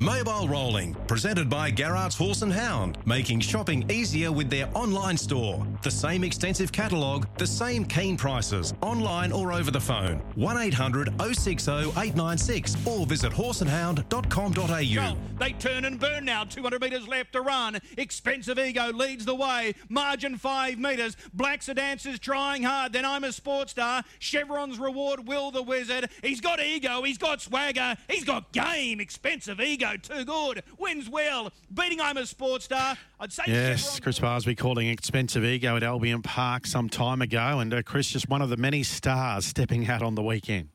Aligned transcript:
Mobile 0.00 0.48
Rolling, 0.48 0.94
presented 1.06 1.48
by 1.48 1.70
Garrard's 1.70 2.16
Horse 2.16 2.42
and 2.42 2.52
Hound, 2.52 2.98
making 3.06 3.40
shopping 3.40 3.90
easier 3.90 4.30
with 4.30 4.50
their 4.50 4.68
online 4.74 5.16
store. 5.16 5.66
The 5.82 5.90
same 5.90 6.24
extensive 6.24 6.72
catalogue, 6.72 7.26
the 7.38 7.46
same 7.46 7.84
keen 7.84 8.16
prices, 8.16 8.74
online 8.82 9.32
or 9.32 9.52
over 9.52 9.70
the 9.70 9.80
phone. 9.80 10.18
1800 10.34 11.14
060 11.20 11.70
896 11.70 12.76
or 12.86 13.06
visit 13.06 13.32
horseandhound.com.au. 13.32 15.16
They 15.38 15.52
turn 15.52 15.84
and 15.84 15.98
burn 15.98 16.24
now. 16.24 16.44
200 16.44 16.80
metres 16.80 17.08
left 17.08 17.32
to 17.32 17.40
run. 17.40 17.78
Expensive 17.98 18.58
Ego 18.58 18.92
leads 18.92 19.24
the 19.24 19.34
way. 19.34 19.74
Margin 19.88 20.36
5 20.36 20.78
metres. 20.78 21.16
Black 21.32 21.60
Sedance's 21.60 22.18
trying 22.18 22.62
hard. 22.62 22.92
Then 22.92 23.04
I'm 23.04 23.24
a 23.24 23.32
sports 23.32 23.72
star. 23.72 24.04
Chevron's 24.18 24.78
reward 24.78 25.26
Will 25.26 25.50
the 25.50 25.62
Wizard. 25.62 26.10
He's 26.22 26.40
got 26.40 26.60
ego. 26.60 27.02
He's 27.02 27.18
got 27.18 27.40
swagger. 27.40 27.96
He's 28.08 28.24
got 28.24 28.52
game. 28.52 29.00
Expensive 29.00 29.43
Ego. 29.48 29.96
Too 29.96 30.24
good. 30.24 30.62
Wins 30.78 31.08
well. 31.08 31.52
Beating 31.72 32.00
I'm 32.00 32.16
a 32.16 32.26
sports 32.26 32.64
star. 32.66 32.96
I'd 33.20 33.32
say 33.32 33.44
Yes, 33.46 33.82
Chevron- 33.84 34.02
Chris 34.02 34.18
Barsby 34.18 34.56
calling 34.56 34.88
expensive 34.88 35.44
ego 35.44 35.76
at 35.76 35.82
Albion 35.82 36.22
Park 36.22 36.66
some 36.66 36.88
time 36.88 37.22
ago, 37.22 37.60
and 37.60 37.72
uh, 37.72 37.82
Chris 37.82 38.08
just 38.08 38.28
one 38.28 38.42
of 38.42 38.48
the 38.50 38.56
many 38.56 38.82
stars 38.82 39.44
stepping 39.46 39.88
out 39.88 40.02
on 40.02 40.14
the 40.14 40.22
weekend. 40.22 40.68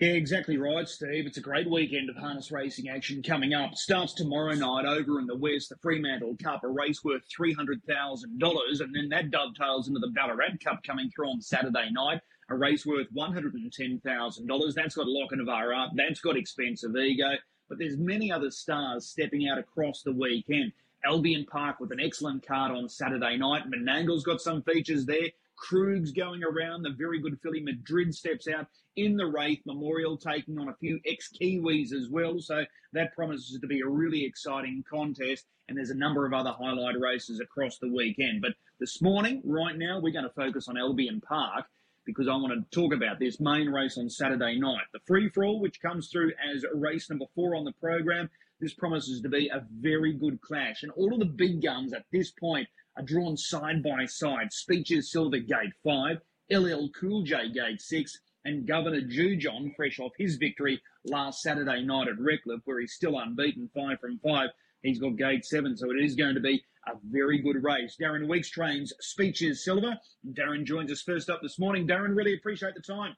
Yeah, 0.00 0.14
exactly 0.14 0.56
right, 0.56 0.88
Steve. 0.88 1.26
It's 1.26 1.36
a 1.36 1.40
great 1.42 1.70
weekend 1.70 2.10
of 2.10 2.16
harness 2.16 2.50
racing 2.50 2.88
action 2.88 3.22
coming 3.22 3.54
up. 3.54 3.76
Starts 3.76 4.14
tomorrow 4.14 4.54
night 4.54 4.84
over 4.84 5.20
in 5.20 5.26
the 5.26 5.36
west, 5.36 5.68
the 5.68 5.76
Fremantle 5.76 6.36
Cup, 6.42 6.64
a 6.64 6.68
race 6.68 7.04
worth 7.04 7.22
$300,000, 7.38 8.80
and 8.80 8.94
then 8.94 9.08
that 9.10 9.30
dovetails 9.30 9.86
into 9.86 10.00
the 10.00 10.08
Ballarat 10.08 10.58
Cup 10.64 10.82
coming 10.84 11.08
through 11.14 11.28
on 11.30 11.40
Saturday 11.40 11.88
night, 11.92 12.20
a 12.50 12.56
race 12.56 12.84
worth 12.84 13.06
$110,000. 13.16 14.74
That's 14.74 14.94
got 14.96 15.06
Lock 15.06 15.30
Lochinvar 15.30 15.84
up, 15.84 15.92
that's 15.94 16.20
got 16.20 16.36
Expensive 16.36 16.96
Ego, 16.96 17.30
but 17.72 17.78
there's 17.78 17.96
many 17.96 18.30
other 18.30 18.50
stars 18.50 19.06
stepping 19.06 19.48
out 19.48 19.56
across 19.56 20.02
the 20.02 20.12
weekend. 20.12 20.72
Albion 21.06 21.46
Park 21.50 21.80
with 21.80 21.90
an 21.90 22.00
excellent 22.00 22.46
card 22.46 22.70
on 22.70 22.86
Saturday 22.86 23.38
night. 23.38 23.62
Menangle's 23.66 24.24
got 24.24 24.42
some 24.42 24.60
features 24.60 25.06
there. 25.06 25.30
Krug's 25.56 26.12
going 26.12 26.44
around. 26.44 26.82
The 26.82 26.90
very 26.90 27.18
good 27.18 27.40
filly 27.40 27.60
Madrid 27.60 28.14
steps 28.14 28.46
out 28.46 28.66
in 28.96 29.16
the 29.16 29.24
Wraith 29.24 29.62
Memorial, 29.64 30.18
taking 30.18 30.58
on 30.58 30.68
a 30.68 30.74
few 30.74 31.00
ex 31.06 31.30
Kiwis 31.32 31.94
as 31.94 32.10
well. 32.10 32.40
So 32.40 32.62
that 32.92 33.14
promises 33.14 33.58
to 33.58 33.66
be 33.66 33.80
a 33.80 33.88
really 33.88 34.22
exciting 34.22 34.84
contest. 34.86 35.46
And 35.70 35.78
there's 35.78 35.88
a 35.88 35.94
number 35.94 36.26
of 36.26 36.34
other 36.34 36.52
highlight 36.52 37.00
races 37.00 37.40
across 37.40 37.78
the 37.78 37.90
weekend. 37.90 38.42
But 38.42 38.52
this 38.80 39.00
morning, 39.00 39.40
right 39.46 39.78
now, 39.78 39.98
we're 39.98 40.12
going 40.12 40.28
to 40.28 40.34
focus 40.34 40.68
on 40.68 40.76
Albion 40.76 41.22
Park 41.22 41.64
because 42.04 42.28
I 42.28 42.32
want 42.32 42.52
to 42.52 42.80
talk 42.80 42.92
about 42.92 43.18
this 43.18 43.40
main 43.40 43.68
race 43.68 43.96
on 43.98 44.10
Saturday 44.10 44.58
night. 44.58 44.84
The 44.92 45.00
free 45.06 45.28
for 45.28 45.44
all, 45.44 45.60
which 45.60 45.80
comes 45.80 46.08
through 46.08 46.32
as 46.52 46.64
race 46.74 47.08
number 47.08 47.26
four 47.34 47.54
on 47.54 47.64
the 47.64 47.72
program. 47.72 48.28
This 48.60 48.74
promises 48.74 49.20
to 49.22 49.28
be 49.28 49.48
a 49.48 49.66
very 49.80 50.12
good 50.12 50.40
clash. 50.40 50.82
And 50.82 50.92
all 50.92 51.12
of 51.12 51.18
the 51.18 51.26
big 51.26 51.62
guns 51.62 51.92
at 51.92 52.06
this 52.12 52.30
point 52.30 52.68
are 52.96 53.02
drawn 53.02 53.36
side 53.36 53.82
by 53.82 54.06
side. 54.06 54.52
Speeches 54.52 55.10
Silver 55.10 55.38
Gate 55.38 55.72
5, 55.84 56.18
LL 56.50 56.88
Cool 56.98 57.22
J 57.22 57.50
Gate 57.52 57.80
6, 57.80 58.18
and 58.44 58.66
Governor 58.66 59.00
Jujon, 59.00 59.74
fresh 59.74 59.98
off 59.98 60.12
his 60.18 60.36
victory 60.36 60.80
last 61.04 61.42
Saturday 61.42 61.82
night 61.82 62.08
at 62.08 62.18
Redcliffe, 62.18 62.62
where 62.64 62.80
he's 62.80 62.92
still 62.92 63.18
unbeaten, 63.18 63.70
5 63.74 64.00
from 64.00 64.18
5. 64.18 64.50
He's 64.82 64.98
got 64.98 65.16
Gate 65.16 65.44
7, 65.44 65.76
so 65.76 65.90
it 65.90 66.02
is 66.02 66.16
going 66.16 66.34
to 66.34 66.40
be 66.40 66.64
a 66.86 66.92
very 67.10 67.38
good 67.38 67.62
race. 67.62 67.96
Darren 68.00 68.28
Weeks 68.28 68.50
trains 68.50 68.92
Speeches 69.00 69.64
Silver. 69.64 69.96
Darren 70.32 70.64
joins 70.64 70.90
us 70.90 71.02
first 71.02 71.30
up 71.30 71.40
this 71.42 71.58
morning. 71.58 71.86
Darren, 71.86 72.16
really 72.16 72.34
appreciate 72.34 72.74
the 72.74 72.80
time. 72.80 73.16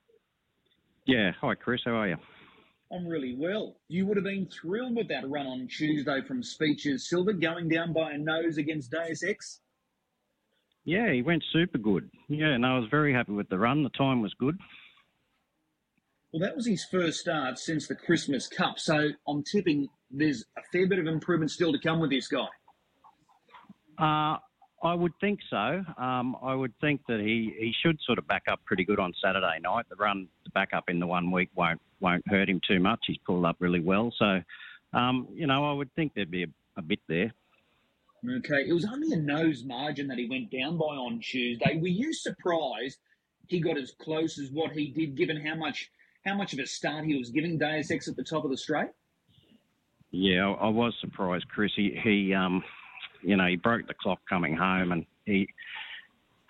Yeah. 1.07 1.33
Hi, 1.41 1.55
Chris. 1.55 1.81
How 1.85 1.93
are 1.93 2.09
you? 2.09 2.17
I'm 2.93 3.07
really 3.07 3.35
well. 3.37 3.77
You 3.89 4.07
would 4.07 4.17
have 4.17 4.25
been 4.25 4.47
thrilled 4.47 4.97
with 4.97 5.09
that 5.09 5.29
run 5.29 5.47
on 5.47 5.69
Tuesday 5.69 6.21
from 6.27 6.43
Speeches 6.43 7.09
Silver, 7.09 7.33
going 7.33 7.69
down 7.69 7.93
by 7.93 8.13
a 8.13 8.19
nose 8.19 8.59
against 8.59 8.91
Deus 8.91 9.25
Ex. 9.25 9.61
Yeah, 10.85 11.11
he 11.13 11.23
went 11.23 11.43
super 11.51 11.79
good. 11.79 12.11
Yeah, 12.29 12.57
no, 12.59 12.77
I 12.77 12.79
was 12.79 12.91
very 12.91 13.13
happy 13.13 13.33
with 13.33 13.49
the 13.49 13.59
run. 13.59 13.83
The 13.83 13.89
time 13.91 14.21
was 14.21 14.35
good. 14.35 14.59
Well, 16.33 16.41
that 16.41 16.55
was 16.55 16.67
his 16.67 16.85
first 16.85 17.21
start 17.21 17.59
since 17.59 17.89
the 17.89 17.95
Christmas 17.95 18.49
Cup, 18.49 18.79
so 18.79 19.09
I'm 19.27 19.43
tipping 19.45 19.89
there's 20.11 20.45
a 20.59 20.63
fair 20.73 20.87
bit 20.87 20.99
of 20.99 21.07
improvement 21.07 21.51
still 21.51 21.73
to 21.73 21.79
come 21.79 22.01
with 22.01 22.11
this 22.11 22.29
guy. 22.29 22.47
Uh, 23.99 24.39
I 24.83 24.95
would 24.95 25.13
think 25.21 25.41
so. 25.49 25.83
Um, 25.97 26.37
I 26.43 26.55
would 26.55 26.75
think 26.81 27.01
that 27.09 27.19
he, 27.19 27.55
he 27.59 27.73
should 27.83 27.99
sort 28.05 28.19
of 28.19 28.29
back 28.29 28.43
up 28.51 28.61
pretty 28.67 28.85
good 28.85 29.01
on 29.01 29.15
Saturday 29.23 29.59
night. 29.63 29.87
The 29.89 29.97
run 29.97 30.29
to 30.45 30.51
back 30.51 30.71
up 30.75 30.85
in 30.89 31.01
the 31.01 31.07
one 31.07 31.31
week 31.31 31.49
won't 31.55 31.81
won't 32.01 32.23
hurt 32.29 32.51
him 32.51 32.61
too 32.69 32.81
much. 32.81 33.01
He's 33.07 33.17
pulled 33.27 33.47
up 33.47 33.57
really 33.61 33.81
well. 33.81 34.13
So, 34.19 34.43
um, 34.93 35.27
you 35.33 35.47
know, 35.47 35.71
I 35.71 35.73
would 35.73 35.93
think 35.95 36.13
there'd 36.15 36.31
be 36.31 36.43
a, 36.43 36.49
a 36.77 36.83
bit 36.83 36.99
there. 37.09 37.33
Okay, 38.39 38.69
it 38.69 38.73
was 38.73 38.85
only 38.85 39.13
a 39.13 39.17
nose 39.17 39.65
margin 39.65 40.07
that 40.09 40.19
he 40.19 40.29
went 40.29 40.51
down 40.51 40.77
by 40.77 40.85
on 40.85 41.21
Tuesday. 41.21 41.79
Were 41.81 41.89
you 41.89 42.13
surprised 42.13 42.99
he 43.47 43.61
got 43.61 43.79
as 43.79 43.93
close 44.01 44.39
as 44.39 44.51
what 44.51 44.73
he 44.73 44.89
did, 44.89 45.17
given 45.17 45.45
how 45.45 45.55
much 45.55 45.91
how 46.27 46.35
much 46.35 46.53
of 46.53 46.59
a 46.59 46.67
start 46.67 47.07
he 47.07 47.17
was 47.17 47.31
giving 47.31 47.59
Deus 47.59 47.91
Ex 47.91 48.07
at 48.09 48.17
the 48.17 48.25
top 48.25 48.45
of 48.45 48.51
the 48.51 48.57
straight? 48.59 48.89
Yeah, 50.11 50.49
I, 50.49 50.67
I 50.67 50.69
was 50.69 50.95
surprised, 51.01 51.49
Chris. 51.49 51.73
He, 51.75 51.99
he 52.03 52.35
um, 52.35 52.63
you 53.25 53.37
know, 53.37 53.47
he 53.47 53.57
broke 53.57 53.87
the 53.87 53.95
clock 53.95 54.21
coming 54.29 54.57
home, 54.57 54.93
and 54.93 55.07
he 55.25 55.49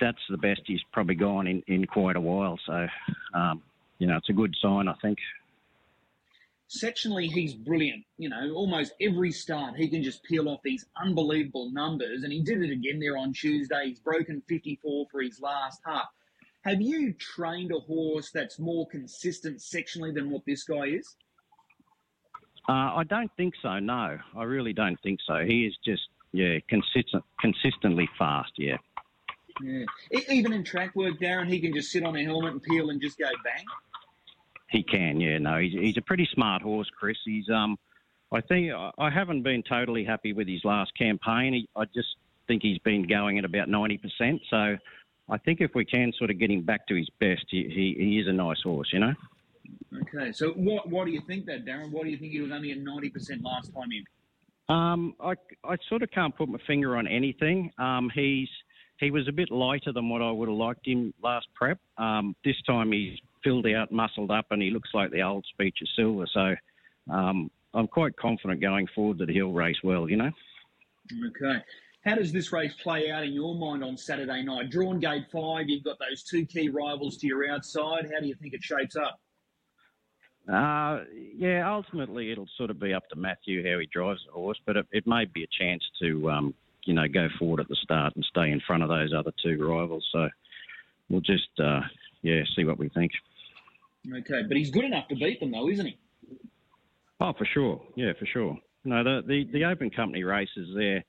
that's 0.00 0.18
the 0.28 0.36
best 0.36 0.60
he's 0.66 0.82
probably 0.92 1.14
gone 1.14 1.46
in, 1.46 1.62
in 1.66 1.86
quite 1.86 2.16
a 2.16 2.20
while. 2.20 2.58
So, 2.66 2.86
um, 3.32 3.62
you 3.98 4.06
know, 4.06 4.16
it's 4.16 4.28
a 4.28 4.32
good 4.32 4.54
sign, 4.60 4.88
I 4.88 4.94
think. 5.00 5.18
Sectionally, 6.68 7.30
he's 7.30 7.54
brilliant. 7.54 8.04
You 8.18 8.28
know, 8.28 8.52
almost 8.54 8.92
every 9.00 9.30
start 9.30 9.76
he 9.76 9.88
can 9.88 10.02
just 10.02 10.24
peel 10.24 10.48
off 10.48 10.60
these 10.64 10.86
unbelievable 11.00 11.70
numbers, 11.70 12.24
and 12.24 12.32
he 12.32 12.42
did 12.42 12.62
it 12.62 12.72
again 12.72 12.98
there 12.98 13.16
on 13.16 13.32
Tuesday. 13.32 13.86
He's 13.86 14.00
broken 14.00 14.42
54 14.48 15.06
for 15.10 15.22
his 15.22 15.40
last 15.40 15.80
half. 15.86 16.08
Have 16.62 16.80
you 16.80 17.12
trained 17.12 17.70
a 17.72 17.78
horse 17.80 18.30
that's 18.30 18.58
more 18.58 18.88
consistent 18.88 19.58
sectionally 19.58 20.14
than 20.14 20.30
what 20.30 20.42
this 20.46 20.64
guy 20.64 20.86
is? 20.86 21.16
Uh, 22.66 22.96
I 22.96 23.04
don't 23.06 23.30
think 23.36 23.54
so. 23.60 23.78
No, 23.78 24.18
I 24.34 24.42
really 24.44 24.72
don't 24.72 24.98
think 25.02 25.20
so. 25.26 25.44
He 25.46 25.66
is 25.66 25.76
just 25.84 26.08
yeah, 26.34 26.58
consistent, 26.68 27.24
consistently 27.40 28.08
fast. 28.18 28.52
Yeah. 28.56 28.76
Yeah. 29.62 29.84
Even 30.28 30.52
in 30.52 30.64
track 30.64 30.96
work, 30.96 31.20
Darren, 31.20 31.48
he 31.48 31.60
can 31.60 31.72
just 31.72 31.92
sit 31.92 32.04
on 32.04 32.16
a 32.16 32.24
helmet 32.24 32.52
and 32.52 32.62
peel 32.62 32.90
and 32.90 33.00
just 33.00 33.18
go 33.18 33.26
bang. 33.44 33.64
He 34.68 34.82
can, 34.82 35.20
yeah. 35.20 35.38
No, 35.38 35.58
he's, 35.58 35.72
he's 35.72 35.96
a 35.96 36.02
pretty 36.02 36.28
smart 36.32 36.60
horse, 36.60 36.90
Chris. 36.98 37.16
He's 37.24 37.48
um, 37.48 37.78
I 38.32 38.40
think 38.40 38.72
I- 38.72 39.10
haven't 39.10 39.42
been 39.42 39.62
totally 39.62 40.04
happy 40.04 40.32
with 40.32 40.48
his 40.48 40.64
last 40.64 40.90
campaign. 40.98 41.54
He, 41.54 41.68
I 41.76 41.84
just 41.84 42.16
think 42.48 42.62
he's 42.62 42.78
been 42.78 43.06
going 43.06 43.38
at 43.38 43.44
about 43.44 43.68
ninety 43.68 43.96
percent. 43.96 44.42
So 44.50 44.76
I 45.28 45.38
think 45.38 45.60
if 45.60 45.70
we 45.76 45.84
can 45.84 46.12
sort 46.18 46.30
of 46.30 46.38
get 46.40 46.50
him 46.50 46.62
back 46.62 46.88
to 46.88 46.96
his 46.96 47.08
best, 47.20 47.44
he, 47.48 47.62
he, 47.68 47.94
he 47.96 48.18
is 48.18 48.26
a 48.26 48.32
nice 48.32 48.60
horse, 48.62 48.90
you 48.92 48.98
know. 48.98 49.14
Okay, 50.02 50.32
so 50.32 50.50
what, 50.50 50.88
why 50.88 51.04
do 51.04 51.12
you 51.12 51.20
think 51.20 51.46
that, 51.46 51.64
Darren? 51.64 51.92
What 51.92 52.04
do 52.04 52.10
you 52.10 52.16
think 52.18 52.32
he 52.32 52.40
was 52.40 52.50
only 52.50 52.72
at 52.72 52.78
90% 52.78 53.42
last 53.44 53.72
time 53.72 53.92
in? 53.92 54.04
Um, 54.68 55.14
I, 55.20 55.34
I 55.64 55.76
sort 55.88 56.02
of 56.02 56.10
can't 56.10 56.34
put 56.36 56.48
my 56.48 56.58
finger 56.66 56.96
on 56.96 57.06
anything. 57.06 57.70
Um, 57.78 58.10
he's 58.14 58.48
he 58.98 59.10
was 59.10 59.28
a 59.28 59.32
bit 59.32 59.50
lighter 59.50 59.92
than 59.92 60.08
what 60.08 60.22
I 60.22 60.30
would 60.30 60.48
have 60.48 60.56
liked 60.56 60.86
him 60.86 61.12
last 61.22 61.46
prep. 61.54 61.78
Um, 61.98 62.34
this 62.44 62.56
time 62.66 62.92
he's 62.92 63.18
filled 63.42 63.66
out, 63.66 63.90
muscled 63.92 64.30
up, 64.30 64.46
and 64.50 64.62
he 64.62 64.70
looks 64.70 64.90
like 64.94 65.10
the 65.10 65.22
old 65.22 65.44
speech 65.52 65.78
of 65.82 65.88
Silver. 65.96 66.26
So 66.32 66.54
um, 67.12 67.50
I'm 67.74 67.88
quite 67.88 68.16
confident 68.16 68.60
going 68.60 68.86
forward 68.94 69.18
that 69.18 69.28
he'll 69.28 69.52
race 69.52 69.76
well. 69.82 70.08
You 70.08 70.16
know. 70.16 70.30
Okay. 71.26 71.62
How 72.04 72.14
does 72.14 72.32
this 72.32 72.52
race 72.52 72.74
play 72.82 73.10
out 73.10 73.24
in 73.24 73.32
your 73.32 73.54
mind 73.54 73.82
on 73.82 73.96
Saturday 73.96 74.42
night? 74.42 74.70
Drawn 74.70 75.00
gate 75.00 75.24
five, 75.32 75.68
you've 75.68 75.84
got 75.84 75.96
those 75.98 76.22
two 76.22 76.44
key 76.44 76.68
rivals 76.68 77.16
to 77.18 77.26
your 77.26 77.50
outside. 77.50 78.10
How 78.12 78.20
do 78.20 78.26
you 78.26 78.34
think 78.34 78.52
it 78.52 78.62
shapes 78.62 78.94
up? 78.94 79.20
Uh, 80.50 81.04
yeah, 81.36 81.70
ultimately 81.70 82.30
it'll 82.30 82.48
sort 82.58 82.70
of 82.70 82.78
be 82.78 82.92
up 82.92 83.08
to 83.08 83.16
Matthew 83.16 83.62
how 83.68 83.78
he 83.78 83.86
drives 83.86 84.20
the 84.26 84.32
horse, 84.32 84.58
but 84.66 84.76
it, 84.76 84.86
it 84.92 85.06
may 85.06 85.24
be 85.24 85.42
a 85.42 85.64
chance 85.64 85.82
to, 86.00 86.30
um, 86.30 86.54
you 86.84 86.92
know, 86.92 87.08
go 87.08 87.28
forward 87.38 87.60
at 87.60 87.68
the 87.68 87.76
start 87.82 88.14
and 88.14 88.24
stay 88.28 88.50
in 88.50 88.60
front 88.66 88.82
of 88.82 88.90
those 88.90 89.12
other 89.16 89.32
two 89.42 89.56
rivals. 89.66 90.06
So 90.12 90.28
we'll 91.08 91.22
just, 91.22 91.48
uh, 91.58 91.80
yeah, 92.22 92.42
see 92.54 92.64
what 92.64 92.78
we 92.78 92.90
think. 92.90 93.12
Okay, 94.06 94.42
but 94.46 94.56
he's 94.56 94.70
good 94.70 94.84
enough 94.84 95.08
to 95.08 95.14
beat 95.14 95.40
them, 95.40 95.52
though, 95.52 95.70
isn't 95.70 95.86
he? 95.86 95.98
Oh, 97.20 97.32
for 97.32 97.46
sure. 97.46 97.80
Yeah, 97.96 98.12
for 98.18 98.26
sure. 98.26 98.58
No, 98.84 99.02
the 99.02 99.22
the, 99.26 99.48
the 99.52 99.64
open 99.64 99.88
company 99.90 100.24
races 100.24 100.68
there. 100.76 101.02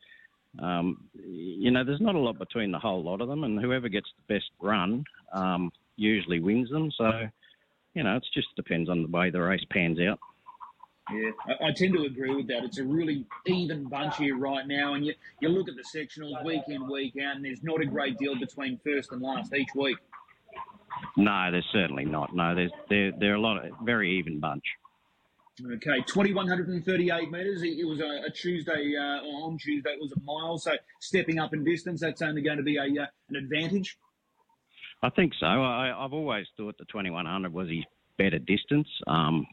Um, 0.59 1.09
you 1.13 1.71
know, 1.71 1.83
there's 1.83 1.99
not 1.99 2.15
a 2.15 2.19
lot 2.19 2.39
between 2.39 2.71
the 2.71 2.79
whole 2.79 3.03
lot 3.03 3.19
of 3.19 3.27
them, 3.27 3.43
and 3.43 3.59
whoever 3.59 3.89
gets 3.89 4.07
the 4.15 4.33
best 4.33 4.49
run 4.61 5.03
um, 5.33 5.71
usually 5.97 6.39
wins 6.39 6.69
them. 6.69 6.89
So, 6.97 7.11
you 7.95 8.03
know, 8.03 8.17
it 8.17 8.25
just 8.33 8.49
depends 8.55 8.89
on 8.89 9.01
the 9.01 9.07
way 9.07 9.29
the 9.31 9.41
race 9.41 9.65
pans 9.71 9.99
out. 9.99 10.19
Yeah, 11.11 11.31
I, 11.47 11.67
I 11.67 11.71
tend 11.71 11.93
to 11.93 12.03
agree 12.03 12.35
with 12.35 12.47
that. 12.47 12.63
It's 12.63 12.77
a 12.77 12.83
really 12.83 13.25
even 13.45 13.85
bunch 13.85 14.17
here 14.17 14.37
right 14.37 14.67
now, 14.67 14.95
and 14.95 15.05
you, 15.05 15.13
you 15.39 15.49
look 15.49 15.67
at 15.69 15.75
the 15.75 15.83
sectionals 15.83 16.43
week 16.43 16.63
in, 16.67 16.87
week 16.89 17.13
out, 17.23 17.37
and 17.37 17.45
there's 17.45 17.63
not 17.63 17.81
a 17.81 17.85
great 17.85 18.17
deal 18.17 18.37
between 18.37 18.79
first 18.83 19.11
and 19.11 19.21
last 19.21 19.53
each 19.53 19.69
week. 19.75 19.97
No, 21.15 21.49
there's 21.51 21.67
certainly 21.71 22.05
not. 22.05 22.35
No, 22.35 22.55
there's 22.55 22.71
they're 22.89 23.11
they're 23.19 23.35
a 23.35 23.39
lot 23.39 23.63
of 23.63 23.71
very 23.83 24.17
even 24.17 24.39
bunch. 24.39 24.63
Okay, 25.61 26.01
2,138 26.05 27.31
metres. 27.31 27.63
It 27.63 27.87
was 27.87 28.01
a, 28.01 28.27
a 28.27 28.29
Tuesday, 28.29 28.93
uh, 28.99 29.23
on 29.23 29.57
Tuesday, 29.57 29.91
it 29.91 30.01
was 30.01 30.11
a 30.11 30.19
mile. 30.19 30.57
So 30.57 30.71
stepping 30.99 31.39
up 31.39 31.53
in 31.53 31.63
distance, 31.63 32.01
that's 32.01 32.21
only 32.21 32.41
going 32.41 32.57
to 32.57 32.63
be 32.63 32.75
a 32.75 33.03
uh, 33.03 33.05
an 33.29 33.37
advantage. 33.37 33.97
I 35.05 35.09
think 35.11 35.33
so. 35.39 35.45
I, 35.45 35.93
I've 36.03 36.13
always 36.13 36.47
thought 36.57 36.79
the 36.79 36.85
2100 36.85 37.53
was 37.53 37.69
his 37.69 37.83
better 38.17 38.39
distance. 38.39 38.87
Um, 39.05 39.45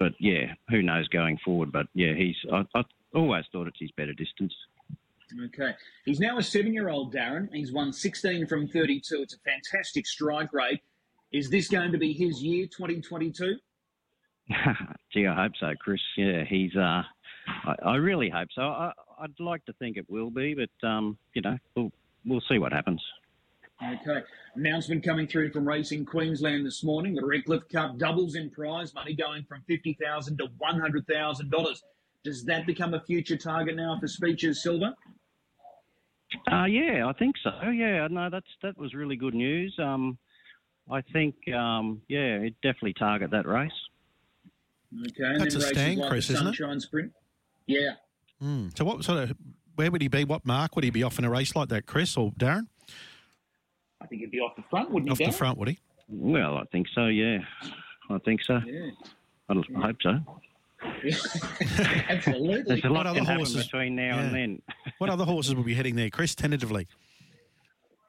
but 0.00 0.14
yeah, 0.18 0.54
who 0.68 0.82
knows 0.82 1.06
going 1.08 1.38
forward? 1.44 1.70
But 1.70 1.86
yeah, 1.94 2.12
he's. 2.14 2.34
I, 2.52 2.64
I 2.74 2.82
always 3.14 3.44
thought 3.52 3.68
it's 3.68 3.78
his 3.78 3.92
better 3.92 4.12
distance. 4.14 4.52
Okay. 5.46 5.70
He's 6.04 6.18
now 6.18 6.38
a 6.38 6.42
seven 6.42 6.74
year 6.74 6.88
old, 6.88 7.14
Darren. 7.14 7.50
He's 7.52 7.72
won 7.72 7.92
16 7.92 8.48
from 8.48 8.66
32. 8.66 9.22
It's 9.22 9.34
a 9.34 9.38
fantastic 9.38 10.08
strike 10.08 10.52
rate. 10.52 10.80
Is 11.30 11.48
this 11.48 11.68
going 11.68 11.92
to 11.92 11.98
be 11.98 12.12
his 12.12 12.42
year, 12.42 12.66
2022? 12.66 13.56
Gee, 15.12 15.26
I 15.28 15.34
hope 15.40 15.52
so, 15.60 15.72
Chris. 15.78 16.00
Yeah, 16.16 16.42
he's. 16.42 16.74
Uh, 16.74 17.02
I, 17.46 17.74
I 17.84 17.94
really 17.94 18.28
hope 18.28 18.48
so. 18.52 18.62
I, 18.62 18.92
would 19.20 19.38
like 19.38 19.64
to 19.66 19.72
think 19.74 19.96
it 19.96 20.10
will 20.10 20.30
be, 20.30 20.54
but 20.54 20.86
um, 20.86 21.16
you 21.32 21.42
know, 21.42 21.56
we'll 21.76 21.92
we'll 22.26 22.42
see 22.48 22.58
what 22.58 22.72
happens. 22.72 23.00
Okay. 23.84 24.20
Announcement 24.54 25.02
coming 25.04 25.26
through 25.26 25.50
from 25.50 25.66
Racing 25.66 26.04
Queensland 26.04 26.66
this 26.66 26.84
morning. 26.84 27.14
The 27.14 27.24
Redcliffe 27.24 27.68
Cup 27.68 27.98
doubles 27.98 28.34
in 28.34 28.50
prize 28.50 28.94
money, 28.94 29.14
going 29.14 29.44
from 29.48 29.62
50,000 29.66 30.36
to 30.38 30.48
one 30.58 30.78
hundred 30.78 31.06
thousand 31.06 31.50
dollars. 31.50 31.82
Does 32.24 32.44
that 32.44 32.66
become 32.66 32.94
a 32.94 33.00
future 33.00 33.36
target 33.36 33.76
now 33.76 33.96
for 33.98 34.06
Speeches 34.06 34.62
Silver? 34.62 34.94
Uh, 36.50 36.64
yeah, 36.64 37.06
I 37.06 37.12
think 37.12 37.34
so. 37.42 37.50
Yeah, 37.68 38.06
no, 38.10 38.30
that's 38.30 38.46
that 38.62 38.78
was 38.78 38.94
really 38.94 39.16
good 39.16 39.34
news. 39.34 39.74
Um, 39.78 40.18
I 40.90 41.00
think, 41.00 41.34
um, 41.54 42.02
yeah, 42.08 42.36
it 42.38 42.54
definitely 42.62 42.94
target 42.94 43.30
that 43.30 43.46
race. 43.46 43.70
Okay, 45.08 45.38
that's 45.38 45.54
a 45.54 45.60
stand, 45.60 46.00
like 46.00 46.10
Chris, 46.10 46.30
isn't 46.30 46.44
Sunshine 46.44 46.76
it? 46.76 46.80
Sprint. 46.82 47.12
Yeah. 47.66 47.92
Mm. 48.42 48.76
So, 48.76 48.84
what 48.84 49.02
sort 49.04 49.30
of 49.30 49.36
where 49.76 49.90
would 49.90 50.02
he 50.02 50.08
be? 50.08 50.24
What 50.24 50.44
mark 50.44 50.74
would 50.74 50.84
he 50.84 50.90
be 50.90 51.02
off 51.02 51.18
in 51.18 51.24
a 51.24 51.30
race 51.30 51.56
like 51.56 51.68
that, 51.70 51.86
Chris 51.86 52.16
or 52.16 52.32
Darren? 52.32 52.66
I 54.02 54.06
think 54.06 54.22
he'd 54.22 54.30
be 54.30 54.40
off 54.40 54.56
the 54.56 54.64
front, 54.68 54.90
wouldn't 54.90 55.08
he? 55.08 55.12
Off 55.12 55.18
Darren? 55.18 55.32
the 55.32 55.38
front, 55.38 55.58
would 55.58 55.68
he? 55.68 55.78
Well, 56.08 56.56
I 56.56 56.64
think 56.72 56.88
so. 56.94 57.06
Yeah, 57.06 57.38
I 58.10 58.18
think 58.18 58.42
so. 58.42 58.60
Yeah. 58.66 58.90
I, 59.48 59.54
I 59.54 59.80
hope 59.80 59.96
so. 60.02 60.18
Absolutely. 62.08 62.62
There's 62.62 62.84
a 62.84 62.88
lot 62.88 63.06
what 63.06 63.18
other 63.18 63.24
horses 63.24 63.64
between 63.64 63.94
now 63.94 64.16
yeah. 64.16 64.20
and 64.22 64.34
then. 64.34 64.62
what 64.98 65.10
other 65.10 65.24
horses 65.24 65.54
will 65.54 65.62
be 65.62 65.74
heading 65.74 65.96
there, 65.96 66.10
Chris? 66.10 66.34
Tentatively. 66.34 66.88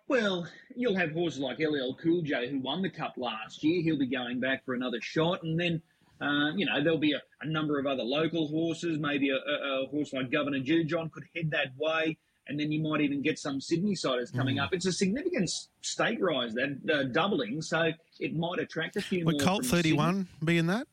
Well, 0.08 0.48
you'll 0.76 0.98
have 0.98 1.12
horses 1.12 1.40
like 1.40 1.60
LL 1.60 1.96
Cool 2.02 2.24
J 2.24 2.50
who 2.50 2.60
won 2.60 2.82
the 2.82 2.90
Cup 2.90 3.14
last 3.18 3.64
year. 3.64 3.82
He'll 3.82 4.00
be 4.00 4.08
going 4.08 4.40
back 4.40 4.66
for 4.66 4.74
another 4.74 5.00
shot, 5.02 5.44
and 5.44 5.60
then. 5.60 5.82
Uh, 6.22 6.56
you 6.56 6.66
know, 6.66 6.82
there'll 6.82 7.00
be 7.00 7.12
a, 7.12 7.22
a, 7.42 7.46
number 7.46 7.80
of 7.80 7.86
other 7.86 8.04
local 8.04 8.48
horses. 8.48 8.98
Maybe 8.98 9.30
a, 9.30 9.34
a, 9.34 9.84
a 9.84 9.88
horse 9.88 10.14
like 10.14 10.32
Governor 10.32 10.60
Jujon 10.60 11.12
could 11.12 11.26
head 11.36 11.52
that 11.52 11.74
way 11.78 12.18
and 12.48 12.60
then 12.60 12.72
you 12.72 12.82
might 12.82 13.02
even 13.02 13.22
get 13.22 13.40
some 13.40 13.62
Sydney 13.62 13.96
siders 13.96 14.32
coming 14.32 14.58
mm. 14.58 14.64
up. 14.64 14.74
It's 14.74 14.86
a 14.86 14.92
significant 14.92 15.50
state 15.82 16.22
rise, 16.22 16.54
that 16.54 16.78
uh, 16.94 17.04
doubling, 17.12 17.62
so 17.62 17.92
it 18.20 18.36
might 18.36 18.60
attract 18.60 18.98
a 18.98 19.02
few 19.02 19.26
Would 19.26 19.40
more. 19.40 19.42
Colt 19.42 19.66
31 19.66 20.16
Sydney. 20.16 20.28
be 20.46 20.58
in 20.58 20.68
that? 20.68 20.88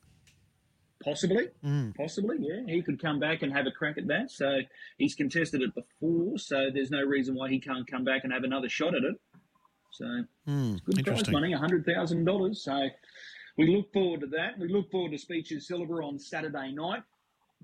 Possibly, 1.03 1.47
mm. 1.65 1.95
possibly, 1.95 2.37
yeah. 2.39 2.61
He 2.67 2.81
could 2.81 3.01
come 3.01 3.19
back 3.19 3.41
and 3.41 3.51
have 3.51 3.65
a 3.65 3.71
crack 3.71 3.97
at 3.97 4.07
that. 4.07 4.29
So 4.31 4.59
he's 4.97 5.15
contested 5.15 5.61
it 5.61 5.73
before, 5.73 6.37
so 6.37 6.69
there's 6.73 6.91
no 6.91 7.01
reason 7.01 7.35
why 7.35 7.49
he 7.49 7.59
can't 7.59 7.89
come 7.89 8.03
back 8.03 8.23
and 8.23 8.31
have 8.31 8.43
another 8.43 8.69
shot 8.69 8.95
at 8.95 9.03
it. 9.03 9.15
So 9.93 10.05
mm. 10.47 10.79
it's 10.87 11.01
good 11.01 11.05
prize 11.05 11.29
money, 11.29 11.51
hundred 11.53 11.85
thousand 11.85 12.25
dollars. 12.25 12.63
So 12.63 12.87
we 13.57 13.75
look 13.75 13.91
forward 13.91 14.21
to 14.21 14.27
that. 14.27 14.59
We 14.59 14.67
look 14.67 14.91
forward 14.91 15.11
to 15.11 15.17
Speeches 15.17 15.67
Silver 15.67 16.03
on 16.03 16.19
Saturday 16.19 16.71
night. 16.71 17.01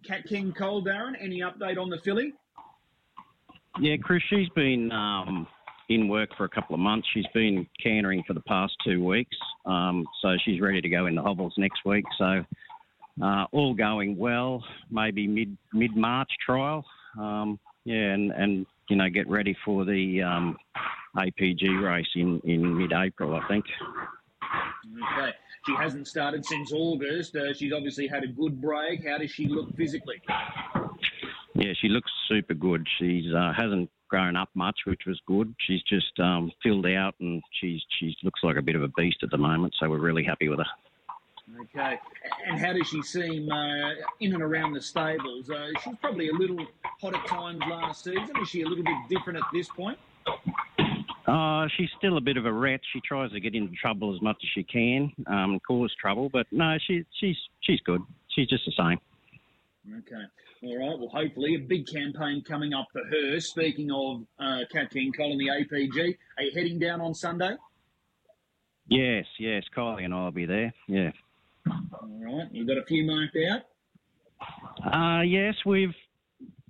Cat 0.04 0.26
King 0.26 0.52
Cole 0.54 0.84
Darren, 0.84 1.14
any 1.20 1.42
update 1.42 1.80
on 1.80 1.90
the 1.90 2.00
filly? 2.00 2.34
Yeah, 3.80 3.96
Chris, 4.02 4.24
she's 4.30 4.50
been 4.50 4.92
um, 4.92 5.48
in 5.90 6.08
work 6.08 6.30
for 6.38 6.46
a 6.46 6.50
couple 6.50 6.74
of 6.74 6.80
months. 6.80 7.08
She's 7.14 7.28
been 7.34 7.68
cantering 7.82 8.24
for 8.28 8.34
the 8.34 8.42
past 8.42 8.74
two 8.84 9.04
weeks, 9.04 9.36
um, 9.66 10.06
so 10.22 10.36
she's 10.44 10.60
ready 10.60 10.82
to 10.82 10.90
go 10.90 11.06
in 11.06 11.16
the 11.16 11.22
hobbles 11.22 11.54
next 11.58 11.86
week. 11.86 12.06
So 12.18 12.44
uh, 13.22 13.46
all 13.52 13.74
going 13.74 14.18
well. 14.18 14.64
Maybe 14.90 15.28
mid 15.28 15.58
mid 15.74 15.96
March 15.96 16.30
trial. 16.46 16.86
Um, 17.20 17.60
yeah, 17.86 18.14
and, 18.14 18.32
and 18.32 18.66
you 18.90 18.96
know 18.96 19.10
get 19.10 19.30
ready 19.30 19.56
for 19.64 19.86
the 19.86 20.22
um, 20.24 20.58
APG 21.16 21.82
race 21.82 22.10
in 22.16 22.40
in 22.46 22.78
mid 22.78 22.94
April, 22.94 23.36
I 23.36 23.48
think. 23.48 23.66
Okay. 24.44 25.32
She 25.66 25.76
hasn't 25.76 26.08
started 26.08 26.46
since 26.46 26.72
August. 26.72 27.36
Uh, 27.36 27.54
she's 27.54 27.74
obviously 27.74 28.08
had 28.08 28.24
a 28.24 28.28
good 28.28 28.62
break. 28.62 29.06
How 29.06 29.18
does 29.18 29.32
she 29.32 29.48
look 29.48 29.76
physically? 29.76 30.22
Yeah, 31.58 31.74
she 31.82 31.90
looks 31.90 32.12
super 32.30 32.54
good. 32.54 32.88
She's 33.00 33.34
uh, 33.34 33.52
hasn't 33.56 33.90
grown 34.10 34.36
up 34.36 34.50
much, 34.54 34.78
which 34.86 35.02
was 35.08 35.20
good. 35.26 35.54
She's 35.66 35.82
just 35.84 36.20
um, 36.20 36.52
filled 36.62 36.86
out, 36.86 37.16
and 37.20 37.42
she's 37.60 37.82
she 38.00 38.16
looks 38.24 38.42
like 38.44 38.58
a 38.58 38.62
bit 38.62 38.76
of 38.76 38.84
a 38.84 38.90
beast 38.90 39.18
at 39.24 39.32
the 39.32 39.38
moment. 39.38 39.74
So 39.80 39.90
we're 39.90 40.00
really 40.00 40.24
happy 40.24 40.50
with 40.50 40.60
her. 40.60 40.66
Okay, 41.62 41.98
and 42.48 42.60
how 42.60 42.74
does 42.74 42.88
she 42.88 43.02
seem 43.02 43.50
uh, 43.50 43.92
in 44.20 44.34
and 44.34 44.44
around 44.44 44.74
the 44.74 44.82
stables? 44.82 45.50
Uh, 45.50 45.70
she's 45.84 45.96
probably 46.00 46.30
a 46.30 46.34
little 46.34 46.64
hot 47.02 47.16
at 47.16 47.26
times 47.26 47.60
last 47.68 48.04
season. 48.04 48.30
Is 48.42 48.50
she 48.50 48.62
a 48.62 48.68
little 48.68 48.84
bit 48.84 48.96
different 49.10 49.40
at 49.40 49.46
this 49.52 49.68
point? 49.70 49.98
Uh, 51.26 51.68
she's 51.76 51.90
still 51.98 52.18
a 52.18 52.22
bit 52.22 52.38
of 52.38 52.46
a 52.46 52.52
rat. 52.52 52.82
She 52.94 53.00
tries 53.02 53.32
to 53.32 53.40
get 53.40 53.56
into 53.56 53.74
trouble 53.76 54.14
as 54.14 54.22
much 54.22 54.38
as 54.44 54.50
she 54.54 54.64
can, 54.64 55.12
um, 55.26 55.60
cause 55.66 55.94
trouble. 56.00 56.30
But 56.32 56.46
no, 56.52 56.78
she, 56.86 57.04
she's 57.20 57.38
she's 57.62 57.80
good. 57.82 58.02
She's 58.36 58.48
just 58.48 58.64
the 58.66 58.74
same. 58.78 59.00
Okay. 60.00 60.24
All 60.64 60.78
right. 60.78 60.98
Well, 60.98 61.10
hopefully 61.14 61.56
a 61.56 61.60
big 61.60 61.86
campaign 61.88 62.44
coming 62.48 62.74
up 62.74 62.88
for 62.92 63.02
her. 63.06 63.40
Speaking 63.40 63.92
of 63.92 64.24
uh, 64.40 64.62
Cat 64.72 64.90
King 64.92 65.12
Cole 65.12 65.32
and 65.32 65.40
the 65.40 65.48
APG, 65.48 66.18
are 66.38 66.44
you 66.44 66.52
heading 66.56 66.80
down 66.80 67.00
on 67.00 67.14
Sunday? 67.14 67.56
Yes, 68.90 69.26
yes. 69.40 69.64
Kylie 69.76 70.06
and 70.06 70.14
I 70.14 70.24
will 70.26 70.32
be 70.32 70.46
there. 70.46 70.74
Yeah. 70.88 71.12
All 71.70 72.10
right. 72.22 72.48
You've 72.52 72.68
got 72.68 72.78
a 72.78 72.86
few 72.86 73.06
marked 73.06 73.38
out. 73.52 73.62
Uh, 74.94 75.22
yes, 75.22 75.56
we've 75.66 75.94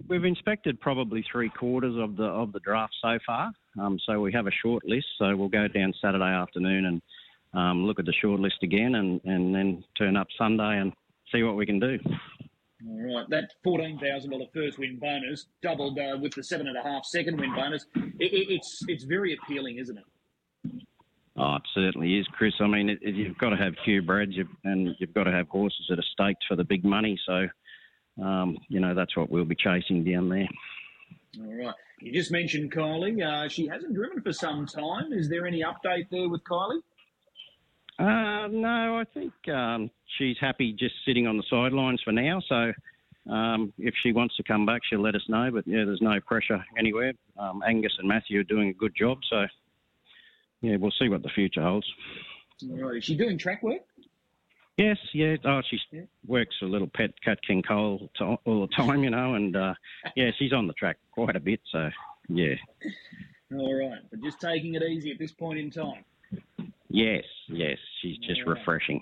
we've 0.08 0.24
inspected 0.24 0.80
probably 0.80 1.24
three 1.32 1.50
quarters 1.50 1.96
of 1.98 2.16
the 2.16 2.24
of 2.24 2.52
the 2.52 2.60
draft 2.60 2.94
so 3.02 3.20
far. 3.26 3.52
Um, 3.80 4.00
so 4.06 4.20
we 4.20 4.34
have 4.34 4.48
a 4.48 4.52
short 4.64 4.84
list. 4.86 5.06
So 5.18 5.36
we'll 5.36 5.50
go 5.50 5.68
down 5.68 5.94
Saturday 6.02 6.24
afternoon 6.24 6.86
and 6.86 7.02
um, 7.54 7.86
look 7.86 8.00
at 8.00 8.06
the 8.06 8.14
short 8.14 8.40
list 8.40 8.58
again, 8.64 8.96
and, 8.96 9.22
and 9.24 9.54
then 9.54 9.84
turn 9.98 10.18
up 10.18 10.28
Sunday 10.38 10.80
and 10.80 10.92
see 11.32 11.44
what 11.44 11.56
we 11.56 11.66
can 11.66 11.80
do. 11.80 12.00
All 12.86 13.16
right, 13.16 13.26
that 13.30 13.54
fourteen 13.64 13.98
thousand 13.98 14.32
dollar 14.32 14.46
first 14.54 14.78
win 14.78 15.00
bonus 15.00 15.48
doubled 15.64 15.98
uh, 15.98 16.18
with 16.22 16.34
the 16.36 16.44
seven 16.44 16.68
and 16.68 16.78
a 16.78 16.84
half 16.84 17.06
second 17.06 17.40
win 17.40 17.56
bonus. 17.56 17.86
It, 17.96 18.34
it, 18.34 18.48
it's 18.52 18.84
it's 18.88 19.04
very 19.04 19.34
appealing, 19.34 19.78
isn't 19.78 19.98
it? 19.98 20.04
Oh, 21.40 21.56
it 21.56 21.62
certainly 21.74 22.18
is, 22.18 22.28
Chris. 22.34 22.54
I 22.60 22.68
mean, 22.68 22.90
it, 22.90 23.00
you've 23.02 23.38
got 23.38 23.50
to 23.50 23.58
have 23.58 23.74
purebreds, 23.86 24.36
and 24.64 24.96
you've 25.00 25.14
got 25.14 25.26
to 25.26 25.32
have 25.32 25.48
horses 25.50 25.86
that 25.90 26.00
are 26.00 26.06
staked 26.12 26.44
for 26.48 26.56
the 26.56 26.64
big 26.64 26.84
money. 26.84 27.20
So, 27.26 27.48
um, 28.24 28.58
you 28.70 28.80
know, 28.80 28.94
that's 28.96 29.16
what 29.16 29.30
we'll 29.30 29.46
be 29.46 29.56
chasing 29.56 30.04
down 30.04 30.30
there. 30.30 30.48
All 31.40 31.66
right. 31.66 31.76
You 32.00 32.12
just 32.12 32.32
mentioned 32.32 32.72
Kylie. 32.72 33.24
Uh, 33.24 33.50
she 33.50 33.68
hasn't 33.68 33.94
driven 33.94 34.22
for 34.22 34.34
some 34.34 34.66
time. 34.68 35.14
Is 35.14 35.30
there 35.30 35.46
any 35.48 35.64
update 35.64 36.10
there 36.12 36.30
with 36.30 36.44
Kylie? 36.44 36.82
Uh, 38.00 38.48
no, 38.48 38.98
I 38.98 39.06
think 39.14 39.34
um, 39.50 39.90
she's 40.18 40.38
happy 40.40 40.72
just 40.72 40.96
sitting 41.06 41.26
on 41.26 41.38
the 41.38 41.44
sidelines 41.50 42.02
for 42.04 42.12
now. 42.12 42.42
So 42.48 42.72
um, 43.32 43.74
if 43.78 43.96
she 44.02 44.12
wants 44.12 44.36
to 44.38 44.44
come 44.44 44.66
back, 44.66 44.82
she'll 44.88 45.02
let 45.02 45.16
us 45.16 45.24
know. 45.28 45.50
But 45.52 45.68
yeah, 45.68 45.84
there's 45.86 46.02
no 46.02 46.20
pressure 46.20 46.64
anywhere. 46.78 47.14
Um, 47.38 47.64
Angus 47.68 47.94
and 47.98 48.08
Matthew 48.08 48.40
are 48.40 48.44
doing 48.44 48.70
a 48.70 48.74
good 48.74 48.94
job. 48.96 49.20
So 49.30 49.48
yeah, 50.62 50.78
we'll 50.78 50.94
see 51.00 51.10
what 51.10 51.24
the 51.24 51.30
future 51.30 51.62
holds. 51.62 51.88
All 52.70 52.78
right. 52.78 52.98
Is 52.98 53.04
she 53.04 53.16
doing 53.16 53.38
track 53.38 53.64
work? 53.64 53.82
Yes, 54.78 54.98
yeah. 55.12 55.38
Oh, 55.44 55.62
she 55.68 55.80
yeah. 55.92 56.02
works 56.28 56.56
a 56.62 56.66
little 56.66 56.88
pet 56.88 57.12
Cat 57.24 57.40
King 57.46 57.64
Cole 57.64 58.12
to, 58.18 58.38
all 58.46 58.68
the 58.68 58.76
time, 58.76 59.04
you 59.04 59.10
know, 59.10 59.34
and 59.34 59.56
uh, 59.56 59.74
yeah, 60.16 60.30
she's 60.38 60.54
on 60.54 60.68
the 60.68 60.74
track 60.74 60.98
quite 61.12 61.36
a 61.36 61.40
bit. 61.40 61.62
So 61.72 61.90
yeah. 62.30 62.54
All 63.56 63.74
right, 63.74 64.02
but 64.12 64.22
just 64.22 64.40
taking 64.40 64.76
it 64.76 64.84
easy 64.84 65.12
at 65.12 65.18
this 65.18 65.32
point 65.32 65.58
in 65.58 65.72
time. 65.72 66.04
Yes, 66.90 67.24
yes, 67.48 67.78
she's 68.02 68.18
just 68.20 68.42
refreshing. 68.46 69.02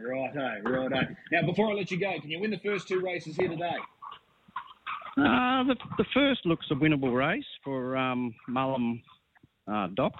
right. 0.00 0.34
refreshing. 0.34 0.64
Righto, 0.64 0.88
righto. 0.88 1.14
Now, 1.32 1.46
before 1.46 1.70
I 1.70 1.74
let 1.74 1.90
you 1.90 1.98
go, 1.98 2.12
can 2.20 2.30
you 2.30 2.40
win 2.40 2.50
the 2.50 2.60
first 2.64 2.88
two 2.88 3.00
races 3.00 3.36
here 3.36 3.48
today? 3.48 3.76
Uh, 5.18 5.64
the, 5.64 5.76
the 5.98 6.04
first 6.14 6.46
looks 6.46 6.66
a 6.70 6.74
winnable 6.74 7.14
race 7.14 7.44
for 7.62 7.96
um, 7.96 8.34
Mullum 8.48 9.02
uh, 9.70 9.88
Doc. 9.94 10.14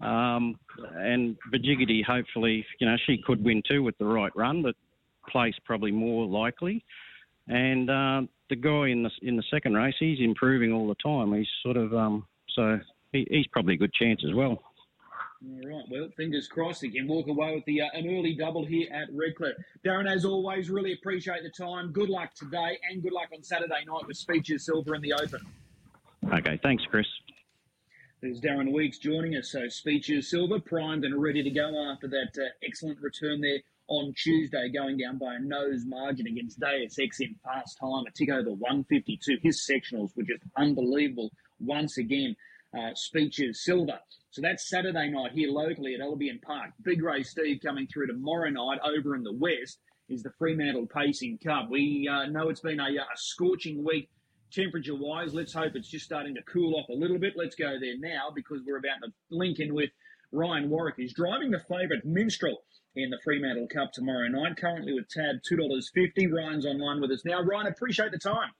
Um, 0.00 0.58
and 0.96 1.36
Virgiggity, 1.50 2.04
hopefully, 2.06 2.64
you 2.78 2.86
know, 2.86 2.96
she 3.06 3.18
could 3.24 3.42
win 3.42 3.62
too 3.66 3.82
with 3.82 3.96
the 3.98 4.04
right 4.04 4.34
run, 4.36 4.62
but 4.62 4.74
place 5.28 5.54
probably 5.64 5.90
more 5.90 6.26
likely. 6.26 6.84
And 7.48 7.90
uh, 7.90 8.22
the 8.50 8.56
guy 8.56 8.88
in 8.88 9.02
the 9.02 9.10
in 9.22 9.36
the 9.36 9.42
second 9.50 9.74
race, 9.74 9.94
he's 9.98 10.20
improving 10.20 10.72
all 10.72 10.88
the 10.88 10.94
time. 10.96 11.32
He's 11.34 11.48
sort 11.62 11.76
of 11.76 11.94
um, 11.94 12.26
so 12.54 12.78
he, 13.12 13.26
he's 13.30 13.46
probably 13.48 13.74
a 13.74 13.78
good 13.78 13.92
chance 13.92 14.22
as 14.26 14.34
well. 14.34 14.62
All 15.42 15.68
right. 15.68 15.84
Well, 15.90 16.08
fingers 16.16 16.48
crossed 16.48 16.82
he 16.82 16.90
can 16.90 17.06
walk 17.06 17.28
away 17.28 17.54
with 17.54 17.64
the 17.66 17.82
uh, 17.82 17.88
an 17.92 18.06
early 18.06 18.34
double 18.34 18.64
here 18.64 18.88
at 18.92 19.08
Redcliffe. 19.12 19.56
Darren, 19.84 20.10
as 20.10 20.24
always, 20.24 20.70
really 20.70 20.92
appreciate 20.92 21.42
the 21.42 21.50
time. 21.50 21.92
Good 21.92 22.08
luck 22.08 22.34
today, 22.34 22.78
and 22.90 23.02
good 23.02 23.12
luck 23.12 23.28
on 23.34 23.42
Saturday 23.42 23.84
night 23.86 24.06
with 24.06 24.16
Speeches 24.16 24.64
Silver 24.64 24.94
in 24.94 25.02
the 25.02 25.12
Open. 25.12 25.40
Okay, 26.32 26.58
thanks, 26.62 26.84
Chris. 26.90 27.06
There's 28.22 28.40
Darren 28.40 28.72
Weeks 28.72 28.98
joining 28.98 29.36
us. 29.36 29.52
So 29.52 29.68
Speeches 29.68 30.30
Silver 30.30 30.58
primed 30.58 31.04
and 31.04 31.22
ready 31.22 31.42
to 31.42 31.50
go 31.50 31.90
after 31.92 32.08
that 32.08 32.32
uh, 32.38 32.48
excellent 32.66 32.98
return 33.02 33.42
there 33.42 33.58
on 33.88 34.14
Tuesday, 34.16 34.70
going 34.70 34.96
down 34.96 35.18
by 35.18 35.34
a 35.34 35.38
nose 35.40 35.84
margin 35.84 36.26
against 36.26 36.58
Deus 36.58 36.98
Ex 36.98 37.20
in 37.20 37.34
fast 37.44 37.78
time, 37.78 38.04
a 38.06 38.10
tick 38.16 38.30
over 38.30 38.50
152. 38.50 39.38
His 39.42 39.68
sectionals 39.70 40.16
were 40.16 40.22
just 40.22 40.42
unbelievable 40.56 41.32
once 41.60 41.98
again. 41.98 42.34
Uh, 42.76 42.90
Speeches 42.94 43.64
Silver. 43.64 44.00
So 44.30 44.42
that's 44.42 44.68
Saturday 44.68 45.10
night 45.10 45.30
here 45.32 45.50
locally 45.50 45.94
at 45.94 46.00
Albion 46.00 46.40
Park. 46.44 46.70
Big 46.82 47.02
Ray 47.02 47.22
Steve, 47.22 47.60
coming 47.64 47.86
through 47.86 48.08
tomorrow 48.08 48.50
night 48.50 48.80
over 48.84 49.14
in 49.14 49.22
the 49.22 49.32
west 49.32 49.78
is 50.08 50.22
the 50.22 50.32
Fremantle 50.38 50.86
Pacing 50.86 51.38
Cup. 51.38 51.68
We 51.70 52.08
uh, 52.10 52.26
know 52.26 52.48
it's 52.48 52.60
been 52.60 52.80
a, 52.80 52.84
a 52.84 53.16
scorching 53.16 53.84
week 53.84 54.10
temperature 54.52 54.94
wise. 54.94 55.34
Let's 55.34 55.52
hope 55.52 55.72
it's 55.74 55.88
just 55.88 56.04
starting 56.04 56.34
to 56.34 56.42
cool 56.42 56.74
off 56.76 56.88
a 56.88 56.94
little 56.94 57.18
bit. 57.18 57.34
Let's 57.36 57.54
go 57.54 57.76
there 57.80 57.98
now 57.98 58.30
because 58.34 58.60
we're 58.66 58.78
about 58.78 59.02
to 59.04 59.12
link 59.30 59.58
in 59.60 59.74
with 59.74 59.90
Ryan 60.32 60.68
Warwick. 60.68 60.94
He's 60.96 61.14
driving 61.14 61.50
the 61.50 61.60
favourite 61.60 62.04
Minstrel 62.04 62.62
in 62.96 63.10
the 63.10 63.18
Fremantle 63.24 63.68
Cup 63.72 63.92
tomorrow 63.92 64.28
night, 64.28 64.56
currently 64.56 64.92
with 64.92 65.08
tab 65.08 65.36
$2.50. 65.50 66.32
Ryan's 66.32 66.66
online 66.66 67.00
with 67.00 67.10
us 67.10 67.24
now. 67.24 67.40
Ryan, 67.40 67.66
appreciate 67.66 68.12
the 68.12 68.18
time. 68.18 68.50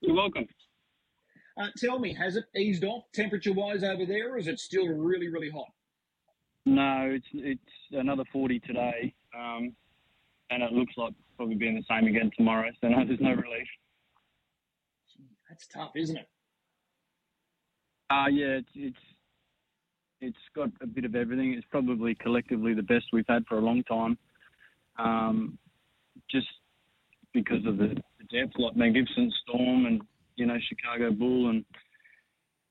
You're 0.00 0.16
welcome. 0.16 0.46
Uh, 1.60 1.68
tell 1.76 1.98
me, 1.98 2.14
has 2.14 2.36
it 2.36 2.44
eased 2.56 2.84
off 2.84 3.04
temperature 3.12 3.52
wise 3.52 3.84
over 3.84 4.06
there, 4.06 4.34
or 4.34 4.38
is 4.38 4.48
it 4.48 4.58
still 4.58 4.88
really, 4.88 5.28
really 5.28 5.50
hot? 5.50 5.68
No, 6.64 7.10
it's 7.10 7.26
it's 7.34 7.60
another 7.92 8.24
40 8.32 8.60
today, 8.60 9.12
um, 9.36 9.74
and 10.50 10.62
it 10.62 10.72
looks 10.72 10.94
like 10.96 11.12
probably 11.36 11.56
being 11.56 11.74
the 11.74 11.84
same 11.88 12.06
again 12.08 12.30
tomorrow. 12.36 12.70
So 12.80 12.88
no, 12.88 13.04
there's 13.04 13.20
no 13.20 13.30
relief. 13.30 13.66
That's 15.48 15.66
tough, 15.66 15.90
isn't 15.96 16.16
it? 16.16 16.28
Uh, 18.10 18.28
yeah, 18.30 18.58
it's 18.60 18.68
it's 18.74 18.96
it's 20.20 20.36
got 20.54 20.70
a 20.80 20.86
bit 20.86 21.04
of 21.04 21.14
everything. 21.14 21.52
It's 21.52 21.66
probably 21.70 22.14
collectively 22.14 22.74
the 22.74 22.82
best 22.82 23.06
we've 23.12 23.24
had 23.28 23.44
for 23.46 23.58
a 23.58 23.60
long 23.60 23.82
time. 23.84 24.16
Um, 24.98 25.58
just 26.30 26.46
because 27.34 27.64
of 27.66 27.76
the, 27.78 27.96
the 28.18 28.40
depth, 28.40 28.54
like 28.58 28.76
Magnificent 28.76 29.32
Storm 29.42 29.86
and 29.86 30.02
you 30.36 30.46
know 30.46 30.58
Chicago 30.68 31.10
Bull, 31.10 31.50
and 31.50 31.64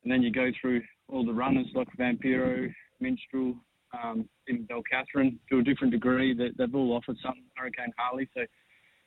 and 0.03 0.11
then 0.11 0.21
you 0.21 0.31
go 0.31 0.49
through 0.59 0.81
all 1.07 1.25
the 1.25 1.33
runners 1.33 1.67
like 1.75 1.87
Vampiro, 1.99 2.73
Minstrel, 2.99 3.55
um, 4.01 4.27
even 4.47 4.67
Belcatherine 4.67 5.37
to 5.49 5.59
a 5.59 5.63
different 5.63 5.91
degree. 5.91 6.33
They, 6.33 6.49
they've 6.57 6.73
all 6.73 6.93
offered 6.93 7.17
something. 7.23 7.43
Hurricane 7.55 7.93
Harley, 7.97 8.29
so 8.35 8.41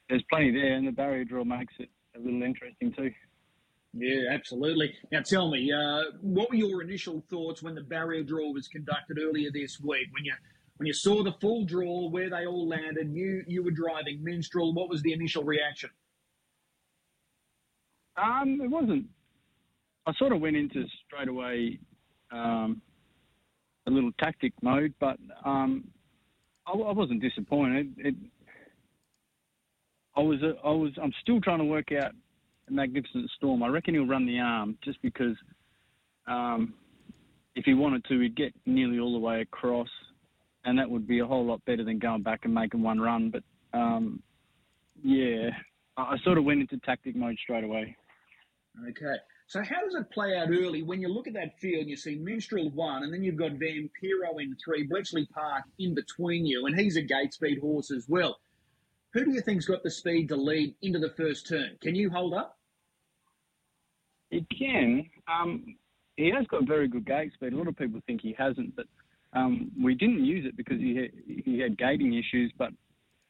there's 0.08 0.24
plenty 0.30 0.52
there, 0.52 0.74
and 0.74 0.86
the 0.86 0.92
barrier 0.92 1.24
draw 1.24 1.44
makes 1.44 1.74
it 1.78 1.88
a 2.16 2.18
little 2.18 2.42
interesting 2.42 2.92
too. 2.92 3.10
Yeah, 3.96 4.32
absolutely. 4.32 4.92
Now, 5.12 5.20
tell 5.20 5.50
me, 5.50 5.70
uh, 5.72 6.16
what 6.20 6.50
were 6.50 6.56
your 6.56 6.82
initial 6.82 7.24
thoughts 7.30 7.62
when 7.62 7.74
the 7.76 7.82
barrier 7.82 8.24
draw 8.24 8.50
was 8.52 8.66
conducted 8.66 9.18
earlier 9.20 9.50
this 9.52 9.80
week? 9.80 10.08
When 10.12 10.24
you 10.24 10.34
when 10.76 10.88
you 10.88 10.92
saw 10.92 11.22
the 11.22 11.32
full 11.40 11.64
draw, 11.64 12.08
where 12.08 12.28
they 12.28 12.46
all 12.46 12.68
landed, 12.68 13.12
you 13.12 13.44
you 13.46 13.62
were 13.62 13.70
driving 13.70 14.22
Minstrel. 14.22 14.74
What 14.74 14.88
was 14.88 15.02
the 15.02 15.12
initial 15.12 15.44
reaction? 15.44 15.90
Um, 18.16 18.60
it 18.62 18.70
wasn't. 18.70 19.06
I 20.06 20.12
sort 20.14 20.32
of 20.32 20.40
went 20.40 20.56
into 20.56 20.84
straight 21.06 21.28
away 21.28 21.78
um, 22.30 22.80
a 23.86 23.90
little 23.90 24.12
tactic 24.18 24.52
mode, 24.62 24.94
but 25.00 25.18
um, 25.44 25.84
I, 26.66 26.72
I, 26.72 26.92
wasn't 26.92 27.22
disappointed. 27.22 27.94
It, 27.98 28.14
I 30.16 30.20
was. 30.20 30.38
I 30.42 30.70
was. 30.70 30.92
I'm 31.02 31.12
still 31.22 31.40
trying 31.40 31.58
to 31.58 31.64
work 31.64 31.92
out 31.92 32.12
magnificent 32.70 33.30
storm. 33.36 33.62
I 33.62 33.68
reckon 33.68 33.94
he'll 33.94 34.06
run 34.06 34.26
the 34.26 34.38
arm 34.38 34.78
just 34.82 35.00
because 35.02 35.36
um, 36.26 36.74
if 37.54 37.64
he 37.64 37.74
wanted 37.74 38.04
to, 38.06 38.20
he'd 38.20 38.36
get 38.36 38.54
nearly 38.66 38.98
all 38.98 39.12
the 39.12 39.18
way 39.18 39.40
across, 39.40 39.88
and 40.64 40.78
that 40.78 40.88
would 40.88 41.06
be 41.06 41.20
a 41.20 41.26
whole 41.26 41.44
lot 41.44 41.64
better 41.64 41.84
than 41.84 41.98
going 41.98 42.22
back 42.22 42.40
and 42.44 42.54
making 42.54 42.82
one 42.82 43.00
run. 43.00 43.30
But 43.30 43.42
um, 43.76 44.22
yeah, 45.02 45.50
I, 45.96 46.02
I 46.02 46.16
sort 46.24 46.38
of 46.38 46.44
went 46.44 46.60
into 46.60 46.78
tactic 46.78 47.16
mode 47.16 47.36
straight 47.42 47.64
away. 47.64 47.96
Okay. 48.88 49.16
So 49.46 49.62
how 49.62 49.84
does 49.84 49.94
it 49.94 50.10
play 50.10 50.36
out 50.36 50.48
early 50.48 50.82
when 50.82 51.00
you 51.00 51.08
look 51.08 51.26
at 51.26 51.34
that 51.34 51.58
field 51.60 51.82
and 51.82 51.90
you 51.90 51.96
see 51.96 52.16
Minstrel 52.16 52.70
one 52.70 53.02
and 53.02 53.12
then 53.12 53.22
you've 53.22 53.36
got 53.36 53.52
Vampiro 53.52 54.40
in 54.40 54.56
three, 54.64 54.84
Bletchley 54.84 55.26
Park 55.26 55.64
in 55.78 55.94
between 55.94 56.46
you, 56.46 56.66
and 56.66 56.78
he's 56.78 56.96
a 56.96 57.02
gate 57.02 57.34
speed 57.34 57.60
horse 57.60 57.90
as 57.90 58.08
well. 58.08 58.38
Who 59.12 59.24
do 59.24 59.32
you 59.32 59.42
think's 59.42 59.66
got 59.66 59.82
the 59.82 59.90
speed 59.90 60.28
to 60.30 60.36
lead 60.36 60.74
into 60.82 60.98
the 60.98 61.10
first 61.10 61.46
turn? 61.46 61.76
Can 61.80 61.94
you 61.94 62.10
hold 62.10 62.34
up? 62.34 62.58
He 64.30 64.44
can. 64.58 65.08
Um, 65.28 65.76
he 66.16 66.30
has 66.30 66.46
got 66.48 66.66
very 66.66 66.88
good 66.88 67.06
gate 67.06 67.32
speed. 67.34 67.52
A 67.52 67.56
lot 67.56 67.68
of 67.68 67.76
people 67.76 68.00
think 68.06 68.20
he 68.22 68.34
hasn't, 68.36 68.74
but 68.74 68.86
um, 69.32 69.70
we 69.80 69.94
didn't 69.94 70.24
use 70.24 70.46
it 70.46 70.56
because 70.56 70.80
he 70.80 70.96
had, 70.96 71.10
he 71.44 71.60
had 71.60 71.78
gating 71.78 72.14
issues. 72.14 72.52
But 72.58 72.70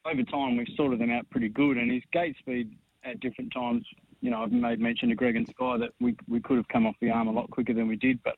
over 0.05 0.23
time, 0.23 0.57
we've 0.57 0.67
sorted 0.75 0.99
them 0.99 1.11
out 1.11 1.29
pretty 1.29 1.49
good. 1.49 1.77
And 1.77 1.91
his 1.91 2.03
gate 2.11 2.35
speed 2.39 2.75
at 3.03 3.19
different 3.19 3.53
times, 3.53 3.85
you 4.25 4.31
know, 4.31 4.41
I've 4.41 4.51
made 4.51 4.79
mention 4.79 5.09
to 5.09 5.15
Greg 5.15 5.35
and 5.35 5.47
Skye 5.47 5.77
that 5.77 5.91
we 6.01 6.15
we 6.27 6.41
could 6.41 6.57
have 6.57 6.67
come 6.69 6.87
off 6.87 6.95
the 6.99 7.11
arm 7.11 7.27
a 7.27 7.31
lot 7.31 7.47
quicker 7.51 7.75
than 7.75 7.87
we 7.87 7.95
did, 7.95 8.19
but 8.23 8.33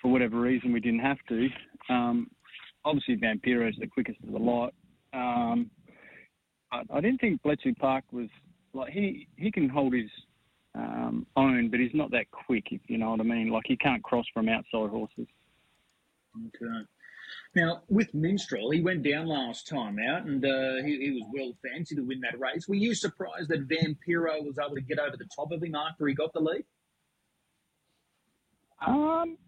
for 0.00 0.10
whatever 0.10 0.40
reason, 0.40 0.72
we 0.72 0.80
didn't 0.80 1.00
have 1.00 1.18
to. 1.28 1.48
Um, 1.90 2.30
obviously, 2.82 3.18
Vampiro 3.18 3.68
is 3.68 3.76
the 3.78 3.86
quickest 3.86 4.18
of 4.26 4.32
the 4.32 4.38
lot. 4.38 4.72
Um, 5.12 5.70
I, 6.72 6.80
I 6.90 7.00
didn't 7.02 7.20
think 7.20 7.42
Bletchley 7.42 7.74
Park 7.74 8.04
was 8.10 8.28
like 8.72 8.90
he 8.90 9.28
he 9.36 9.52
can 9.52 9.68
hold 9.68 9.92
his 9.92 10.08
um, 10.74 11.26
own, 11.36 11.68
but 11.70 11.78
he's 11.78 11.90
not 11.92 12.10
that 12.12 12.30
quick, 12.30 12.68
if 12.70 12.80
you 12.86 12.96
know 12.96 13.10
what 13.10 13.20
I 13.20 13.24
mean. 13.24 13.50
Like 13.50 13.64
he 13.66 13.76
can't 13.76 14.02
cross 14.02 14.24
from 14.32 14.48
outside 14.48 14.88
horses. 14.88 15.26
Okay. 16.38 16.86
Now, 17.56 17.80
with 17.88 18.12
Minstrel, 18.12 18.70
he 18.70 18.82
went 18.82 19.02
down 19.02 19.28
last 19.28 19.66
time 19.66 19.98
out 19.98 20.26
and 20.26 20.44
uh, 20.44 20.84
he, 20.84 20.98
he, 20.98 21.10
was 21.12 21.22
well 21.32 21.52
fancied 21.66 21.94
to 21.94 22.02
win 22.02 22.20
that 22.20 22.38
race. 22.38 22.68
Were 22.68 22.74
you 22.74 22.94
surprised 22.94 23.48
that 23.48 23.66
Vampiro 23.66 24.44
was 24.44 24.58
able 24.62 24.74
to 24.74 24.82
get 24.82 24.98
over 24.98 25.16
the 25.16 25.24
top 25.34 25.50
of 25.52 25.62
him 25.62 25.74
after 25.74 26.06
he 26.06 26.14
got 26.14 26.34
the 26.34 26.40
lead? 26.40 26.64
Um, 28.86 29.38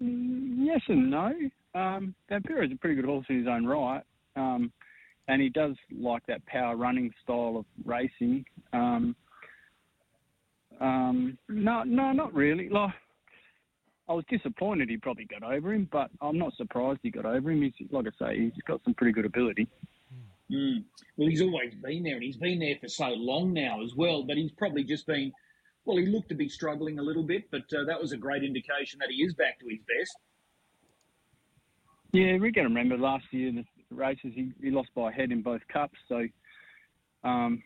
yes 0.00 0.80
and 0.88 1.10
no. 1.10 1.34
Um, 1.74 2.14
Vampiro 2.30 2.64
is 2.64 2.72
a 2.72 2.76
pretty 2.76 2.94
good 2.94 3.04
horse 3.04 3.26
in 3.28 3.40
his 3.40 3.46
own 3.46 3.66
right. 3.66 4.02
Um, 4.36 4.72
and 5.28 5.42
he 5.42 5.50
does 5.50 5.76
like 5.94 6.24
that 6.28 6.46
power 6.46 6.76
running 6.76 7.12
style 7.22 7.58
of 7.58 7.66
racing. 7.84 8.46
Um, 8.72 9.14
um, 10.80 11.36
no, 11.50 11.82
no, 11.82 12.10
not 12.12 12.32
really. 12.32 12.70
Like, 12.70 12.94
I 14.08 14.12
was 14.12 14.24
disappointed 14.28 14.90
he 14.90 14.98
probably 14.98 15.24
got 15.24 15.42
over 15.42 15.72
him, 15.72 15.88
but 15.90 16.10
I'm 16.20 16.38
not 16.38 16.54
surprised 16.56 17.00
he 17.02 17.10
got 17.10 17.24
over 17.24 17.50
him. 17.50 17.62
He's, 17.62 17.72
like 17.90 18.06
I 18.06 18.26
say, 18.26 18.38
he's 18.40 18.62
got 18.66 18.82
some 18.84 18.94
pretty 18.94 19.12
good 19.12 19.24
ability. 19.24 19.66
Mm. 20.52 20.84
Well, 21.16 21.28
he's 21.28 21.40
always 21.40 21.74
been 21.74 22.02
there, 22.02 22.14
and 22.14 22.22
he's 22.22 22.36
been 22.36 22.58
there 22.58 22.76
for 22.80 22.88
so 22.88 23.08
long 23.08 23.54
now 23.54 23.82
as 23.82 23.94
well. 23.94 24.22
But 24.22 24.36
he's 24.36 24.52
probably 24.52 24.84
just 24.84 25.06
been, 25.06 25.32
well, 25.86 25.96
he 25.96 26.04
looked 26.04 26.28
to 26.28 26.34
be 26.34 26.50
struggling 26.50 26.98
a 26.98 27.02
little 27.02 27.22
bit, 27.22 27.50
but 27.50 27.62
uh, 27.72 27.84
that 27.86 28.00
was 28.00 28.12
a 28.12 28.16
great 28.18 28.44
indication 28.44 28.98
that 29.00 29.08
he 29.10 29.22
is 29.22 29.32
back 29.34 29.58
to 29.60 29.66
his 29.68 29.80
best. 29.80 30.16
Yeah, 32.12 32.36
we 32.36 32.52
to 32.52 32.62
remember 32.62 32.96
last 32.96 33.24
year 33.32 33.50
the 33.52 33.64
races 33.90 34.32
he, 34.34 34.52
he 34.62 34.70
lost 34.70 34.90
by 34.94 35.10
a 35.10 35.12
head 35.12 35.32
in 35.32 35.42
both 35.42 35.62
cups, 35.72 35.98
so 36.08 36.24
um, 37.24 37.60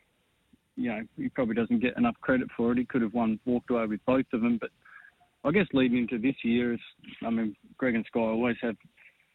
you 0.75 0.89
know 0.89 1.03
he 1.19 1.29
probably 1.29 1.55
doesn't 1.55 1.81
get 1.81 1.99
enough 1.99 2.15
credit 2.23 2.49
for 2.57 2.73
it. 2.73 2.79
He 2.79 2.87
could 2.87 3.03
have 3.03 3.13
won 3.13 3.39
walked 3.45 3.71
away 3.71 3.85
with 3.85 4.01
both 4.07 4.25
of 4.33 4.41
them, 4.41 4.57
but 4.59 4.71
I 5.45 5.51
guess 5.51 5.67
leading 5.73 5.99
into 5.99 6.19
this 6.19 6.35
year 6.43 6.75
is, 6.75 6.81
I 7.25 7.31
mean, 7.31 7.55
Greg 7.77 7.95
and 7.95 8.05
Skye 8.07 8.21
always 8.21 8.57
have 8.63 8.77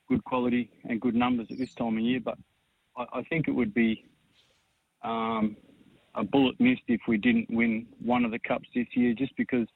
good 0.09 0.23
quality 0.25 0.69
and 0.83 0.99
good 0.99 1.15
numbers 1.15 1.47
at 1.49 1.57
this 1.57 1.73
time 1.73 1.97
of 1.97 2.03
year, 2.03 2.19
but 2.19 2.37
I, 2.97 3.05
I 3.19 3.23
think 3.23 3.47
it 3.47 3.51
would 3.51 3.73
be 3.73 4.05
um, 5.03 5.55
a 6.15 6.23
bullet 6.23 6.59
missed 6.59 6.83
if 6.87 7.01
we 7.07 7.17
didn't 7.17 7.49
win 7.49 7.87
one 8.03 8.25
of 8.25 8.31
the 8.31 8.39
cups 8.39 8.67
this 8.75 8.87
year, 8.95 9.13
just 9.13 9.35
because 9.37 9.67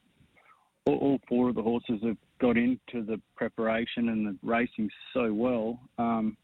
all, 0.86 0.98
all 0.98 1.20
four 1.28 1.50
of 1.50 1.56
the 1.56 1.64
horses 1.64 2.02
have 2.04 2.18
got 2.40 2.58
into 2.58 3.04
the 3.06 3.20
preparation 3.36 4.10
and 4.10 4.28
the 4.28 4.38
racing 4.44 4.90
so 5.14 5.34
well. 5.34 5.80
Um, 5.98 6.38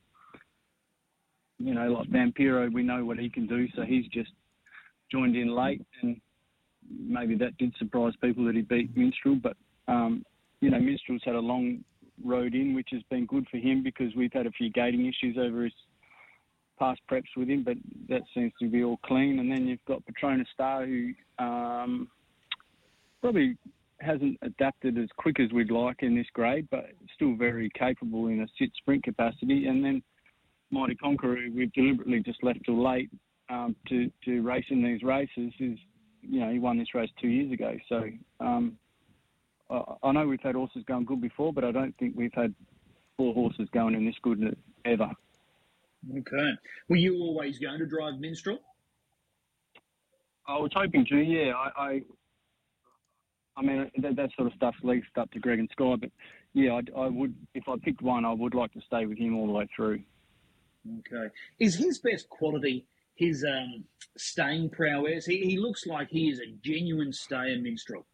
you 1.60 1.74
know, 1.74 1.92
like 1.92 2.10
Vampiro, 2.10 2.72
we 2.72 2.84
know 2.84 3.06
what 3.06 3.20
he 3.20 3.30
can 3.30 3.48
do, 3.48 3.68
so 3.76 3.84
he's 3.84 4.08
just 4.08 4.32
joined 5.12 5.36
in 5.36 5.54
late, 5.54 5.86
and 6.02 6.20
maybe 6.90 7.36
that 7.36 7.58
did 7.58 7.74
surprise 7.78 8.14
people 8.22 8.46
that 8.46 8.56
he 8.56 8.62
beat 8.62 8.96
Minstrel. 8.98 9.36
But 9.36 9.56
um, 9.88 10.26
you 10.62 10.70
know, 10.70 10.80
Minstrel's 10.80 11.22
had 11.26 11.36
a 11.36 11.40
long 11.40 11.84
road 12.24 12.56
in, 12.56 12.74
which 12.74 12.90
has 12.92 13.02
been 13.10 13.26
good 13.26 13.46
for 13.50 13.58
him 13.58 13.84
because 13.84 14.16
we've 14.16 14.34
had 14.34 14.46
a 14.46 14.52
few 14.52 14.70
gating 14.70 15.06
issues 15.06 15.38
over 15.38 15.64
his 15.64 15.74
past 16.80 17.02
preps 17.10 17.36
with 17.36 17.50
him, 17.50 17.64
but 17.64 17.78
that 18.10 18.22
seems 18.34 18.52
to 18.60 18.70
be 18.70 18.84
all 18.84 18.98
clean. 19.06 19.40
And 19.40 19.52
then 19.52 19.68
you've 19.68 19.86
got 19.88 20.04
Petronas 20.06 20.46
Star, 20.54 20.86
who 20.86 21.12
um, 21.40 22.08
probably 23.22 23.58
hasn't 24.00 24.38
adapted 24.42 24.98
as 24.98 25.08
quick 25.18 25.40
as 25.40 25.52
we'd 25.52 25.72
like 25.72 25.98
in 26.02 26.16
this 26.16 26.28
grade, 26.34 26.68
but 26.72 26.86
still 27.16 27.36
very 27.36 27.70
capable 27.78 28.28
in 28.28 28.42
a 28.42 28.48
sit 28.60 28.72
sprint 28.78 29.04
capacity. 29.04 29.68
And 29.68 29.84
then 29.84 30.04
Mighty 30.72 30.96
Conqueror, 30.96 31.38
we've 31.54 31.72
deliberately 31.74 32.22
just 32.22 32.44
left 32.44 32.60
till 32.66 32.84
late 32.84 33.10
um, 33.50 33.76
to 33.90 34.12
to 34.26 34.42
race 34.42 34.66
in 34.70 34.84
these 34.84 35.04
races. 35.04 35.54
Is 35.60 35.78
you 36.22 36.40
know 36.40 36.52
he 36.52 36.60
won 36.60 36.78
this 36.78 36.94
race 36.94 37.10
two 37.22 37.28
years 37.28 37.52
ago, 37.52 37.76
so 37.88 38.04
um, 38.40 38.78
I, 39.70 39.82
I 40.04 40.12
know 40.12 40.28
we've 40.28 40.42
had 40.42 40.56
horses 40.56 40.84
going 40.88 41.06
good 41.06 41.22
before, 41.22 41.54
but 41.54 41.64
I 41.64 41.72
don't 41.72 41.96
think 41.98 42.16
we've 42.16 42.34
had 42.34 42.54
four 43.18 43.34
horses 43.34 43.68
going 43.74 43.96
in 43.96 44.06
this 44.06 44.16
good 44.22 44.56
ever. 44.86 45.12
Okay. 46.12 46.52
Were 46.90 46.96
you 46.96 47.16
always 47.20 47.60
going 47.60 47.80
to 47.80 47.86
drive 47.86 48.20
Minstrel? 48.20 48.60
I 50.48 50.58
was 50.58 50.72
hoping 50.76 51.06
to. 51.06 51.18
Yeah, 51.18 51.54
I. 51.54 51.82
I, 51.82 52.02
I 53.56 53.62
mean, 53.62 53.92
that, 54.00 54.16
that 54.16 54.32
sort 54.36 54.48
of 54.48 54.54
stuff's 54.56 54.80
leagued 54.82 55.06
up 55.16 55.30
to 55.32 55.40
Greg 55.40 55.60
and 55.60 55.70
Skye, 55.72 55.96
but 55.96 56.10
yeah, 56.54 56.80
I, 56.96 57.02
I 57.02 57.08
would. 57.08 57.36
If 57.54 57.70
I 57.70 57.76
picked 57.82 58.02
one, 58.02 58.26
I 58.26 58.34
would 58.34 58.56
like 58.56 58.74
to 58.74 58.82
stay 58.82 59.06
with 59.06 59.18
him 59.18 59.38
all 59.38 59.46
the 59.46 59.54
way 59.54 59.68
through. 59.76 60.02
Okay. 61.00 61.28
Is 61.60 61.76
his 61.76 62.00
best 62.00 62.28
quality 62.30 62.86
his 63.16 63.46
um, 63.48 63.86
staying 64.18 64.72
prowess? 64.72 65.26
He, 65.26 65.46
he 65.46 65.58
looks 65.58 65.86
like 65.86 66.10
he 66.10 66.30
is 66.30 66.40
a 66.40 66.52
genuine 66.62 67.14
stayer 67.14 67.60
minstrel. 67.60 68.06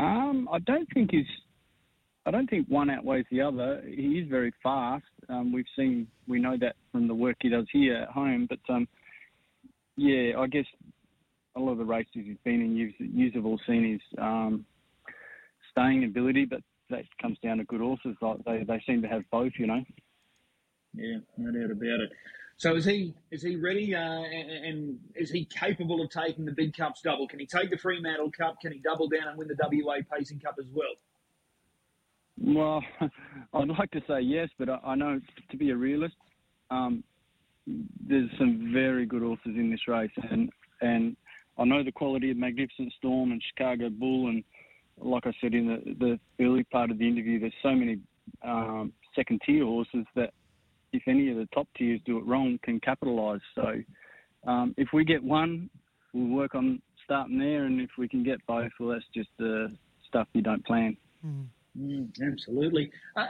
Um, 0.00 0.48
I 0.50 0.58
don't 0.60 0.88
think 0.94 1.10
he's. 1.10 1.26
I 2.26 2.30
don't 2.30 2.48
think 2.48 2.68
one 2.68 2.90
outweighs 2.90 3.24
the 3.30 3.40
other. 3.40 3.82
He 3.86 4.18
is 4.18 4.28
very 4.28 4.52
fast. 4.62 5.04
Um, 5.28 5.52
we've 5.52 5.64
seen, 5.74 6.06
we 6.28 6.38
know 6.38 6.56
that 6.60 6.76
from 6.92 7.08
the 7.08 7.14
work 7.14 7.36
he 7.40 7.48
does 7.48 7.66
here 7.72 7.96
at 7.96 8.08
home. 8.08 8.46
But 8.48 8.58
um, 8.72 8.86
yeah, 9.96 10.38
I 10.38 10.46
guess 10.46 10.66
a 11.56 11.60
lot 11.60 11.72
of 11.72 11.78
the 11.78 11.84
races 11.84 12.10
he's 12.12 12.36
been 12.44 12.60
in, 12.60 12.76
you've, 12.76 12.92
you've 12.98 13.46
all 13.46 13.58
seen 13.66 13.92
his 13.92 14.22
um, 14.22 14.66
staying 15.70 16.04
ability, 16.04 16.44
but 16.44 16.60
that 16.90 17.04
comes 17.22 17.38
down 17.42 17.56
to 17.56 17.64
good 17.64 17.80
horses. 17.80 18.16
Like 18.20 18.44
they, 18.44 18.64
they 18.64 18.82
seem 18.86 19.00
to 19.00 19.08
have 19.08 19.22
both, 19.30 19.52
you 19.58 19.66
know. 19.66 19.82
Yeah, 20.94 21.18
no 21.38 21.52
doubt 21.52 21.70
about 21.70 22.00
it. 22.00 22.12
So 22.60 22.76
is 22.76 22.84
he 22.84 23.14
is 23.30 23.42
he 23.42 23.56
ready 23.56 23.94
uh, 23.94 23.98
and, 23.98 24.50
and, 24.50 24.98
is 25.14 25.30
he 25.30 25.46
capable 25.46 26.02
of 26.02 26.10
taking 26.10 26.44
the 26.44 26.52
big 26.52 26.76
cups 26.76 27.00
double? 27.00 27.26
Can 27.26 27.38
he 27.38 27.46
take 27.46 27.70
the 27.70 27.78
Fremantle 27.78 28.30
Cup? 28.32 28.60
Can 28.60 28.70
he 28.70 28.80
double 28.80 29.08
down 29.08 29.28
and 29.28 29.38
win 29.38 29.48
the 29.48 29.56
WA 29.58 29.94
Pacing 30.14 30.40
Cup 30.40 30.56
as 30.58 30.66
well? 30.74 30.92
Well, 32.38 32.82
I'd 33.54 33.68
like 33.68 33.90
to 33.92 34.02
say 34.06 34.20
yes, 34.20 34.50
but 34.58 34.68
I, 34.68 34.94
know 34.94 35.22
to 35.50 35.56
be 35.56 35.70
a 35.70 35.74
realist, 35.74 36.16
um, 36.70 37.02
there's 37.66 38.28
some 38.36 38.70
very 38.74 39.06
good 39.06 39.22
horses 39.22 39.56
in 39.56 39.70
this 39.70 39.88
race, 39.88 40.10
and 40.30 40.50
and 40.82 41.16
I 41.56 41.64
know 41.64 41.82
the 41.82 41.92
quality 41.92 42.30
of 42.30 42.36
Magnificent 42.36 42.92
Storm 42.98 43.32
and 43.32 43.42
Chicago 43.54 43.88
Bull, 43.88 44.28
and 44.28 44.44
like 44.98 45.26
I 45.26 45.32
said 45.40 45.54
in 45.54 45.66
the, 45.66 46.18
the 46.38 46.44
early 46.44 46.64
part 46.64 46.90
of 46.90 46.98
the 46.98 47.08
interview, 47.08 47.40
there's 47.40 47.54
so 47.62 47.74
many 47.74 48.00
um, 48.44 48.92
second 49.16 49.40
tier 49.46 49.64
horses 49.64 50.04
that 50.14 50.34
if 50.92 51.02
any 51.06 51.30
of 51.30 51.36
the 51.36 51.48
top 51.54 51.68
tiers 51.76 52.00
do 52.04 52.18
it 52.18 52.26
wrong, 52.26 52.58
can 52.62 52.80
capitalise. 52.80 53.40
So 53.54 53.74
um, 54.46 54.74
if 54.76 54.88
we 54.92 55.04
get 55.04 55.22
one, 55.22 55.70
we'll 56.12 56.36
work 56.36 56.54
on 56.54 56.80
starting 57.04 57.38
there, 57.38 57.64
and 57.64 57.80
if 57.80 57.90
we 57.98 58.08
can 58.08 58.22
get 58.22 58.44
both, 58.46 58.70
well, 58.78 58.90
that's 58.90 59.04
just 59.14 59.30
the 59.38 59.64
uh, 59.64 59.68
stuff 60.08 60.28
you 60.32 60.42
don't 60.42 60.64
plan. 60.64 60.96
Mm. 61.24 61.46
Mm, 61.78 62.10
absolutely. 62.32 62.90
Uh, 63.16 63.26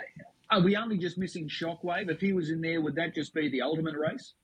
are 0.51 0.61
we 0.61 0.77
only 0.77 0.99
just 0.99 1.19
missing 1.19 1.49
Shockwave? 1.49 2.11
If 2.11 2.21
he 2.21 2.33
was 2.33 2.51
in 2.51 2.61
there, 2.61 2.81
would 2.81 2.95
that 2.97 3.15
just 3.15 3.35
be 3.35 3.49
the 3.49 3.63
ultimate 3.63 3.97
race? 3.97 4.35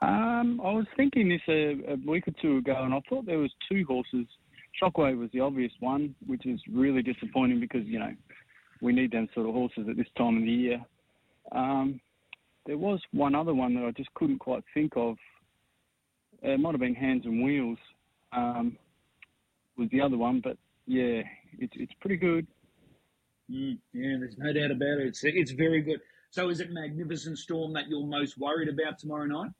Um, 0.00 0.60
I 0.62 0.72
was 0.72 0.86
thinking 0.96 1.28
this 1.28 1.40
a, 1.48 1.92
a, 1.92 1.96
week 2.06 2.28
or 2.28 2.32
two 2.40 2.58
ago, 2.58 2.76
and 2.78 2.94
I 2.94 3.00
thought 3.08 3.26
there 3.26 3.38
was 3.38 3.50
two 3.70 3.84
horses. 3.88 4.26
Shockwave 4.80 5.18
was 5.18 5.30
the 5.32 5.40
obvious 5.40 5.72
one, 5.80 6.14
which 6.26 6.44
is 6.46 6.60
really 6.70 7.02
disappointing 7.02 7.60
because 7.60 7.86
you 7.86 7.98
know 7.98 8.12
we 8.82 8.92
need 8.92 9.12
them 9.12 9.28
sort 9.34 9.46
of 9.46 9.54
horses 9.54 9.86
at 9.88 9.96
this 9.96 10.06
time 10.18 10.36
of 10.36 10.42
the 10.42 10.50
year. 10.50 10.84
Um, 11.52 12.00
there 12.66 12.78
was 12.78 13.00
one 13.12 13.34
other 13.34 13.54
one 13.54 13.74
that 13.74 13.84
I 13.84 13.90
just 13.92 14.12
couldn't 14.14 14.38
quite 14.38 14.64
think 14.74 14.92
of. 14.96 15.16
It 16.42 16.60
might 16.60 16.72
have 16.72 16.80
been 16.80 16.94
Hands 16.94 17.24
and 17.24 17.42
Wheels 17.42 17.78
um, 18.32 18.76
was 19.76 19.88
the 19.90 20.00
other 20.00 20.16
one, 20.16 20.40
but 20.42 20.56
yeah, 20.86 21.22
it's 21.58 21.72
it's 21.76 21.92
pretty 22.00 22.16
good. 22.16 22.46
Mm, 23.50 23.78
yeah, 23.92 24.16
there's 24.18 24.36
no 24.38 24.52
doubt 24.52 24.70
about 24.70 25.00
it. 25.00 25.06
It's 25.06 25.20
it's 25.22 25.52
very 25.52 25.82
good. 25.82 26.00
So, 26.30 26.48
is 26.50 26.60
it 26.60 26.70
Magnificent 26.70 27.38
Storm 27.38 27.72
that 27.74 27.88
you're 27.88 28.04
most 28.04 28.36
worried 28.36 28.68
about 28.68 28.98
tomorrow 28.98 29.26
night? 29.26 29.50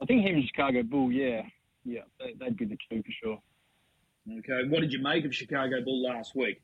I 0.00 0.06
think 0.06 0.26
him 0.26 0.34
and 0.34 0.44
Chicago 0.44 0.82
Bull, 0.82 1.12
yeah, 1.12 1.42
yeah, 1.84 2.00
they, 2.18 2.34
would 2.44 2.56
be 2.56 2.64
the 2.64 2.76
two 2.90 3.02
for 3.02 3.12
sure. 3.22 3.42
Okay, 4.38 4.68
what 4.68 4.80
did 4.80 4.92
you 4.92 5.00
make 5.00 5.24
of 5.24 5.34
Chicago 5.34 5.82
Bull 5.84 6.02
last 6.02 6.34
week? 6.34 6.60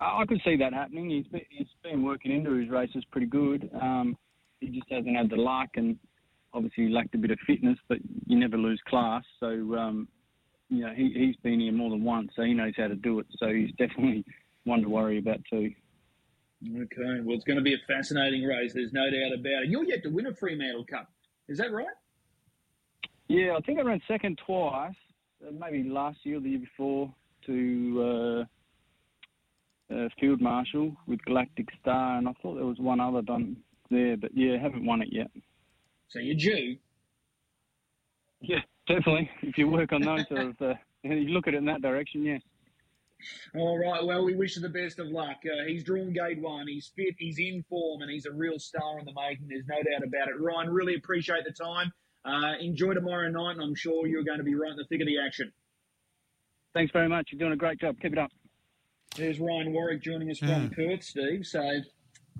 I 0.00 0.24
could 0.26 0.40
see 0.44 0.56
that 0.56 0.72
happening. 0.72 1.10
He's 1.10 1.26
been, 1.26 1.42
he's 1.50 1.66
been 1.82 2.02
working 2.02 2.32
into 2.32 2.52
his 2.52 2.70
races 2.70 3.04
pretty 3.10 3.26
good. 3.26 3.70
Um, 3.80 4.16
he 4.60 4.68
just 4.68 4.90
hasn't 4.90 5.14
had 5.14 5.28
the 5.30 5.36
luck, 5.36 5.70
and 5.74 5.98
obviously 6.54 6.86
he 6.86 6.90
lacked 6.90 7.14
a 7.14 7.18
bit 7.18 7.30
of 7.30 7.38
fitness. 7.46 7.78
But 7.88 7.98
you 8.26 8.38
never 8.38 8.56
lose 8.56 8.80
class, 8.88 9.22
so 9.38 9.46
um, 9.76 10.08
you 10.68 10.86
know 10.86 10.92
he, 10.94 11.12
he's 11.14 11.36
been 11.36 11.60
here 11.60 11.72
more 11.72 11.90
than 11.90 12.02
once, 12.02 12.30
so 12.34 12.42
he 12.42 12.54
knows 12.54 12.72
how 12.76 12.88
to 12.88 12.94
do 12.94 13.18
it. 13.18 13.26
So 13.38 13.48
he's 13.48 13.70
definitely 13.78 14.24
one 14.64 14.82
to 14.82 14.88
worry 14.88 15.18
about 15.18 15.40
too. 15.50 15.70
Okay, 16.62 17.20
well 17.22 17.36
it's 17.36 17.44
going 17.44 17.58
to 17.58 17.62
be 17.62 17.74
a 17.74 17.78
fascinating 17.86 18.44
race. 18.44 18.72
There's 18.74 18.92
no 18.92 19.04
doubt 19.04 19.38
about 19.38 19.64
it. 19.64 19.68
You're 19.68 19.84
yet 19.84 20.02
to 20.04 20.10
win 20.10 20.26
a 20.26 20.34
Fremantle 20.34 20.84
Cup, 20.84 21.10
is 21.48 21.58
that 21.58 21.72
right? 21.72 21.86
Yeah, 23.28 23.56
I 23.56 23.60
think 23.60 23.78
I 23.78 23.82
ran 23.82 24.00
second 24.08 24.40
twice, 24.44 24.92
uh, 25.46 25.52
maybe 25.52 25.88
last 25.88 26.18
year 26.24 26.38
or 26.38 26.40
the 26.40 26.50
year 26.50 26.58
before 26.58 27.14
to. 27.46 28.42
Uh, 28.42 28.59
uh, 29.92 30.08
field 30.20 30.40
marshal 30.40 30.96
with 31.06 31.24
Galactic 31.24 31.68
Star, 31.80 32.18
and 32.18 32.28
I 32.28 32.32
thought 32.42 32.54
there 32.54 32.66
was 32.66 32.78
one 32.78 33.00
other 33.00 33.22
done 33.22 33.56
there, 33.90 34.16
but 34.16 34.30
yeah, 34.34 34.58
haven't 34.58 34.84
won 34.84 35.02
it 35.02 35.08
yet. 35.12 35.30
So 36.08 36.18
you're 36.18 36.36
due. 36.36 36.76
Yeah, 38.40 38.60
definitely. 38.86 39.30
If 39.42 39.58
you 39.58 39.68
work 39.68 39.92
on 39.92 40.02
those 40.02 40.26
sort 40.28 40.40
of, 40.40 40.62
uh, 40.62 40.74
you 41.02 41.28
look 41.28 41.46
at 41.46 41.54
it 41.54 41.58
in 41.58 41.66
that 41.66 41.82
direction, 41.82 42.24
yes. 42.24 42.40
All 43.54 43.78
right. 43.78 44.04
Well, 44.04 44.24
we 44.24 44.34
wish 44.34 44.56
you 44.56 44.62
the 44.62 44.68
best 44.70 44.98
of 44.98 45.08
luck. 45.08 45.36
Uh, 45.44 45.66
he's 45.66 45.84
drawn 45.84 46.12
gate 46.12 46.40
one. 46.40 46.66
He's 46.66 46.90
fit. 46.96 47.14
He's 47.18 47.38
in 47.38 47.62
form, 47.68 48.00
and 48.00 48.10
he's 48.10 48.24
a 48.26 48.32
real 48.32 48.58
star 48.58 48.98
in 48.98 49.04
the 49.04 49.12
making. 49.12 49.48
There's 49.48 49.66
no 49.66 49.76
doubt 49.76 50.06
about 50.06 50.28
it. 50.28 50.40
Ryan, 50.40 50.70
really 50.70 50.94
appreciate 50.94 51.44
the 51.44 51.52
time. 51.52 51.92
Uh, 52.24 52.54
enjoy 52.60 52.94
tomorrow 52.94 53.28
night, 53.28 53.52
and 53.52 53.62
I'm 53.62 53.74
sure 53.74 54.06
you're 54.06 54.24
going 54.24 54.38
to 54.38 54.44
be 54.44 54.54
right 54.54 54.70
in 54.70 54.76
the 54.76 54.84
thick 54.84 55.00
of 55.00 55.06
the 55.06 55.18
action. 55.24 55.52
Thanks 56.72 56.92
very 56.92 57.08
much. 57.08 57.28
You're 57.30 57.40
doing 57.40 57.52
a 57.52 57.56
great 57.56 57.80
job. 57.80 57.96
Keep 58.00 58.12
it 58.12 58.18
up. 58.18 58.30
There's 59.16 59.40
Ryan 59.40 59.72
Warwick 59.72 60.02
joining 60.02 60.30
us 60.30 60.38
from 60.38 60.68
hmm. 60.68 60.74
Perth, 60.74 61.02
Steve. 61.02 61.46
So 61.46 61.80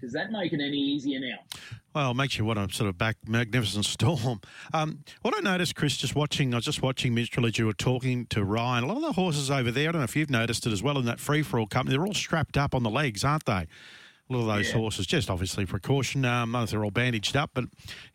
does 0.00 0.12
that 0.12 0.30
make 0.33 0.52
it 0.52 0.61
any 0.61 0.78
easier 0.78 1.20
now? 1.20 1.61
Well, 1.94 2.12
it 2.12 2.14
makes 2.14 2.38
you 2.38 2.44
want 2.44 2.70
to 2.70 2.74
sort 2.74 2.88
of 2.88 2.96
back 2.96 3.16
Magnificent 3.26 3.85
Storm. 3.85 4.40
Um, 4.72 5.04
what 5.22 5.35
I 5.37 5.40
noticed, 5.40 5.74
Chris, 5.74 5.96
just 5.96 6.14
watching, 6.14 6.54
I 6.54 6.59
was 6.59 6.64
just 6.64 6.83
watching 6.83 7.14
Minstrel 7.14 7.46
as 7.46 7.59
you 7.59 7.66
were 7.66 7.72
talking 7.72 8.26
to 8.26 8.44
Ryan. 8.44 8.85
A 8.85 8.87
lot 8.87 8.96
of 8.96 9.02
the 9.02 9.12
horses 9.12 9.50
over 9.50 9.70
there, 9.70 9.88
I 9.88 9.92
don't 9.92 10.00
know 10.00 10.04
if 10.04 10.14
you've 10.14 10.30
noticed 10.30 10.66
it 10.66 10.72
as 10.72 10.83
well 10.83 10.98
in 10.98 11.04
that 11.06 11.20
free 11.20 11.42
for 11.42 11.59
all 11.59 11.66
company, 11.66 11.96
they're 11.96 12.06
all 12.06 12.14
strapped 12.14 12.56
up 12.56 12.74
on 12.74 12.83
the 12.83 12.90
legs, 12.90 13.24
aren't 13.24 13.44
they? 13.44 13.52
A 13.52 14.33
lot 14.33 14.40
of 14.42 14.46
those 14.46 14.68
yeah. 14.68 14.76
horses, 14.76 15.06
just 15.06 15.28
obviously 15.28 15.66
precaution. 15.66 16.24
Um, 16.24 16.56
they're 16.68 16.85
all 16.85 16.92
bandaged 16.92 17.37
up, 17.37 17.50
but 17.52 17.64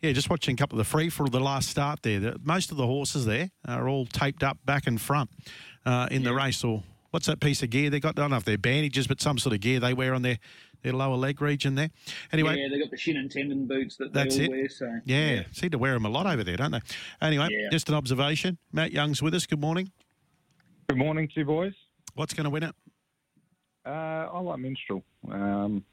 yeah, 0.00 0.12
just 0.12 0.30
watching 0.30 0.54
a 0.54 0.56
couple 0.56 0.80
of 0.80 0.86
the 0.86 0.90
free 0.90 1.10
for 1.10 1.24
all 1.24 1.28
the 1.28 1.38
last 1.38 1.68
start 1.68 2.02
there. 2.02 2.18
The, 2.18 2.40
most 2.42 2.70
of 2.70 2.78
the 2.78 2.86
horses 2.86 3.26
there 3.26 3.50
are 3.68 3.86
all 3.86 4.06
taped 4.06 4.42
up 4.42 4.56
back 4.64 4.86
and 4.86 4.98
front 4.98 5.28
uh, 5.84 6.08
in 6.10 6.22
yeah. 6.22 6.30
the 6.30 6.34
race 6.34 6.64
or 6.64 6.82
what's 7.10 7.26
that 7.26 7.40
piece 7.40 7.62
of 7.62 7.70
gear 7.70 7.90
they 7.90 8.00
got? 8.00 8.18
I 8.18 8.22
don't 8.22 8.30
know 8.30 8.36
if 8.36 8.44
they're 8.44 8.58
bandages, 8.58 9.06
but 9.06 9.20
some 9.20 9.38
sort 9.38 9.54
of 9.54 9.60
gear 9.60 9.80
they 9.80 9.94
wear 9.94 10.14
on 10.14 10.22
their, 10.22 10.38
their 10.82 10.92
lower 10.92 11.16
leg 11.16 11.40
region 11.40 11.74
there. 11.74 11.90
Anyway, 12.32 12.56
yeah, 12.58 12.68
they 12.70 12.78
got 12.78 12.90
the 12.90 12.96
shin 12.96 13.16
and 13.16 13.30
tendon 13.30 13.66
boots 13.66 13.96
that 13.96 14.12
that's 14.12 14.36
they 14.36 14.46
all 14.46 14.54
it. 14.54 14.56
wear. 14.56 14.68
So 14.68 15.00
yeah, 15.04 15.34
yeah, 15.34 15.42
seem 15.52 15.70
to 15.70 15.78
wear 15.78 15.94
them 15.94 16.06
a 16.06 16.10
lot 16.10 16.26
over 16.26 16.44
there, 16.44 16.56
don't 16.56 16.72
they? 16.72 16.80
Anyway, 17.20 17.48
yeah. 17.50 17.68
just 17.70 17.88
an 17.88 17.94
observation. 17.94 18.58
Matt 18.72 18.92
Young's 18.92 19.22
with 19.22 19.34
us. 19.34 19.46
Good 19.46 19.60
morning. 19.60 19.90
Good 20.88 20.98
morning 20.98 21.28
to 21.28 21.40
you, 21.40 21.46
boys. 21.46 21.74
What's 22.14 22.32
going 22.32 22.44
to 22.44 22.50
win 22.50 22.62
it? 22.62 22.74
Uh, 23.84 24.28
I 24.32 24.40
like 24.40 24.58
Minstrel. 24.58 25.02
Um, 25.30 25.84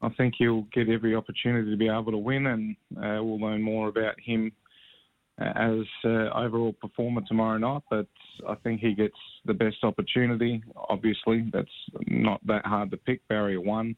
I 0.00 0.08
think 0.10 0.34
he'll 0.38 0.62
get 0.72 0.88
every 0.88 1.14
opportunity 1.14 1.70
to 1.70 1.76
be 1.76 1.88
able 1.88 2.12
to 2.12 2.18
win, 2.18 2.46
and 2.46 2.76
uh, 2.96 3.22
we'll 3.22 3.40
learn 3.40 3.62
more 3.62 3.88
about 3.88 4.14
him 4.20 4.52
as 5.38 5.84
uh, 6.04 6.30
overall 6.34 6.72
performer 6.72 7.22
tomorrow 7.26 7.58
night, 7.58 7.82
but 7.90 8.06
I 8.48 8.54
think 8.56 8.80
he 8.80 8.94
gets 8.94 9.16
the 9.44 9.54
best 9.54 9.76
opportunity. 9.84 10.62
Obviously, 10.88 11.48
that's 11.52 11.68
not 12.08 12.44
that 12.46 12.66
hard 12.66 12.90
to 12.90 12.96
pick. 12.96 13.26
Barrier 13.28 13.60
one, 13.60 13.94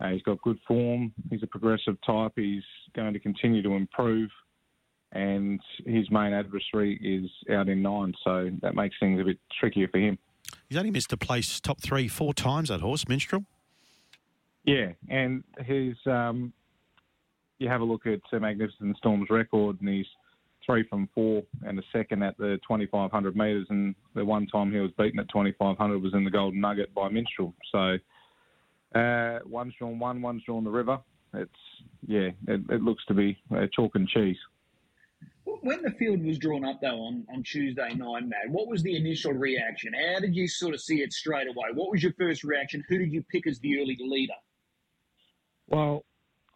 uh, 0.00 0.10
he's 0.10 0.22
got 0.22 0.40
good 0.42 0.58
form. 0.66 1.12
He's 1.30 1.42
a 1.42 1.46
progressive 1.46 1.96
type. 2.06 2.32
He's 2.36 2.62
going 2.94 3.12
to 3.12 3.18
continue 3.18 3.62
to 3.62 3.70
improve, 3.70 4.30
and 5.12 5.60
his 5.84 6.08
main 6.10 6.32
adversary 6.32 6.98
is 7.02 7.30
out 7.52 7.68
in 7.68 7.82
nine, 7.82 8.14
so 8.22 8.50
that 8.62 8.74
makes 8.74 8.94
things 9.00 9.20
a 9.20 9.24
bit 9.24 9.38
trickier 9.58 9.88
for 9.88 9.98
him. 9.98 10.18
He's 10.68 10.78
only 10.78 10.92
missed 10.92 11.12
a 11.12 11.16
place 11.16 11.60
top 11.60 11.80
three 11.80 12.06
four 12.06 12.34
times. 12.34 12.68
That 12.68 12.80
horse, 12.80 13.08
Minstrel. 13.08 13.44
Yeah, 14.64 14.92
and 15.08 15.42
his 15.64 15.96
um, 16.06 16.52
you 17.58 17.68
have 17.68 17.80
a 17.80 17.84
look 17.84 18.06
at 18.06 18.20
Magnificent 18.40 18.96
Storm's 18.98 19.30
record, 19.30 19.80
and 19.80 19.88
he's 19.88 20.06
three 20.68 20.86
from 20.88 21.08
four 21.14 21.42
and 21.62 21.78
a 21.78 21.82
second 21.92 22.22
at 22.22 22.36
the 22.36 22.58
2,500 22.68 23.36
metres. 23.36 23.66
And 23.70 23.94
the 24.14 24.24
one 24.24 24.46
time 24.46 24.70
he 24.70 24.78
was 24.78 24.90
beaten 24.98 25.18
at 25.18 25.28
2,500 25.30 26.02
was 26.02 26.14
in 26.14 26.24
the 26.24 26.30
Golden 26.30 26.60
Nugget 26.60 26.94
by 26.94 27.08
Minstrel. 27.08 27.54
So 27.72 27.96
uh, 28.94 29.38
one's 29.46 29.74
drawn 29.78 29.98
one, 29.98 30.20
one's 30.20 30.42
drawn 30.44 30.64
the 30.64 30.70
river. 30.70 30.98
It's 31.34 31.50
yeah, 32.06 32.30
it, 32.46 32.60
it 32.70 32.82
looks 32.82 33.04
to 33.06 33.14
be 33.14 33.38
uh, 33.54 33.66
chalk 33.74 33.94
and 33.94 34.08
cheese. 34.08 34.36
When 35.44 35.82
the 35.82 35.90
field 35.98 36.22
was 36.22 36.38
drawn 36.38 36.64
up, 36.64 36.80
though, 36.80 37.00
on, 37.00 37.26
on 37.32 37.42
Tuesday 37.42 37.94
night, 37.94 38.26
Matt, 38.26 38.50
what 38.50 38.68
was 38.68 38.82
the 38.82 38.96
initial 38.96 39.32
reaction? 39.32 39.92
How 39.94 40.20
did 40.20 40.36
you 40.36 40.46
sort 40.46 40.74
of 40.74 40.80
see 40.80 40.96
it 40.96 41.12
straight 41.12 41.48
away? 41.48 41.68
What 41.74 41.90
was 41.90 42.02
your 42.02 42.12
first 42.12 42.44
reaction? 42.44 42.84
Who 42.88 42.98
did 42.98 43.12
you 43.12 43.24
pick 43.30 43.46
as 43.46 43.58
the 43.58 43.80
early 43.80 43.98
leader? 44.00 44.34
Well, 45.68 46.04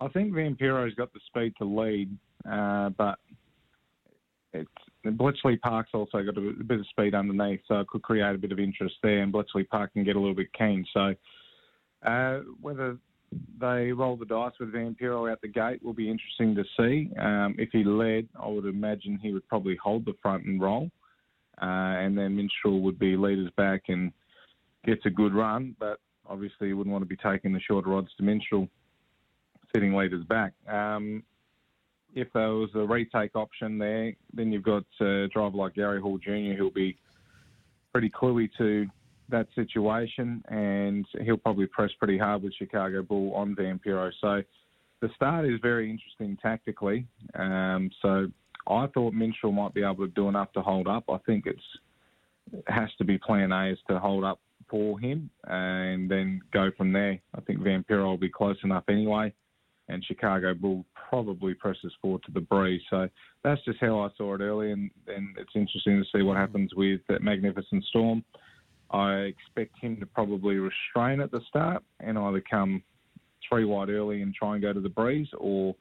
I 0.01 0.09
think 0.09 0.35
Vampiro's 0.35 0.95
got 0.95 1.13
the 1.13 1.21
speed 1.27 1.55
to 1.59 1.65
lead, 1.65 2.17
uh, 2.51 2.91
but 2.91 3.19
it's 4.53 4.71
Bletchley 5.05 5.57
Park's 5.57 5.91
also 5.95 6.23
got 6.23 6.37
a 6.37 6.53
bit 6.65 6.81
of 6.81 6.87
speed 6.89 7.15
underneath, 7.15 7.61
so 7.67 7.81
it 7.81 7.89
could 7.89 8.03
create 8.03 8.35
a 8.35 8.39
bit 8.39 8.53
of 8.53 8.61
interest 8.61 8.95
there, 9.03 9.23
and 9.23 9.33
Bletchley 9.33 9.65
Park 9.65 9.93
can 9.95 10.05
get 10.05 10.17
a 10.17 10.21
little 10.21 10.35
bit 10.35 10.53
keen. 10.53 10.85
So 10.93 11.15
uh, 12.07 12.41
whether 12.61 12.99
they 13.61 13.93
roll 13.93 14.17
the 14.17 14.27
dice 14.27 14.53
with 14.61 14.73
Vampiro 14.73 15.31
out 15.31 15.41
the 15.41 15.49
gate 15.49 15.83
will 15.83 15.95
be 15.95 16.11
interesting 16.11 16.55
to 16.55 16.65
see. 16.77 17.11
Um, 17.19 17.55
if 17.59 17.71
he 17.73 17.83
led, 17.85 18.29
I 18.41 18.49
would 18.49 18.67
imagine 18.67 19.19
he 19.21 19.33
would 19.33 19.47
probably 19.49 19.77
hold 19.83 20.05
the 20.05 20.15
front 20.23 20.45
and 20.45 20.61
roll, 20.61 20.91
uh, 21.61 21.65
and 21.65 22.17
then 22.17 22.37
Minstrel 22.37 22.81
would 22.83 22.99
be 22.99 23.17
leaders 23.17 23.51
back 23.57 23.85
and 23.89 24.13
gets 24.85 25.05
a 25.07 25.11
good 25.11 25.35
run, 25.35 25.75
but 25.79 25.99
obviously 26.29 26.69
you 26.69 26.77
wouldn't 26.77 26.93
want 26.93 27.03
to 27.03 27.09
be 27.09 27.17
taking 27.17 27.53
the 27.53 27.61
shorter 27.61 27.95
odds 27.95 28.11
to 28.17 28.23
Minstrel 28.23 28.69
sitting 29.75 29.95
leaders 29.95 30.25
back. 30.27 30.53
Um, 30.69 31.23
if 32.15 32.29
there 32.33 32.51
was 32.53 32.71
a 32.75 32.81
retake 32.81 33.35
option 33.35 33.79
there, 33.79 34.13
then 34.35 34.53
you've 34.53 34.63
got 34.63 34.85
a 35.01 35.29
driver 35.29 35.57
like 35.57 35.75
Gary 35.75 36.01
Hall 36.01 36.19
Jr. 36.19 36.55
who'll 36.57 36.71
be 36.71 36.97
pretty 37.93 38.11
cluey 38.11 38.49
to 38.59 38.87
that 39.31 39.47
situation, 39.55 40.43
and 40.49 41.07
he'll 41.25 41.37
probably 41.37 41.67
press 41.67 41.91
pretty 41.99 42.19
hard 42.19 42.43
with 42.43 42.55
Chicago 42.55 43.03
Bull 43.03 43.35
on 43.35 43.55
Vampiro. 43.55 44.11
So 44.21 44.43
the 45.01 45.09
start 45.15 45.47
is 45.47 45.59
very 45.63 45.91
interesting 45.91 46.37
tactically. 46.43 47.07
Um, 47.35 47.91
so 48.03 48.27
I 48.69 48.87
thought 48.89 49.15
Minstrel 49.15 49.53
might 49.53 49.75
be 49.75 49.83
able 49.83 50.07
to 50.07 50.09
do 50.09 50.29
enough 50.29 50.53
to 50.53 50.63
hold 50.63 50.87
up. 50.87 51.05
I 51.09 51.19
think 51.27 51.47
it's 51.47 51.63
it 52.53 52.65
has 52.67 52.91
to 52.99 53.05
be 53.05 53.19
Plan 53.19 53.53
A 53.53 53.71
is 53.71 53.79
to 53.89 53.99
hold 53.99 54.25
up 54.25 54.41
for 54.69 54.99
him 54.99 55.31
and 55.45 56.11
then 56.11 56.41
go 56.53 56.71
from 56.77 56.93
there. 56.93 57.19
I 57.35 57.41
think 57.43 57.61
Vampiro 57.61 58.05
will 58.05 58.17
be 58.19 58.29
close 58.29 58.57
enough 58.65 58.85
anyway 58.89 59.33
and 59.89 60.05
Chicago 60.05 60.55
Bull 60.55 60.85
probably 61.09 61.55
presses 61.55 61.93
forward 62.01 62.23
to 62.25 62.33
the 62.33 62.41
breeze. 62.41 62.83
So 62.91 63.09
that's 63.45 63.63
just 63.65 63.79
how 63.81 64.01
I 64.01 64.09
saw 64.17 64.35
it 64.35 64.41
early, 64.41 64.73
and, 64.73 64.91
and 65.07 65.37
it's 65.39 65.53
interesting 65.55 66.03
to 66.03 66.19
see 66.19 66.23
what 66.23 66.37
happens 66.37 66.73
with 66.75 67.01
that 67.09 67.23
Magnificent 67.23 67.85
Storm. 67.87 68.25
I 68.91 69.33
expect 69.33 69.79
him 69.81 69.99
to 70.01 70.07
probably 70.07 70.57
restrain 70.57 71.21
at 71.21 71.31
the 71.31 71.41
start 71.49 71.83
and 72.01 72.19
either 72.19 72.43
come 72.49 72.83
three 73.49 73.65
wide 73.65 73.89
early 73.89 74.23
and 74.23 74.35
try 74.35 74.55
and 74.55 74.63
go 74.63 74.73
to 74.73 74.81
the 74.81 74.89
breeze, 74.89 75.29
or 75.39 75.75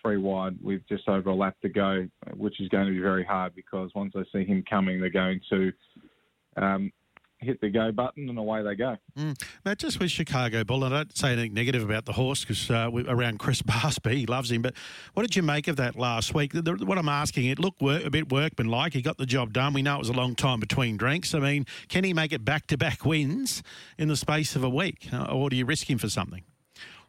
three 0.00 0.16
wide 0.16 0.56
with 0.62 0.80
just 0.88 1.08
over 1.08 1.30
a 1.30 1.34
lap 1.34 1.56
to 1.62 1.68
go, 1.68 2.06
which 2.36 2.60
is 2.60 2.68
going 2.68 2.86
to 2.86 2.92
be 2.92 3.00
very 3.00 3.24
hard 3.24 3.54
because 3.54 3.90
once 3.94 4.12
they 4.14 4.24
see 4.32 4.44
him 4.44 4.64
coming, 4.68 5.00
they're 5.00 5.10
going 5.10 5.40
to 5.50 5.72
um, 6.56 6.92
hit 7.42 7.60
the 7.60 7.68
go 7.68 7.92
button 7.92 8.28
and 8.28 8.38
away 8.38 8.62
they 8.62 8.74
go. 8.74 8.96
Mm. 9.16 9.40
Matt, 9.64 9.78
just 9.78 10.00
with 10.00 10.10
Chicago 10.10 10.64
Bull, 10.64 10.84
I 10.84 10.88
don't 10.88 11.16
say 11.16 11.32
anything 11.32 11.54
negative 11.54 11.82
about 11.82 12.04
the 12.04 12.12
horse 12.12 12.42
because 12.42 12.70
uh, 12.70 12.90
around 13.08 13.38
Chris 13.38 13.62
Barsby, 13.66 14.12
he 14.12 14.26
loves 14.26 14.50
him. 14.50 14.62
But 14.62 14.74
what 15.14 15.22
did 15.22 15.36
you 15.36 15.42
make 15.42 15.68
of 15.68 15.76
that 15.76 15.96
last 15.96 16.34
week? 16.34 16.52
The, 16.52 16.62
what 16.84 16.98
I'm 16.98 17.08
asking, 17.08 17.46
it 17.46 17.58
looked 17.58 17.82
work, 17.82 18.04
a 18.04 18.10
bit 18.10 18.30
workmanlike. 18.30 18.94
He 18.94 19.02
got 19.02 19.18
the 19.18 19.26
job 19.26 19.52
done. 19.52 19.72
We 19.72 19.82
know 19.82 19.96
it 19.96 20.00
was 20.00 20.08
a 20.08 20.14
long 20.14 20.34
time 20.34 20.60
between 20.60 20.96
drinks. 20.96 21.34
I 21.34 21.40
mean, 21.40 21.66
can 21.88 22.04
he 22.04 22.14
make 22.14 22.32
it 22.32 22.44
back 22.44 22.66
to 22.68 22.78
back 22.78 23.04
wins 23.04 23.62
in 23.98 24.08
the 24.08 24.16
space 24.16 24.56
of 24.56 24.64
a 24.64 24.70
week, 24.70 25.08
uh, 25.12 25.24
or 25.24 25.50
do 25.50 25.56
you 25.56 25.66
risk 25.66 25.90
him 25.90 25.98
for 25.98 26.08
something? 26.08 26.44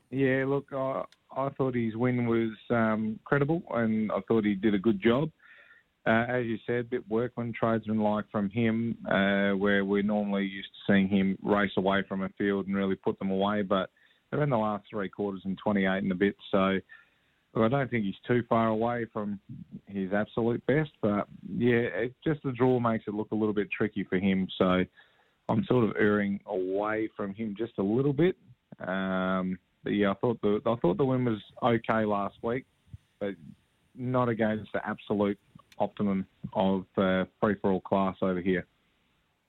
Yeah, 0.10 0.46
look, 0.48 0.72
I, 0.72 1.04
I 1.36 1.50
thought 1.50 1.76
his 1.76 1.96
win 1.96 2.28
was 2.28 2.52
um, 2.70 3.20
credible, 3.24 3.64
and 3.72 4.12
I 4.12 4.20
thought 4.28 4.46
he 4.46 4.54
did 4.54 4.76
a 4.76 4.80
good 4.80 5.02
job. 5.02 5.32
Uh, 6.06 6.26
as 6.28 6.46
you 6.46 6.58
said, 6.68 6.80
a 6.80 6.84
bit 6.84 7.10
workman, 7.10 7.54
tradesman 7.58 8.00
like 8.00 8.26
from 8.30 8.50
him, 8.50 8.98
uh, 9.10 9.52
where 9.56 9.86
we're 9.86 10.04
normally 10.04 10.44
used 10.44 10.68
to 10.68 10.94
seeing 10.94 11.08
him 11.08 11.38
race 11.42 11.72
away 11.78 12.04
from 12.08 12.24
a 12.24 12.30
field 12.38 12.68
and 12.68 12.76
really 12.76 12.96
put 12.96 13.18
them 13.20 13.32
away. 13.32 13.62
But 13.62 13.90
they're 14.30 14.44
in 14.44 14.50
the 14.50 14.58
last 14.58 14.84
three 14.90 15.08
quarters 15.08 15.44
and 15.46 15.58
28 15.58 16.04
and 16.04 16.12
a 16.12 16.16
bit. 16.16 16.36
So 16.52 16.80
I 17.56 17.68
don't 17.68 17.90
think 17.90 18.04
he's 18.04 18.16
too 18.28 18.44
far 18.50 18.68
away 18.68 19.06
from 19.14 19.40
his 19.86 20.12
absolute 20.12 20.66
best. 20.66 20.92
But 21.02 21.28
yeah, 21.58 21.88
it, 21.94 22.14
just 22.24 22.44
the 22.44 22.52
draw 22.52 22.80
makes 22.80 23.06
it 23.08 23.14
look 23.14 23.32
a 23.32 23.36
little 23.36 23.54
bit 23.54 23.70
tricky 23.72 24.04
for 24.04 24.18
him. 24.18 24.48
So 24.58 24.84
I'm 25.48 25.64
sort 25.66 25.86
of 25.86 25.96
erring 25.98 26.40
away 26.48 27.10
from 27.16 27.34
him 27.34 27.56
just 27.58 27.74
a 27.78 27.84
little 27.84 28.14
bit. 28.14 28.36
Um, 28.86 29.58
but 29.84 29.92
yeah, 29.92 30.12
I 30.12 30.14
thought 30.16 30.42
the 30.42 30.60
I 30.66 30.76
thought 30.82 30.98
the 30.98 31.06
win 31.06 31.26
was 31.26 31.40
okay 31.62 32.06
last 32.06 32.36
week, 32.42 32.66
but 33.20 33.36
not 33.96 34.30
against 34.30 34.72
the 34.74 34.86
absolute 34.86 35.38
optimum 35.80 36.26
of 36.54 36.86
uh, 36.98 37.26
free 37.40 37.56
for 37.56 37.72
all 37.72 37.82
class 37.82 38.18
over 38.22 38.42
here. 38.42 38.66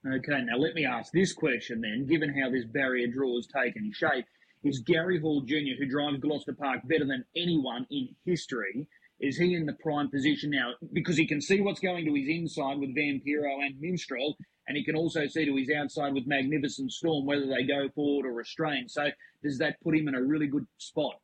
Okay, 0.06 0.42
now 0.42 0.56
let 0.58 0.74
me 0.74 0.84
ask 0.84 1.12
this 1.12 1.32
question 1.32 1.80
then. 1.80 2.06
Given 2.06 2.34
how 2.38 2.50
this 2.50 2.64
barrier 2.64 3.06
draw 3.06 3.36
has 3.36 3.46
taken 3.46 3.90
shape, 3.92 4.26
is 4.62 4.80
Gary 4.80 5.18
Hall 5.18 5.40
Jr., 5.42 5.76
who 5.78 5.86
drives 5.86 6.18
Gloucester 6.20 6.54
Park 6.54 6.80
better 6.84 7.06
than 7.06 7.24
anyone 7.36 7.86
in 7.90 8.08
history, 8.24 8.86
is 9.20 9.38
he 9.38 9.54
in 9.54 9.64
the 9.64 9.72
prime 9.74 10.10
position 10.10 10.50
now? 10.50 10.72
Because 10.92 11.16
he 11.16 11.26
can 11.26 11.40
see 11.40 11.60
what's 11.60 11.80
going 11.80 12.04
to 12.04 12.14
his 12.14 12.28
inside 12.28 12.78
with 12.78 12.94
Vampiro 12.94 13.64
and 13.64 13.80
Minstrel, 13.80 14.36
and 14.66 14.76
he 14.76 14.84
can 14.84 14.96
also 14.96 15.26
see 15.26 15.44
to 15.44 15.56
his 15.56 15.70
outside 15.70 16.12
with 16.12 16.26
Magnificent 16.26 16.92
Storm, 16.92 17.24
whether 17.24 17.46
they 17.46 17.62
go 17.62 17.88
forward 17.94 18.26
or 18.26 18.32
restrain. 18.32 18.88
So 18.88 19.08
does 19.42 19.58
that 19.58 19.80
put 19.82 19.96
him 19.96 20.08
in 20.08 20.14
a 20.14 20.22
really 20.22 20.46
good 20.46 20.66
spot? 20.78 21.20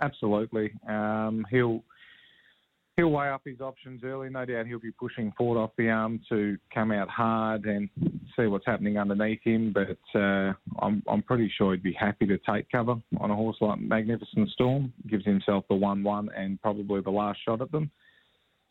Absolutely. 0.00 0.72
Um, 0.88 1.46
he'll 1.50 1.84
he'll 2.96 3.10
weigh 3.10 3.30
up 3.30 3.42
his 3.44 3.60
options 3.60 4.02
early. 4.04 4.28
No 4.28 4.44
doubt 4.44 4.66
he'll 4.66 4.78
be 4.78 4.92
pushing 4.92 5.32
forward 5.36 5.60
off 5.60 5.70
the 5.76 5.88
arm 5.88 6.20
to 6.28 6.56
come 6.72 6.92
out 6.92 7.08
hard 7.08 7.64
and 7.64 7.88
see 8.36 8.46
what's 8.46 8.66
happening 8.66 8.98
underneath 8.98 9.40
him. 9.42 9.72
But 9.72 10.18
uh, 10.18 10.52
I'm, 10.80 11.02
I'm 11.08 11.22
pretty 11.22 11.50
sure 11.56 11.72
he'd 11.72 11.82
be 11.82 11.92
happy 11.92 12.26
to 12.26 12.38
take 12.38 12.70
cover 12.70 12.96
on 13.18 13.30
a 13.30 13.36
horse 13.36 13.56
like 13.60 13.80
Magnificent 13.80 14.50
Storm. 14.50 14.92
Gives 15.08 15.24
himself 15.24 15.64
the 15.68 15.74
1 15.74 16.02
1 16.02 16.28
and 16.36 16.60
probably 16.60 17.00
the 17.00 17.10
last 17.10 17.38
shot 17.44 17.60
at 17.62 17.72
them. 17.72 17.90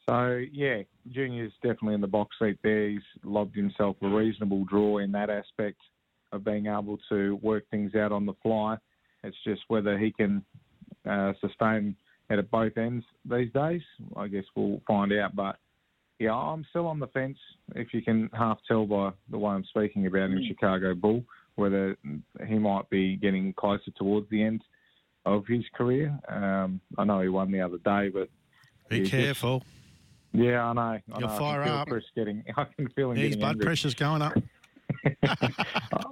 So, 0.10 0.42
yeah, 0.52 0.82
Junior's 1.12 1.54
definitely 1.62 1.94
in 1.94 2.02
the 2.02 2.08
box 2.08 2.36
seat 2.42 2.58
there. 2.64 2.90
He's 2.90 3.02
lobbed 3.24 3.56
himself 3.56 3.96
a 4.02 4.08
reasonable 4.08 4.66
draw 4.66 4.98
in 4.98 5.12
that 5.12 5.30
aspect 5.30 5.78
of 6.32 6.44
being 6.44 6.66
able 6.68 6.98
to 7.10 7.36
work 7.42 7.66
things 7.70 7.94
out 7.96 8.12
on 8.12 8.26
the 8.26 8.34
fly. 8.42 8.78
It's 9.24 9.38
just 9.46 9.62
whether 9.68 9.98
he 9.98 10.12
can 10.12 10.44
uh, 11.08 11.34
sustain 11.40 11.96
at 12.40 12.52
both 12.52 12.78
ends 12.78 13.06
these 13.26 13.52
days. 13.54 13.82
I 14.16 14.28
guess 14.28 14.44
we'll 14.56 14.82
find 14.88 15.12
out. 15.14 15.36
But 15.36 15.58
yeah, 16.20 16.34
I'm 16.34 16.66
still 16.70 16.88
on 16.88 17.00
the 17.00 17.08
fence. 17.08 17.38
If 17.76 17.94
you 17.94 18.02
can 18.02 18.30
half 18.34 18.60
tell 18.68 18.86
by 18.86 19.12
the 19.30 19.38
way 19.38 19.54
I'm 19.54 19.66
speaking 19.66 20.06
about 20.06 20.30
him, 20.30 20.40
mm. 20.40 20.48
Chicago 20.48 20.94
Bull, 20.94 21.24
whether 21.56 21.98
he 22.48 22.56
might 22.56 22.90
be 22.90 23.16
getting 23.18 23.54
closer 23.54 23.92
towards 23.98 24.30
the 24.30 24.44
end 24.44 24.62
of 25.26 25.46
his 25.48 25.64
career. 25.76 26.18
Um, 26.28 26.80
I 26.98 27.04
know 27.04 27.22
he 27.22 27.30
won 27.30 27.52
the 27.52 27.62
other 27.62 27.78
day, 27.80 28.10
but 28.10 28.30
be 28.90 29.08
careful. 29.10 29.60
Just, 29.60 29.72
yeah, 30.44 30.64
I 30.64 30.74
know. 30.74 30.82
I 30.82 31.02
You'll 31.20 31.30
know. 31.30 31.38
fire 31.38 31.64
up. 31.64 31.88
Chris 31.88 32.04
getting. 32.16 32.44
I 32.58 32.66
can 32.76 32.90
feel 32.90 33.12
him. 33.12 33.18
His 33.18 33.36
blood 33.36 33.52
angry. 33.52 33.66
pressure's 33.66 33.96
going 33.96 34.22
up. 34.22 34.34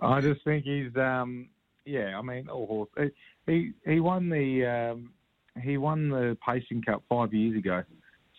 I 0.02 0.22
just 0.22 0.44
think 0.44 0.66
he's. 0.66 0.96
Um, 0.96 1.50
yeah, 1.86 2.18
I 2.18 2.22
mean, 2.22 2.50
all 2.50 2.68
horse. 2.68 3.12
He 3.46 3.72
he 3.86 4.00
won 4.00 4.30
the 4.30 4.66
um, 4.66 5.12
he 5.62 5.78
won 5.78 6.10
the 6.10 6.38
Pacing 6.46 6.82
Cup 6.82 7.04
five 7.10 7.34
years 7.34 7.58
ago. 7.58 7.84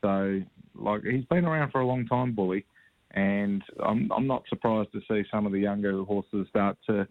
So, 0.01 0.41
like, 0.75 1.03
he's 1.03 1.25
been 1.27 1.45
around 1.45 1.71
for 1.71 1.81
a 1.81 1.87
long 1.87 2.07
time, 2.07 2.33
Bully, 2.33 2.65
and 3.13 3.63
I'm 3.85 4.11
I'm 4.13 4.27
not 4.27 4.45
surprised 4.49 4.93
to 4.93 5.01
see 5.09 5.29
some 5.31 5.47
of 5.47 5.53
the 5.53 5.61
younger 5.61 6.03
horses 6.05 6.47
start 6.49 6.79
to 6.89 7.07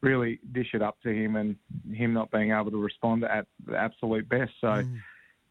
really 0.00 0.38
dish 0.52 0.68
it 0.74 0.82
up 0.82 1.00
to 1.02 1.10
him, 1.10 1.36
and 1.36 1.56
him 1.92 2.12
not 2.12 2.30
being 2.30 2.52
able 2.52 2.70
to 2.70 2.82
respond 2.82 3.24
at 3.24 3.46
the 3.66 3.76
absolute 3.76 4.28
best. 4.28 4.52
So. 4.60 4.68
Mm. 4.68 5.00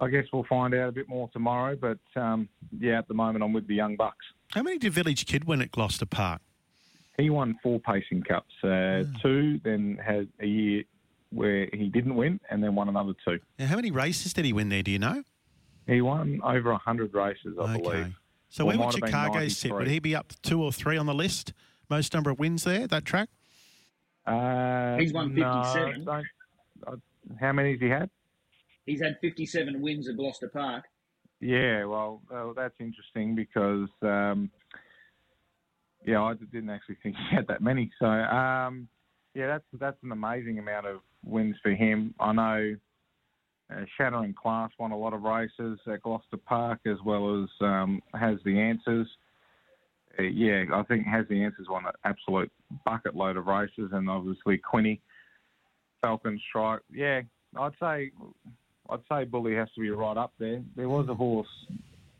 I 0.01 0.09
guess 0.09 0.25
we'll 0.33 0.43
find 0.49 0.73
out 0.73 0.89
a 0.89 0.91
bit 0.91 1.07
more 1.07 1.29
tomorrow, 1.31 1.77
but 1.77 1.99
um, 2.19 2.49
yeah, 2.77 2.97
at 2.97 3.07
the 3.07 3.13
moment 3.13 3.45
I'm 3.45 3.53
with 3.53 3.65
the 3.65 3.75
young 3.75 3.95
bucks. 3.95 4.25
How 4.51 4.61
many 4.61 4.77
did 4.77 4.91
Village 4.91 5.25
Kid 5.25 5.45
win 5.45 5.61
at 5.61 5.71
Gloucester 5.71 6.05
Park? 6.05 6.41
He 7.17 7.29
won 7.29 7.57
four 7.63 7.79
pacing 7.79 8.23
cups, 8.23 8.53
uh, 8.61 8.67
mm. 8.67 9.21
two, 9.21 9.61
then 9.63 9.97
had 10.05 10.27
a 10.41 10.45
year 10.45 10.83
where 11.31 11.67
he 11.73 11.89
didn't 11.89 12.15
win 12.15 12.39
and 12.49 12.63
then 12.63 12.75
won 12.75 12.89
another 12.89 13.13
two. 13.25 13.39
Now, 13.59 13.67
how 13.67 13.75
many 13.75 13.91
races 13.91 14.33
did 14.33 14.45
he 14.45 14.53
win 14.53 14.69
there? 14.69 14.83
Do 14.83 14.91
you 14.91 14.99
know? 14.99 15.23
He 15.87 16.01
won 16.01 16.39
over 16.43 16.71
100 16.71 17.13
races, 17.13 17.55
I 17.59 17.73
okay. 17.73 17.81
believe. 17.81 18.15
So 18.49 18.65
where 18.65 18.77
would 18.77 18.93
Chicago 18.93 19.47
sit? 19.47 19.73
Would 19.73 19.87
he 19.87 19.99
be 19.99 20.15
up 20.15 20.33
two 20.41 20.63
or 20.63 20.71
three 20.71 20.97
on 20.97 21.05
the 21.05 21.13
list? 21.13 21.53
Most 21.89 22.13
number 22.13 22.31
of 22.31 22.39
wins 22.39 22.63
there, 22.63 22.87
that 22.87 23.05
track? 23.05 23.29
Uh, 24.25 24.97
He's 24.97 25.13
won 25.13 25.35
57. 25.35 26.05
No, 26.05 26.23
how 27.39 27.51
many 27.51 27.71
has 27.71 27.79
he 27.79 27.89
had? 27.89 28.09
He's 28.85 29.01
had 29.01 29.17
57 29.21 29.81
wins 29.81 30.07
at 30.07 30.15
Gloucester 30.15 30.47
Park. 30.47 30.85
Yeah, 31.39 31.85
well, 31.85 32.21
uh, 32.33 32.53
that's 32.55 32.75
interesting 32.79 33.35
because, 33.35 33.89
um, 34.01 34.49
yeah, 36.05 36.21
I 36.21 36.33
didn't 36.33 36.69
actually 36.69 36.97
think 37.03 37.15
he 37.17 37.35
had 37.35 37.47
that 37.47 37.61
many. 37.61 37.91
So, 37.99 38.05
um, 38.05 38.87
yeah, 39.35 39.47
that's 39.47 39.65
that's 39.79 40.03
an 40.03 40.11
amazing 40.11 40.57
amount 40.57 40.87
of 40.87 41.01
wins 41.23 41.57
for 41.61 41.71
him. 41.71 42.15
I 42.19 42.31
know 42.31 42.75
uh, 43.69 43.81
Shattering 43.97 44.33
Class 44.33 44.71
won 44.79 44.91
a 44.91 44.97
lot 44.97 45.13
of 45.13 45.23
races 45.23 45.77
at 45.91 46.01
Gloucester 46.01 46.37
Park 46.37 46.79
as 46.85 46.97
well 47.05 47.43
as 47.43 47.49
um, 47.61 48.01
Has 48.13 48.37
the 48.45 48.59
Answers. 48.59 49.07
Uh, 50.17 50.23
yeah, 50.23 50.63
I 50.73 50.83
think 50.83 51.05
Has 51.05 51.27
the 51.29 51.43
Answers 51.43 51.67
won 51.69 51.85
an 51.85 51.91
absolute 52.05 52.51
bucket 52.85 53.15
load 53.15 53.35
of 53.35 53.47
races, 53.47 53.89
and 53.91 54.09
obviously 54.09 54.57
Quinny, 54.57 55.01
Falcon 56.01 56.39
Strike. 56.49 56.81
Yeah, 56.91 57.21
I'd 57.59 57.73
say 57.79 58.11
I'd 58.89 59.01
say 59.11 59.25
Bully 59.25 59.55
has 59.55 59.67
to 59.75 59.81
be 59.81 59.89
right 59.89 60.17
up 60.17 60.33
there. 60.39 60.61
There 60.77 60.89
was 60.89 61.09
a 61.09 61.15
horse 61.15 61.47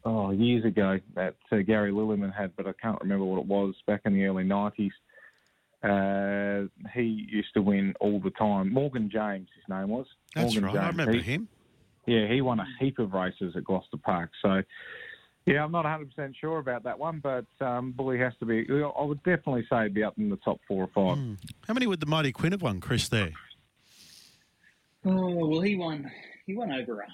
oh 0.03 0.31
years 0.31 0.65
ago 0.65 0.99
that 1.15 1.35
uh, 1.49 1.57
Gary 1.57 1.91
Lilliman 1.91 2.33
had, 2.33 2.55
but 2.57 2.67
I 2.67 2.73
can't 2.73 2.99
remember 2.99 3.23
what 3.23 3.39
it 3.39 3.47
was 3.47 3.73
back 3.87 4.01
in 4.03 4.13
the 4.13 4.25
early 4.25 4.43
nineties. 4.43 4.91
Uh, 5.83 6.63
he 6.93 7.27
used 7.29 7.53
to 7.53 7.61
win 7.61 7.93
all 7.99 8.19
the 8.19 8.31
time. 8.31 8.73
Morgan 8.73 9.09
James, 9.11 9.47
his 9.55 9.63
name 9.69 9.89
was. 9.89 10.07
That's 10.33 10.53
Morgan 10.53 10.63
right. 10.65 10.73
James. 10.73 10.83
I 10.83 10.87
remember 10.89 11.13
He- 11.13 11.21
him. 11.33 11.47
Yeah, 12.07 12.27
he 12.27 12.41
won 12.41 12.59
a 12.59 12.67
heap 12.79 12.99
of 12.99 13.13
races 13.13 13.55
at 13.55 13.63
Gloucester 13.63 13.97
Park. 13.97 14.29
So, 14.43 14.61
yeah, 15.47 15.63
I'm 15.63 15.71
not 15.71 15.85
100% 15.85 16.35
sure 16.39 16.59
about 16.59 16.83
that 16.83 16.99
one, 16.99 17.19
but 17.19 17.45
um, 17.65 17.93
Bully 17.93 18.19
has 18.19 18.33
to 18.39 18.45
be. 18.45 18.63
I 18.69 19.03
would 19.03 19.23
definitely 19.23 19.65
say 19.71 19.83
he'd 19.83 19.93
be 19.95 20.03
up 20.03 20.15
in 20.19 20.29
the 20.29 20.37
top 20.37 20.59
four 20.67 20.83
or 20.83 20.87
five. 20.93 21.17
Hmm. 21.17 21.33
How 21.67 21.73
many 21.73 21.87
would 21.87 21.99
the 21.99 22.05
Mighty 22.05 22.31
Quinn 22.31 22.51
have 22.51 22.61
won, 22.61 22.79
Chris? 22.79 23.09
There. 23.09 23.31
Oh 25.03 25.33
well, 25.47 25.61
he 25.61 25.75
won. 25.75 26.11
He 26.45 26.55
won 26.55 26.71
over 26.71 27.01
a. 27.01 27.07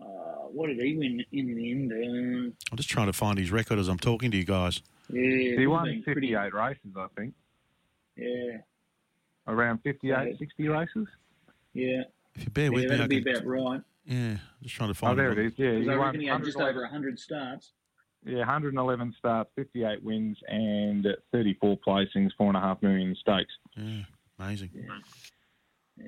Uh, 0.00 0.04
what 0.52 0.66
did 0.66 0.80
he 0.80 0.96
win 0.96 1.24
in 1.32 1.54
the 1.54 1.70
end? 1.70 1.92
Um, 1.92 2.52
I'm 2.72 2.76
just 2.76 2.88
trying 2.90 3.06
to 3.06 3.12
find 3.12 3.38
his 3.38 3.50
record 3.52 3.78
as 3.78 3.88
I'm 3.88 3.98
talking 3.98 4.30
to 4.32 4.36
you 4.36 4.44
guys. 4.44 4.82
yeah, 5.08 5.56
He 5.58 5.66
won 5.66 5.84
been 5.84 6.02
58 6.02 6.12
pretty- 6.12 6.34
races, 6.56 6.90
I 6.96 7.06
think. 7.16 7.34
Yeah, 8.16 8.58
Around 9.46 9.78
58, 9.82 10.08
Yeah. 10.32 10.36
60 10.38 10.68
races. 10.68 11.06
yeah, 11.74 12.02
If 12.34 12.44
you 12.44 12.50
bear 12.50 12.64
yeah. 12.64 12.70
with 12.70 12.82
me, 12.84 12.88
That'd 12.88 13.08
be 13.10 13.22
can- 13.22 13.36
about 13.36 13.46
right. 13.46 13.80
yeah, 14.06 14.36
just 14.62 14.74
trying 14.74 14.88
to 14.90 14.94
find. 14.94 15.12
Oh, 15.12 15.16
find 15.16 15.18
there 15.18 15.32
it 15.32 15.38
is. 15.46 15.58
Yeah, 15.58 15.72
'Cause 15.74 15.84
he 15.84 15.90
I 15.90 15.96
won 15.96 16.06
reckon 16.06 16.20
he 16.20 16.26
had 16.28 16.44
just 16.44 16.56
111 16.56 16.76
over 16.76 16.86
hundred 16.86 17.18
starts. 17.18 17.72
Yeah, 18.24 18.38
111 18.38 19.12
starts, 19.18 19.50
58 19.54 20.02
wins, 20.02 20.38
and 20.48 21.06
34 21.32 21.76
placings, 21.86 22.32
four 22.36 22.48
and 22.48 22.56
a 22.56 22.60
half 22.60 22.80
million 22.82 23.14
stakes. 23.16 23.52
Yeah, 23.76 24.04
amazing. 24.38 24.70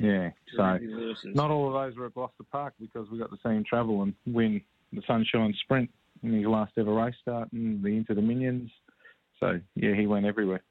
Yeah, 0.00 0.30
so 0.56 0.56
Terrific 0.78 0.90
horses. 0.94 1.34
not 1.36 1.50
all 1.50 1.68
of 1.68 1.74
those 1.74 1.96
were 1.98 2.06
at 2.06 2.14
Gloucester 2.14 2.42
Park 2.50 2.74
because 2.80 3.08
we 3.10 3.18
got 3.18 3.30
to 3.30 3.36
see 3.42 3.50
him 3.50 3.64
travel 3.64 4.02
and 4.02 4.14
win 4.26 4.62
the 4.92 5.02
Sunshine 5.06 5.52
Sprint 5.60 5.90
in 6.22 6.32
his 6.32 6.46
last 6.46 6.72
ever 6.78 6.92
race 6.94 7.14
start 7.20 7.52
and 7.52 7.82
the 7.84 7.88
Inter 7.90 8.14
Dominions. 8.14 8.70
So 9.38 9.60
yeah, 9.74 9.94
he 9.94 10.06
went 10.06 10.24
everywhere. 10.26 10.62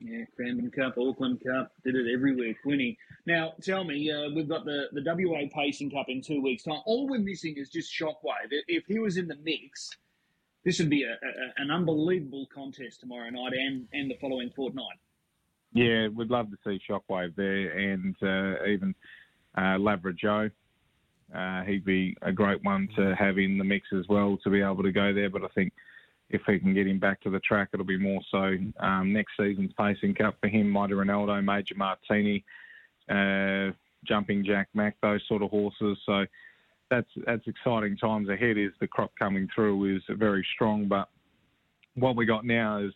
Yeah, 0.00 0.24
Cranbourne 0.36 0.70
Cup, 0.70 0.98
Auckland 0.98 1.40
Cup, 1.44 1.72
did 1.84 1.94
it 1.94 2.12
everywhere, 2.12 2.54
Quinny. 2.62 2.98
Now, 3.26 3.52
tell 3.62 3.84
me, 3.84 4.10
uh, 4.10 4.30
we've 4.34 4.48
got 4.48 4.64
the, 4.64 4.88
the 4.92 5.02
WA 5.04 5.42
Pacing 5.54 5.90
Cup 5.90 6.06
in 6.08 6.20
two 6.20 6.42
weeks' 6.42 6.64
time. 6.64 6.80
All 6.84 7.08
we're 7.08 7.20
missing 7.20 7.54
is 7.56 7.70
just 7.70 7.92
Shockwave. 7.92 8.50
If- 8.50 8.84
he 8.86 8.98
was 8.98 9.16
in 9.16 9.28
the 9.28 9.36
mix, 9.42 9.90
this 10.64 10.78
would 10.78 10.90
be 10.90 11.04
a, 11.04 11.12
a, 11.12 11.62
an 11.62 11.70
unbelievable 11.70 12.46
contest 12.54 13.00
tomorrow 13.00 13.30
night 13.30 13.52
and, 13.54 13.86
and 13.92 14.10
the 14.10 14.16
following 14.20 14.50
fortnight. 14.54 14.98
Yeah, 15.72 16.08
we'd 16.08 16.30
love 16.30 16.50
to 16.50 16.56
see 16.64 16.80
Shockwave 16.88 17.34
there 17.36 17.70
and 17.70 18.14
uh, 18.22 18.64
even 18.66 18.94
uh, 19.56 19.78
Lavra 19.78 20.12
Joe. 20.12 20.50
Uh, 21.34 21.62
he'd 21.62 21.84
be 21.84 22.16
a 22.22 22.30
great 22.32 22.62
one 22.62 22.88
to 22.96 23.14
have 23.16 23.38
in 23.38 23.58
the 23.58 23.64
mix 23.64 23.88
as 23.98 24.06
well 24.08 24.36
to 24.44 24.50
be 24.50 24.60
able 24.60 24.82
to 24.82 24.92
go 24.92 25.12
there. 25.14 25.30
But 25.30 25.44
I 25.44 25.48
think 25.54 25.72
if 26.34 26.42
he 26.46 26.58
can 26.58 26.74
get 26.74 26.86
him 26.86 26.98
back 26.98 27.20
to 27.22 27.30
the 27.30 27.40
track, 27.40 27.70
it'll 27.72 27.86
be 27.86 27.98
more 27.98 28.20
so 28.30 28.56
um, 28.80 29.12
next 29.12 29.32
season's 29.38 29.72
Pacing 29.78 30.14
Cup 30.14 30.36
for 30.40 30.48
him, 30.48 30.68
Mighty 30.68 30.94
Ronaldo, 30.94 31.42
Major 31.42 31.74
Martini, 31.76 32.44
uh, 33.08 33.72
Jumping 34.06 34.44
Jack 34.44 34.68
Mac, 34.74 34.96
those 35.00 35.22
sort 35.28 35.42
of 35.42 35.50
horses. 35.50 35.98
So 36.04 36.26
that's 36.90 37.08
that's 37.26 37.46
exciting 37.46 37.96
times 37.96 38.28
ahead. 38.28 38.58
Is 38.58 38.72
the 38.80 38.86
crop 38.86 39.12
coming 39.18 39.48
through 39.54 39.96
is 39.96 40.02
very 40.10 40.46
strong, 40.54 40.86
but 40.86 41.08
what 41.94 42.16
we 42.16 42.26
got 42.26 42.44
now 42.44 42.78
is 42.78 42.92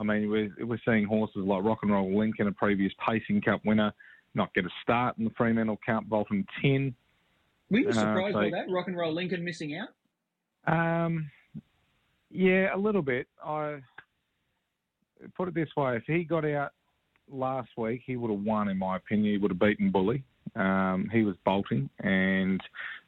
I 0.00 0.02
mean, 0.02 0.30
we're, 0.30 0.50
we're 0.66 0.80
seeing 0.86 1.04
horses 1.04 1.42
like 1.44 1.62
Rock 1.62 1.80
and 1.82 1.92
Roll 1.92 2.18
Lincoln, 2.18 2.46
a 2.48 2.52
previous 2.52 2.92
Pacing 3.06 3.42
Cup 3.42 3.60
winner, 3.66 3.92
not 4.34 4.52
get 4.54 4.64
a 4.64 4.70
start 4.82 5.18
in 5.18 5.24
the 5.24 5.30
Fremantle 5.36 5.78
Cup, 5.84 6.04
Vultan 6.08 6.46
Tin. 6.60 6.94
Were 7.70 7.80
you 7.80 7.90
Uh, 7.90 7.92
surprised 7.92 8.34
by 8.34 8.50
that? 8.50 8.70
Rock 8.70 8.88
and 8.88 8.96
Roll 8.96 9.12
Lincoln 9.12 9.44
missing 9.44 9.76
out? 9.76 9.90
Um, 10.66 11.30
yeah, 12.30 12.74
a 12.74 12.78
little 12.78 13.02
bit. 13.02 13.26
I 13.44 13.78
put 15.36 15.48
it 15.48 15.54
this 15.54 15.68
way: 15.76 15.96
if 15.96 16.04
he 16.06 16.24
got 16.24 16.44
out 16.44 16.72
last 17.30 17.70
week, 17.76 18.02
he 18.04 18.16
would 18.16 18.30
have 18.30 18.44
won, 18.44 18.68
in 18.68 18.78
my 18.78 18.96
opinion. 18.96 19.32
He 19.32 19.38
would 19.38 19.50
have 19.50 19.60
beaten 19.60 19.90
Bully. 19.90 20.22
Um, 20.56 21.08
he 21.12 21.22
was 21.22 21.36
bolting, 21.44 21.88
and 22.00 22.60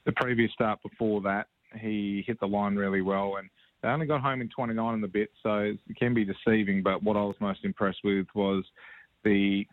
the 0.05 0.13
previous 0.13 0.53
start 0.53 0.81
before 0.83 1.21
that, 1.23 1.49
he 1.81 2.23
hit 2.27 2.39
the 2.41 2.47
line 2.47 2.77
really 2.77 3.03
well, 3.03 3.37
and 3.37 3.49
they 3.83 3.89
only 3.89 4.07
got 4.07 4.21
home 4.21 4.41
in 4.41 4.49
29 4.49 4.95
and 4.95 5.05
a 5.05 5.09
bit, 5.09 5.31
so 5.43 5.75
it 5.89 5.97
can 5.99 6.15
be 6.15 6.25
deceiving. 6.25 6.83
But 6.83 7.03
what 7.03 7.17
I 7.17 7.23
was 7.23 7.35
most 7.41 7.65
impressed 7.65 7.99
with 8.05 8.27
was 8.35 8.65
the 9.25 9.67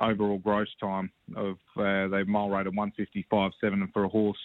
overall 0.00 0.38
gross 0.38 0.68
time 0.80 1.12
of 1.36 1.56
uh, 1.76 2.08
they 2.08 2.24
mile 2.24 2.50
rated 2.50 2.74
155.7, 2.74 3.52
and 3.62 3.92
for 3.92 4.04
a 4.04 4.08
horse 4.08 4.38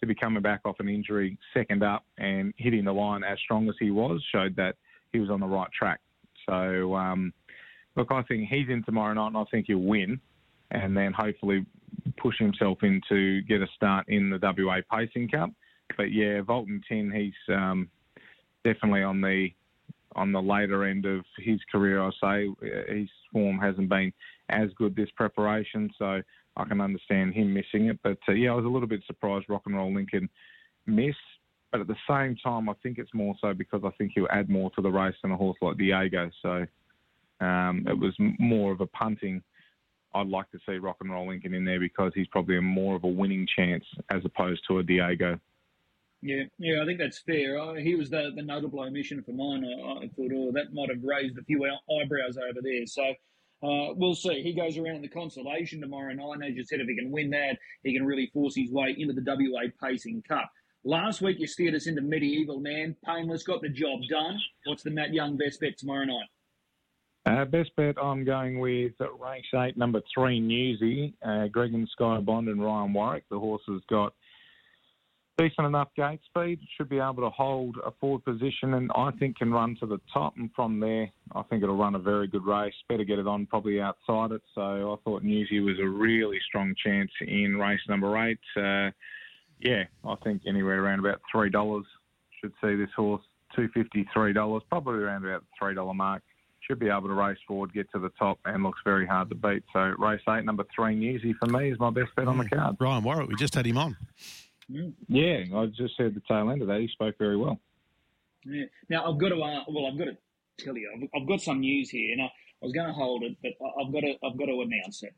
to 0.00 0.06
be 0.06 0.14
coming 0.14 0.42
back 0.42 0.60
off 0.64 0.80
an 0.80 0.88
injury 0.88 1.36
second 1.54 1.82
up 1.82 2.04
and 2.18 2.54
hitting 2.56 2.84
the 2.84 2.92
line 2.92 3.22
as 3.22 3.38
strong 3.38 3.68
as 3.68 3.74
he 3.78 3.90
was 3.90 4.22
showed 4.32 4.56
that 4.56 4.76
he 5.12 5.18
was 5.18 5.30
on 5.30 5.40
the 5.40 5.46
right 5.46 5.70
track. 5.72 6.00
So, 6.48 6.94
um, 6.94 7.32
look, 7.96 8.10
I 8.10 8.22
think 8.22 8.48
he's 8.48 8.68
in 8.68 8.82
tomorrow 8.84 9.12
night 9.14 9.28
and 9.28 9.36
I 9.36 9.44
think 9.50 9.66
he'll 9.66 9.78
win 9.78 10.20
and 10.70 10.96
then 10.96 11.12
hopefully 11.12 11.66
push 12.16 12.38
himself 12.38 12.78
in 12.82 13.00
to 13.08 13.42
get 13.42 13.60
a 13.60 13.66
start 13.74 14.06
in 14.08 14.30
the 14.30 14.38
WA 14.40 14.80
Pacing 14.90 15.28
Cup. 15.28 15.50
But 15.96 16.12
yeah, 16.12 16.40
Vultan 16.40 16.80
Tin, 16.88 17.10
he's 17.10 17.54
um, 17.54 17.88
definitely 18.64 19.02
on 19.02 19.20
the 19.20 19.48
on 20.16 20.32
the 20.32 20.40
later 20.40 20.84
end 20.84 21.06
of 21.06 21.24
his 21.38 21.60
career, 21.70 22.02
I 22.02 22.10
say. 22.20 22.48
Uh, 22.62 22.92
His 22.92 23.08
form 23.32 23.58
hasn't 23.58 23.88
been 23.88 24.12
as 24.48 24.70
good 24.76 24.96
this 24.96 25.10
preparation, 25.16 25.90
so 25.98 26.20
I 26.56 26.64
can 26.64 26.80
understand 26.80 27.34
him 27.34 27.54
missing 27.54 27.86
it. 27.86 27.98
But 28.02 28.18
uh, 28.28 28.32
yeah, 28.32 28.52
I 28.52 28.54
was 28.54 28.64
a 28.64 28.68
little 28.68 28.88
bit 28.88 29.02
surprised 29.06 29.46
Rock 29.48 29.62
and 29.66 29.76
Roll 29.76 29.94
Lincoln 29.94 30.28
miss. 30.86 31.14
But 31.70 31.80
at 31.80 31.86
the 31.86 31.96
same 32.08 32.36
time, 32.42 32.68
I 32.68 32.74
think 32.82 32.98
it's 32.98 33.14
more 33.14 33.36
so 33.40 33.54
because 33.54 33.82
I 33.84 33.90
think 33.96 34.12
he'll 34.14 34.26
add 34.30 34.48
more 34.48 34.70
to 34.72 34.82
the 34.82 34.90
race 34.90 35.14
than 35.22 35.30
a 35.30 35.36
horse 35.36 35.56
like 35.62 35.78
Diego. 35.78 36.28
So 36.42 36.66
um, 37.40 37.86
it 37.86 37.96
was 37.96 38.12
more 38.18 38.72
of 38.72 38.80
a 38.80 38.86
punting. 38.86 39.42
I'd 40.12 40.26
like 40.26 40.50
to 40.50 40.58
see 40.66 40.78
Rock 40.78 40.96
and 41.00 41.12
Roll 41.12 41.28
Lincoln 41.28 41.54
in 41.54 41.64
there 41.64 41.78
because 41.78 42.10
he's 42.14 42.26
probably 42.26 42.56
a 42.56 42.62
more 42.62 42.96
of 42.96 43.04
a 43.04 43.08
winning 43.08 43.46
chance 43.56 43.84
as 44.10 44.22
opposed 44.24 44.62
to 44.66 44.78
a 44.78 44.82
Diego. 44.82 45.38
Yeah, 46.22 46.42
yeah, 46.58 46.82
I 46.82 46.86
think 46.86 46.98
that's 46.98 47.20
fair. 47.20 47.58
Uh, 47.58 47.74
he 47.74 47.94
was 47.94 48.10
the, 48.10 48.30
the 48.34 48.42
notable 48.42 48.80
omission 48.80 49.22
for 49.22 49.32
mine. 49.32 49.64
I, 49.64 50.04
I 50.04 50.08
thought, 50.08 50.30
oh, 50.34 50.52
that 50.52 50.72
might 50.72 50.90
have 50.90 51.02
raised 51.02 51.38
a 51.38 51.44
few 51.44 51.64
eyebrows 51.64 52.36
over 52.36 52.60
there. 52.62 52.86
So 52.86 53.02
uh, 53.62 53.94
we'll 53.94 54.14
see. 54.14 54.42
He 54.42 54.52
goes 54.54 54.76
around 54.76 55.02
the 55.02 55.08
consolation 55.08 55.80
tomorrow 55.80 56.12
night. 56.12 56.46
As 56.46 56.56
you 56.56 56.64
said, 56.64 56.80
if 56.80 56.88
he 56.88 56.96
can 56.96 57.10
win 57.10 57.30
that, 57.30 57.58
he 57.82 57.94
can 57.94 58.04
really 58.04 58.30
force 58.34 58.54
his 58.54 58.70
way 58.70 58.94
into 58.98 59.14
the 59.14 59.24
WA 59.26 59.68
Pacing 59.82 60.22
Cup. 60.28 60.50
Last 60.84 61.20
week, 61.20 61.38
you 61.38 61.46
steered 61.46 61.74
us 61.74 61.86
into 61.86 62.00
Medieval 62.00 62.60
Man. 62.60 62.96
Painless 63.04 63.42
got 63.42 63.60
the 63.60 63.68
job 63.68 64.00
done. 64.10 64.38
What's 64.64 64.82
the 64.82 64.90
Matt 64.90 65.12
Young 65.12 65.36
best 65.36 65.60
bet 65.60 65.76
tomorrow 65.78 66.04
night? 66.04 66.28
Uh, 67.26 67.44
best 67.44 67.70
bet, 67.76 67.96
I'm 68.02 68.24
going 68.24 68.60
with 68.60 68.92
race 68.98 69.44
eight, 69.54 69.76
number 69.76 70.00
three, 70.14 70.40
Newsy, 70.40 71.14
uh, 71.22 71.48
Greg 71.48 71.74
and 71.74 71.86
Skye 71.92 72.18
Bond 72.20 72.48
and 72.48 72.64
Ryan 72.64 72.94
Warwick. 72.94 73.24
The 73.30 73.38
horse 73.38 73.60
has 73.68 73.82
got 73.90 74.14
decent 75.40 75.66
enough 75.66 75.88
gate 75.96 76.20
speed, 76.26 76.60
should 76.76 76.88
be 76.88 76.98
able 76.98 77.22
to 77.22 77.30
hold 77.30 77.76
a 77.84 77.90
forward 77.92 78.24
position, 78.24 78.74
and 78.74 78.90
I 78.94 79.10
think 79.12 79.38
can 79.38 79.50
run 79.50 79.76
to 79.80 79.86
the 79.86 79.98
top. 80.12 80.36
And 80.36 80.50
from 80.54 80.80
there, 80.80 81.10
I 81.34 81.42
think 81.42 81.62
it'll 81.62 81.76
run 81.76 81.94
a 81.94 81.98
very 81.98 82.26
good 82.26 82.44
race. 82.44 82.74
Better 82.88 83.04
get 83.04 83.18
it 83.18 83.26
on 83.26 83.46
probably 83.46 83.80
outside 83.80 84.32
it. 84.32 84.42
So 84.54 84.92
I 84.92 84.96
thought 85.04 85.22
Newsy 85.22 85.60
was 85.60 85.78
a 85.80 85.88
really 85.88 86.38
strong 86.46 86.74
chance 86.84 87.10
in 87.20 87.56
race 87.56 87.80
number 87.88 88.16
eight. 88.18 88.38
Uh, 88.56 88.90
yeah, 89.60 89.84
I 90.04 90.14
think 90.22 90.42
anywhere 90.46 90.84
around 90.84 91.00
about 91.00 91.20
three 91.32 91.50
dollars 91.50 91.86
should 92.40 92.52
see 92.62 92.74
this 92.76 92.90
horse. 92.94 93.22
Two 93.56 93.68
fifty, 93.74 94.06
three 94.12 94.32
dollars, 94.32 94.62
probably 94.68 95.02
around 95.02 95.24
about 95.24 95.40
the 95.40 95.46
three 95.58 95.74
dollar 95.74 95.94
mark 95.94 96.22
should 96.68 96.78
be 96.78 96.88
able 96.88 97.08
to 97.08 97.14
race 97.14 97.38
forward, 97.48 97.72
get 97.72 97.90
to 97.92 97.98
the 97.98 98.10
top, 98.10 98.38
and 98.44 98.62
looks 98.62 98.80
very 98.84 99.06
hard 99.06 99.30
to 99.30 99.34
beat. 99.34 99.64
So 99.72 99.94
race 99.98 100.20
eight, 100.28 100.44
number 100.44 100.64
three, 100.74 100.94
Newsy 100.94 101.32
for 101.32 101.46
me 101.46 101.70
is 101.70 101.80
my 101.80 101.90
best 101.90 102.14
bet 102.14 102.28
on 102.28 102.38
the 102.38 102.48
card. 102.48 102.76
Ryan 102.78 103.02
Warwick, 103.02 103.28
we 103.28 103.34
just 103.36 103.54
had 103.54 103.66
him 103.66 103.78
on. 103.78 103.96
Yeah, 105.08 105.44
I 105.54 105.66
just 105.66 105.94
heard 105.98 106.14
the 106.14 106.22
tail 106.28 106.50
end 106.50 106.62
of 106.62 106.68
that. 106.68 106.80
He 106.80 106.88
spoke 106.88 107.16
very 107.18 107.36
well. 107.36 107.58
Yeah. 108.44 108.64
Now 108.88 109.10
I've 109.12 109.18
got 109.18 109.30
to, 109.30 109.36
uh, 109.36 109.64
well, 109.68 109.86
I've 109.86 109.98
got 109.98 110.04
to 110.06 110.16
tell 110.58 110.76
you, 110.76 110.90
I've, 111.14 111.22
I've 111.22 111.28
got 111.28 111.40
some 111.40 111.60
news 111.60 111.90
here, 111.90 112.12
and 112.12 112.22
I, 112.22 112.26
I 112.26 112.30
was 112.62 112.72
going 112.72 112.86
to 112.86 112.92
hold 112.92 113.22
it, 113.22 113.36
but 113.42 113.52
I- 113.64 113.82
I've 113.82 113.92
got 113.92 114.00
to, 114.00 114.14
I've 114.24 114.38
got 114.38 114.46
to 114.46 114.60
announce 114.62 115.02
it. 115.02 115.14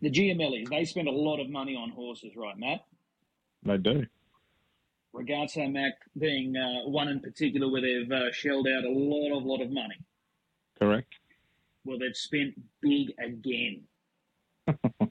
The 0.00 0.10
GMLs, 0.10 0.68
they 0.68 0.84
spend 0.84 1.08
a 1.08 1.12
lot 1.12 1.40
of 1.40 1.50
money 1.50 1.74
on 1.74 1.90
horses, 1.90 2.36
right, 2.36 2.56
Matt? 2.56 2.84
They 3.64 3.76
do. 3.78 4.06
Ragazzo 5.14 5.72
Mac 5.72 5.94
being 6.16 6.54
uh, 6.56 6.88
one 6.88 7.08
in 7.08 7.18
particular 7.20 7.68
where 7.68 7.80
they've 7.80 8.10
uh, 8.12 8.30
shelled 8.30 8.68
out 8.68 8.84
a 8.84 8.90
lot 8.90 9.36
of 9.36 9.44
lot 9.44 9.60
of 9.62 9.70
money. 9.70 9.96
Correct. 10.78 11.08
Well, 11.84 11.98
they've 11.98 12.14
spent 12.14 12.54
big 12.80 13.12
again. 13.18 13.82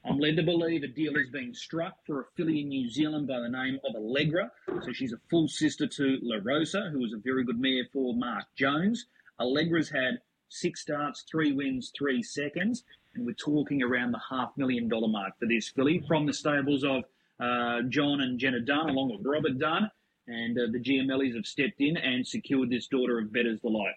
I'm 0.04 0.18
led 0.18 0.36
to 0.36 0.42
believe 0.42 0.82
a 0.82 0.88
deal 0.88 1.14
has 1.14 1.28
been 1.30 1.54
struck 1.54 1.94
for 2.06 2.20
a 2.20 2.24
filly 2.36 2.60
in 2.60 2.68
New 2.68 2.90
Zealand 2.90 3.28
by 3.28 3.40
the 3.40 3.48
name 3.48 3.78
of 3.88 3.94
Allegra. 3.96 4.50
So 4.82 4.92
she's 4.92 5.12
a 5.12 5.18
full 5.30 5.48
sister 5.48 5.86
to 5.86 6.18
La 6.22 6.38
Rosa, 6.42 6.90
who 6.92 7.00
was 7.00 7.12
a 7.12 7.18
very 7.18 7.44
good 7.44 7.58
mare 7.58 7.84
for 7.92 8.14
Mark 8.14 8.44
Jones. 8.56 9.06
Allegra's 9.40 9.88
had 9.88 10.18
six 10.48 10.80
starts, 10.80 11.24
three 11.30 11.52
wins, 11.52 11.92
three 11.96 12.22
seconds, 12.22 12.84
and 13.14 13.26
we're 13.26 13.32
talking 13.34 13.82
around 13.82 14.12
the 14.12 14.20
half 14.30 14.50
million 14.56 14.88
dollar 14.88 15.08
mark 15.08 15.38
for 15.38 15.46
this 15.46 15.68
filly 15.68 16.02
from 16.06 16.26
the 16.26 16.32
stables 16.32 16.84
of 16.84 17.04
uh, 17.40 17.82
John 17.88 18.20
and 18.20 18.38
Jenna 18.38 18.60
Dunn, 18.60 18.88
along 18.88 19.16
with 19.16 19.26
Robert 19.26 19.58
Dunn. 19.58 19.90
And 20.26 20.58
uh, 20.58 20.62
the 20.70 20.78
GMLs 20.78 21.34
have 21.36 21.46
stepped 21.46 21.80
in 21.80 21.96
and 21.96 22.26
secured 22.26 22.70
this 22.70 22.86
daughter 22.86 23.18
of 23.18 23.32
Bettor's 23.32 23.60
Delight. 23.60 23.94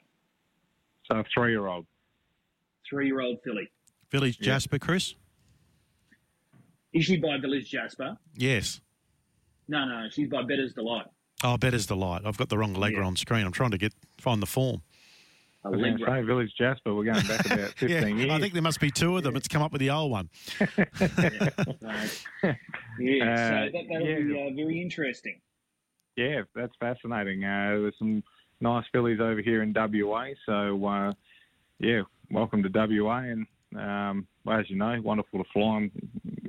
So 1.04 1.15
a 1.17 1.24
three-year-old. 1.24 1.86
Three-year-old 2.89 3.39
filly. 3.43 3.69
Village 4.12 4.39
Jasper, 4.39 4.80
Chris? 4.80 5.15
Is 6.93 7.06
she 7.06 7.17
by 7.17 7.38
Village 7.38 7.69
Jasper? 7.69 8.17
Yes. 8.36 8.82
No, 9.67 9.86
no, 9.86 10.08
she's 10.10 10.30
by 10.30 10.43
Bettor's 10.43 10.73
Delight. 10.73 11.06
Oh, 11.43 11.58
Bettor's 11.58 11.86
Delight. 11.86 12.23
I've 12.25 12.38
got 12.38 12.49
the 12.49 12.58
wrong 12.58 12.75
Allegra 12.75 12.99
Yeah. 13.01 13.08
on 13.08 13.15
screen. 13.15 13.45
I'm 13.45 13.51
trying 13.51 13.71
to 13.71 13.77
get 13.77 13.93
find 14.17 14.41
the 14.41 14.45
form. 14.47 14.82
I 15.63 15.69
was 15.69 15.80
going 15.80 15.97
to 15.97 16.06
say 16.06 16.21
Village 16.23 16.51
Jasper. 16.58 16.93
We're 16.93 17.04
going 17.06 17.25
back 17.27 17.45
about 17.45 17.69
15 17.77 17.89
yeah, 17.89 18.06
years. 18.08 18.32
I 18.32 18.39
think 18.39 18.54
there 18.54 18.63
must 18.63 18.80
be 18.80 18.89
two 18.91 19.15
of 19.15 19.23
them. 19.23 19.36
It's 19.36 19.47
come 19.47 19.62
up 19.62 19.71
with 19.71 19.80
the 19.80 19.91
old 19.91 20.12
one. 20.12 20.30
Yeah, 20.60 21.49
Uh, 22.43 22.47
so 22.49 23.71
that, 23.71 23.86
that'll 23.89 24.08
yeah. 24.08 24.19
be 24.19 24.51
uh, 24.51 24.56
very 24.56 24.82
interesting. 24.82 25.39
Yeah, 26.17 26.41
that's 26.56 26.73
fascinating. 26.80 27.43
Uh, 27.43 27.80
there's 27.82 27.95
some 27.97 28.23
nice 28.60 28.84
fillies 28.91 29.19
over 29.19 29.41
here 29.41 29.62
in 29.63 29.73
WA. 29.73 30.30
So, 30.45 30.86
uh, 30.86 31.13
yeah, 31.80 32.01
welcome 32.32 32.63
to 32.63 32.69
WA. 32.73 33.19
And 33.19 33.47
um, 33.77 34.27
as 34.51 34.69
you 34.69 34.75
know, 34.77 34.99
wonderful 35.01 35.43
to 35.43 35.49
fly. 35.54 35.75
I'm 35.77 35.91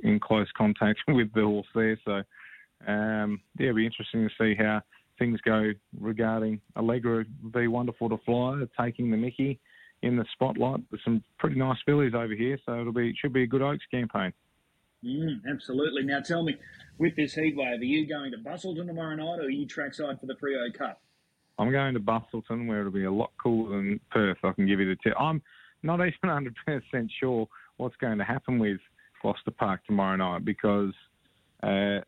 in 0.03 0.19
close 0.19 0.47
contact 0.55 0.99
with 1.07 1.33
the 1.33 1.41
horse 1.41 1.67
there. 1.73 1.99
So, 2.05 2.11
um, 2.87 3.41
yeah, 3.57 3.67
it'll 3.67 3.75
be 3.75 3.85
interesting 3.85 4.27
to 4.27 4.35
see 4.39 4.55
how 4.55 4.81
things 5.17 5.39
go 5.41 5.71
regarding 5.99 6.61
Allegra. 6.77 7.25
Be 7.53 7.67
wonderful 7.67 8.09
to 8.09 8.17
fly, 8.25 8.63
taking 8.79 9.09
the 9.09 9.17
Mickey 9.17 9.59
in 10.01 10.17
the 10.17 10.25
spotlight. 10.33 10.81
There's 10.91 11.03
some 11.03 11.23
pretty 11.39 11.55
nice 11.55 11.77
fillies 11.85 12.13
over 12.13 12.33
here. 12.35 12.59
So, 12.65 12.79
it'll 12.79 12.93
be 12.93 13.15
should 13.19 13.33
be 13.33 13.43
a 13.43 13.47
good 13.47 13.61
Oaks 13.61 13.85
campaign. 13.89 14.33
Mm, 15.03 15.41
absolutely. 15.49 16.03
Now 16.03 16.21
tell 16.21 16.43
me, 16.43 16.55
with 16.97 17.15
this 17.15 17.33
heat 17.33 17.55
wave, 17.57 17.81
are 17.81 17.83
you 17.83 18.07
going 18.07 18.31
to 18.31 18.37
Busselton 18.37 18.87
tomorrow 18.87 19.15
night 19.15 19.39
or 19.39 19.47
are 19.47 19.49
you 19.49 19.65
trackside 19.65 20.19
for 20.19 20.27
the 20.27 20.35
Frio 20.39 20.71
Cup? 20.71 21.01
I'm 21.59 21.71
going 21.71 21.93
to 21.93 21.99
Busselton, 21.99 22.67
where 22.67 22.79
it'll 22.79 22.91
be 22.91 23.03
a 23.03 23.11
lot 23.11 23.31
cooler 23.41 23.77
than 23.77 23.99
Perth. 24.09 24.37
I 24.43 24.53
can 24.53 24.65
give 24.65 24.79
you 24.79 24.87
the 24.87 24.97
tip. 25.03 25.13
I'm 25.19 25.41
not 25.83 25.99
even 25.99 26.13
100 26.23 26.55
percent 26.65 27.11
sure 27.19 27.47
what's 27.77 27.95
going 27.97 28.17
to 28.17 28.23
happen 28.23 28.59
with 28.59 28.79
Gloucester 29.23 29.51
Park 29.51 29.83
tomorrow 29.87 30.17
night 30.17 30.45
because 30.45 30.93
uh, 31.63 31.99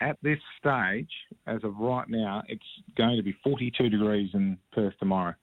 at 0.00 0.16
this 0.22 0.38
stage, 0.58 1.10
as 1.46 1.62
of 1.64 1.76
right 1.76 2.08
now, 2.08 2.42
it's 2.48 2.62
going 2.96 3.16
to 3.16 3.22
be 3.22 3.36
42 3.44 3.90
degrees 3.90 4.30
in 4.32 4.56
Perth 4.72 4.94
tomorrow. 4.98 5.34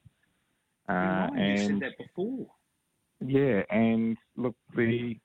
Uh, 0.90 0.94
Ryan, 0.94 1.38
you 1.38 1.58
said 1.58 1.70
and 1.70 1.82
that 1.82 1.98
before. 1.98 2.48
yeah, 3.20 3.62
and 3.70 4.18
look, 4.38 4.56
the 4.76 5.16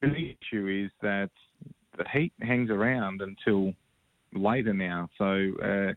the 0.00 0.36
issue 0.40 0.84
is 0.84 0.90
that 1.02 1.30
the 1.98 2.04
heat 2.12 2.32
hangs 2.40 2.70
around 2.70 3.20
until 3.20 3.74
later 4.32 4.72
now. 4.72 5.08
So 5.18 5.24
uh, 5.62 5.92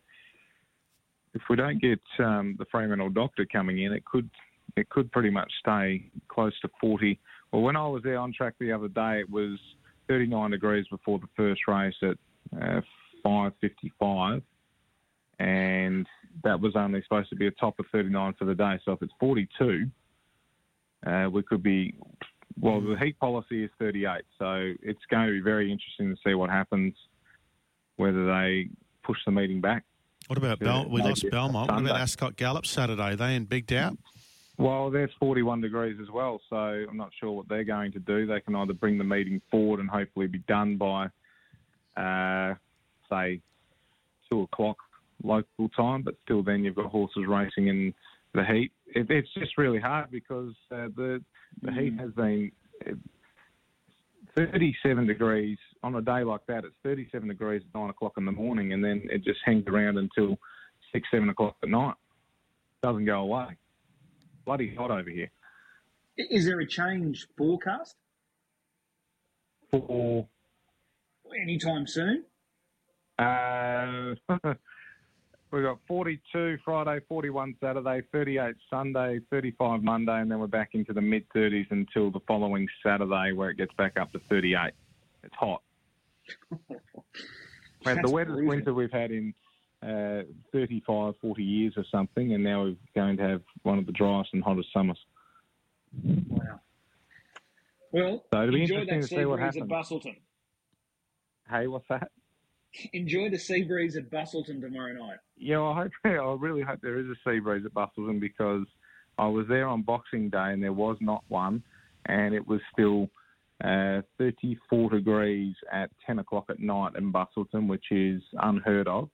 if 1.34 1.42
we 1.50 1.56
don't 1.56 1.80
get 1.80 2.02
um, 2.18 2.56
the 2.58 2.66
Fremantle 2.72 3.10
doctor 3.10 3.46
coming 3.46 3.84
in, 3.84 3.94
it 3.94 4.04
could 4.06 4.30
it 4.76 4.90
could 4.90 5.12
pretty 5.12 5.30
much 5.30 5.52
stay 5.60 6.10
close 6.28 6.54
to 6.62 6.70
40. 6.82 7.20
Well, 7.52 7.62
when 7.62 7.76
I 7.76 7.88
was 7.88 8.04
there 8.04 8.20
on 8.20 8.34
track 8.34 8.56
the 8.60 8.72
other 8.72 8.88
day, 8.88 9.20
it 9.20 9.30
was 9.30 9.58
39 10.08 10.52
degrees 10.52 10.86
before 10.90 11.20
the 11.20 11.28
first 11.36 11.62
race 11.68 11.96
at 12.02 12.18
uh, 12.62 12.82
5:55, 13.26 14.42
and 15.40 16.08
that 16.44 16.60
was 16.60 16.76
only 16.76 17.02
supposed 17.04 17.30
to 17.30 17.36
be 17.36 17.48
a 17.48 17.52
top 17.52 17.80
of 17.80 17.86
39 17.92 18.34
for 18.38 18.46
the 18.46 18.56
day. 18.56 18.80
So 18.86 18.92
if 18.94 19.02
it's 19.02 19.14
42, 19.20 19.90
uh, 21.06 21.30
we 21.32 21.44
could 21.44 21.64
be. 21.64 21.96
Well, 22.60 22.82
the 22.82 22.98
heat 22.98 23.18
policy 23.20 23.64
is 23.64 23.70
38, 23.80 24.24
so 24.38 24.74
it's 24.82 25.00
going 25.10 25.28
to 25.28 25.32
be 25.32 25.40
very 25.40 25.72
interesting 25.72 26.10
to 26.10 26.18
see 26.26 26.34
what 26.34 26.50
happens. 26.50 26.94
Whether 27.96 28.26
they 28.26 28.70
push 29.04 29.18
the 29.26 29.32
meeting 29.32 29.62
back. 29.62 29.84
What 30.28 30.38
about 30.38 30.60
Bel- 30.60 30.90
we 30.90 31.02
lost 31.02 31.26
Belmont? 31.32 31.72
What 31.72 31.82
about 31.82 32.00
Ascot 32.02 32.36
Gallop 32.36 32.66
Saturday? 32.66 33.16
They 33.16 33.36
in 33.36 33.46
big 33.46 33.66
doubt? 33.66 33.98
Well, 34.60 34.92
there's 34.92 35.10
41 35.22 35.62
degrees 35.62 35.98
as 36.02 36.10
well, 36.12 36.42
so 36.50 36.58
I'm 36.58 36.98
not 36.98 37.12
sure 37.18 37.32
what 37.32 37.48
they're 37.48 37.64
going 37.64 37.94
to 37.94 38.00
do. 38.00 38.28
They 38.28 38.42
can 38.42 38.56
either 38.56 38.74
bring 38.74 38.98
the 38.98 39.06
meeting 39.06 39.42
forward 39.50 39.80
and 39.80 39.90
hopefully 39.90 40.28
be 40.28 40.40
done 40.50 40.76
by, 40.76 41.06
uh, 41.96 42.56
say, 43.10 43.40
two 44.30 44.42
o'clock 44.42 44.76
local 45.24 45.70
time, 45.70 46.02
but 46.02 46.16
still 46.26 46.44
then 46.44 46.66
you've 46.66 46.76
got 46.76 46.88
horses 46.88 47.24
racing 47.26 47.68
in 47.70 47.94
the 48.34 48.44
heat. 48.44 48.74
It, 48.88 49.10
it's 49.10 49.30
just 49.34 49.58
really 49.58 49.80
hard 49.80 50.12
because 50.12 50.54
uh, 50.72 50.88
the 50.94 51.24
the 51.62 51.72
heat 51.72 51.98
has 51.98 52.12
been 52.12 52.52
uh, 52.86 52.96
37 54.36 55.08
degrees 55.08 55.58
on 55.84 55.96
a 55.96 56.02
day 56.02 56.24
like 56.24 56.46
that. 56.48 56.66
It's 56.66 56.76
37 56.84 57.30
degrees 57.30 57.62
at 57.66 57.80
nine 57.80 57.90
o'clock 57.90 58.14
in 58.18 58.26
the 58.26 58.32
morning, 58.34 58.74
and 58.74 58.84
then 58.84 59.04
it 59.10 59.24
just 59.24 59.40
hangs 59.46 59.68
around 59.68 59.98
until 59.98 60.38
six, 60.92 61.08
seven 61.12 61.30
o'clock 61.30 61.56
at 61.64 61.70
night. 61.70 61.96
It 62.84 62.88
Doesn't 62.88 63.06
go 63.06 63.22
away. 63.22 63.56
Bloody 64.50 64.74
hot 64.74 64.90
over 64.90 65.12
here. 65.12 65.30
Is 66.18 66.44
there 66.48 66.60
a 66.60 66.66
change 66.66 67.28
forecast 67.38 67.96
For 69.70 70.28
anytime 71.40 71.86
soon? 71.86 72.24
uh, 73.20 74.16
we've 75.52 75.62
got 75.62 75.78
42 75.88 76.58
Friday, 76.66 77.00
41 77.08 77.58
Saturday, 77.62 78.02
38 78.12 78.56
Sunday, 78.72 79.20
35 79.30 79.84
Monday, 79.84 80.20
and 80.20 80.32
then 80.32 80.40
we're 80.40 80.48
back 80.48 80.70
into 80.74 80.94
the 80.94 81.02
mid 81.02 81.30
30s 81.30 81.68
until 81.70 82.10
the 82.10 82.22
following 82.28 82.68
Saturday, 82.84 83.34
where 83.34 83.52
it 83.52 83.58
gets 83.58 83.76
back 83.76 84.00
up 84.00 84.12
to 84.14 84.20
38. 84.32 84.72
It's 85.26 85.36
hot. 85.36 85.62
We 87.86 87.92
had 87.94 88.04
the 88.04 88.12
wettest 88.12 88.34
brutal. 88.34 88.50
winter 88.50 88.74
we've 88.74 88.92
had 88.92 89.12
in 89.12 89.34
uh, 89.82 90.24
35, 90.52 91.14
40 91.22 91.44
years 91.44 91.74
or 91.78 91.86
something, 91.92 92.34
and 92.34 92.44
now 92.44 92.64
we're 92.64 92.76
going 92.96 93.18
to 93.18 93.24
have 93.24 93.42
one 93.64 93.80
of 93.80 93.86
the 93.86 93.92
driest 93.92 94.30
and 94.34 94.44
hottest 94.44 94.70
summers. 94.74 95.00
Wow. 96.04 96.60
Well, 97.92 98.24
So 98.32 98.42
it'll 98.42 98.54
be 98.54 98.62
enjoy 98.62 98.76
interesting 98.82 99.00
that 99.00 99.02
to 99.02 99.08
sea 99.08 99.16
see 99.18 99.26
what 99.26 99.40
breeze 99.40 99.58
at. 99.58 99.68
Busselton. 99.68 100.16
Hey, 101.50 101.68
what's 101.68 101.88
that? 101.90 102.12
Enjoy 102.94 103.30
the 103.32 103.40
sea 103.40 103.64
breeze 103.64 103.98
at 103.98 104.12
Busselton 104.12 104.62
tomorrow 104.62 104.94
night. 104.94 105.18
Yeah, 105.38 105.62
I 105.62 105.74
hope. 105.84 105.92
I 106.06 106.36
really 106.38 106.62
hope 106.62 106.80
there 106.82 107.00
is 107.00 107.08
a 107.08 107.16
sea 107.26 107.40
breeze 107.40 107.66
at 107.66 107.74
Busselton 107.74 108.20
because 108.20 108.66
I 109.18 109.28
was 109.28 109.48
there 109.48 109.68
on 109.68 109.82
Boxing 109.82 110.30
Day 110.30 110.52
and 110.54 110.62
there 110.62 110.74
was 110.74 110.98
not 111.02 111.24
one, 111.30 111.64
and 112.06 112.36
it 112.36 112.48
was 112.48 112.62
still 112.72 113.10
uh, 113.64 114.02
34 114.20 114.92
degrees 114.92 115.56
at 115.72 115.90
10 116.06 116.20
o'clock 116.20 116.46
at 116.50 116.60
night 116.60 116.92
in 116.96 117.12
Busselton, 117.12 117.68
which 117.68 117.86
is 117.92 118.22
unheard 118.40 118.88
of. 118.88 119.10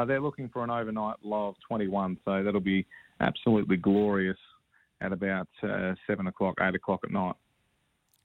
But 0.00 0.06
they're 0.06 0.18
looking 0.18 0.48
for 0.48 0.64
an 0.64 0.70
overnight 0.70 1.16
low 1.22 1.48
of 1.48 1.56
21, 1.68 2.16
so 2.24 2.42
that'll 2.42 2.58
be 2.58 2.86
absolutely 3.20 3.76
glorious 3.76 4.38
at 5.02 5.12
about 5.12 5.46
uh, 5.62 5.92
7 6.06 6.26
o'clock, 6.26 6.54
8 6.58 6.74
o'clock 6.74 7.00
at 7.04 7.10
night. 7.10 7.34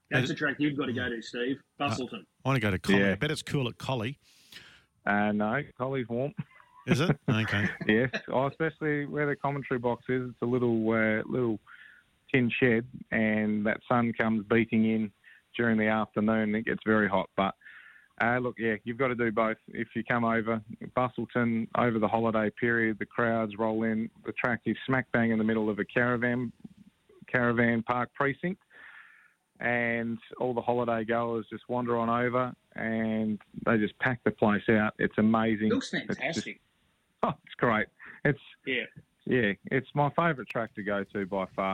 That's 0.10 0.30
a 0.30 0.36
track 0.36 0.56
you've 0.58 0.78
got 0.78 0.86
to 0.86 0.94
go 0.94 1.10
to, 1.10 1.22
Steve. 1.22 1.58
Uh, 1.78 1.90
Busselton. 1.90 2.24
I 2.46 2.48
want 2.48 2.56
to 2.56 2.62
go 2.62 2.72
to 2.72 2.80
Collie. 2.80 3.00
Yeah. 3.00 3.12
I 3.12 3.16
bet 3.16 3.30
it's 3.30 3.42
cool 3.42 3.68
at 3.68 3.78
Collie. 3.78 4.18
Uh, 5.06 5.34
no, 5.34 5.64
Collie's 5.78 6.08
warm. 6.08 6.34
Is 6.88 7.02
it? 7.02 7.18
Okay. 7.30 7.70
yes, 7.90 8.10
oh, 8.32 8.48
especially 8.48 9.06
where 9.06 9.26
the 9.26 9.36
commentary 9.36 9.80
box 9.80 10.06
is. 10.08 10.30
It's 10.30 10.42
a 10.42 10.46
little 10.46 10.80
uh, 10.92 11.24
little 11.26 11.60
tin 12.32 12.50
shed, 12.58 12.86
and 13.12 13.66
that 13.66 13.82
sun 13.90 14.14
comes 14.14 14.46
beating 14.50 14.86
in 14.90 15.12
during 15.58 15.78
the 15.78 15.88
afternoon. 15.88 16.56
It 16.56 16.64
gets 16.64 16.84
very 16.86 17.10
hot. 17.10 17.30
But 17.36 17.54
uh, 18.22 18.38
look, 18.40 18.56
yeah, 18.58 18.76
you've 18.84 18.98
got 18.98 19.08
to 19.10 19.16
do 19.16 19.32
both. 19.32 19.58
If 19.70 19.90
you 19.96 20.04
come 20.04 20.24
over 20.24 20.62
Busselton 20.96 21.68
over 21.78 22.00
the 22.00 22.08
holiday 22.08 22.50
period, 22.60 22.98
the 23.00 23.06
crowds 23.06 23.54
roll 23.58 23.84
in. 23.84 24.10
The 24.26 24.32
track 24.34 24.62
is 24.66 24.78
smack 24.86 25.08
bang 25.12 25.32
in 25.32 25.38
the 25.38 25.44
middle 25.44 25.70
of 25.70 25.80
a 25.80 25.86
caravan 25.86 26.52
caravan 27.32 27.84
park 27.84 28.10
precinct. 28.14 28.62
And 29.62 30.18
all 30.38 30.54
the 30.54 30.62
holiday 30.62 31.06
goers 31.06 31.46
just 31.50 31.64
wander 31.70 31.98
on 31.98 32.10
over, 32.10 32.54
and 32.76 33.40
they 33.66 33.78
just 33.78 33.98
pack 34.00 34.20
the 34.26 34.32
place 34.32 34.68
out. 34.70 34.94
It's 35.00 35.18
amazing. 35.18 35.70
Looks 35.70 35.94
It's 35.94 36.08
just- 36.08 36.20
fantastic. 36.20 36.62
Oh, 37.24 37.34
it's 37.44 37.56
great. 37.56 37.88
It's 38.24 38.38
Yeah. 38.68 38.84
yeah, 39.26 39.54
it's 39.72 39.88
my 39.96 40.10
favourite 40.12 40.48
track 40.48 40.76
to 40.76 40.84
go 40.84 41.04
to 41.06 41.26
by 41.26 41.46
far. 41.56 41.74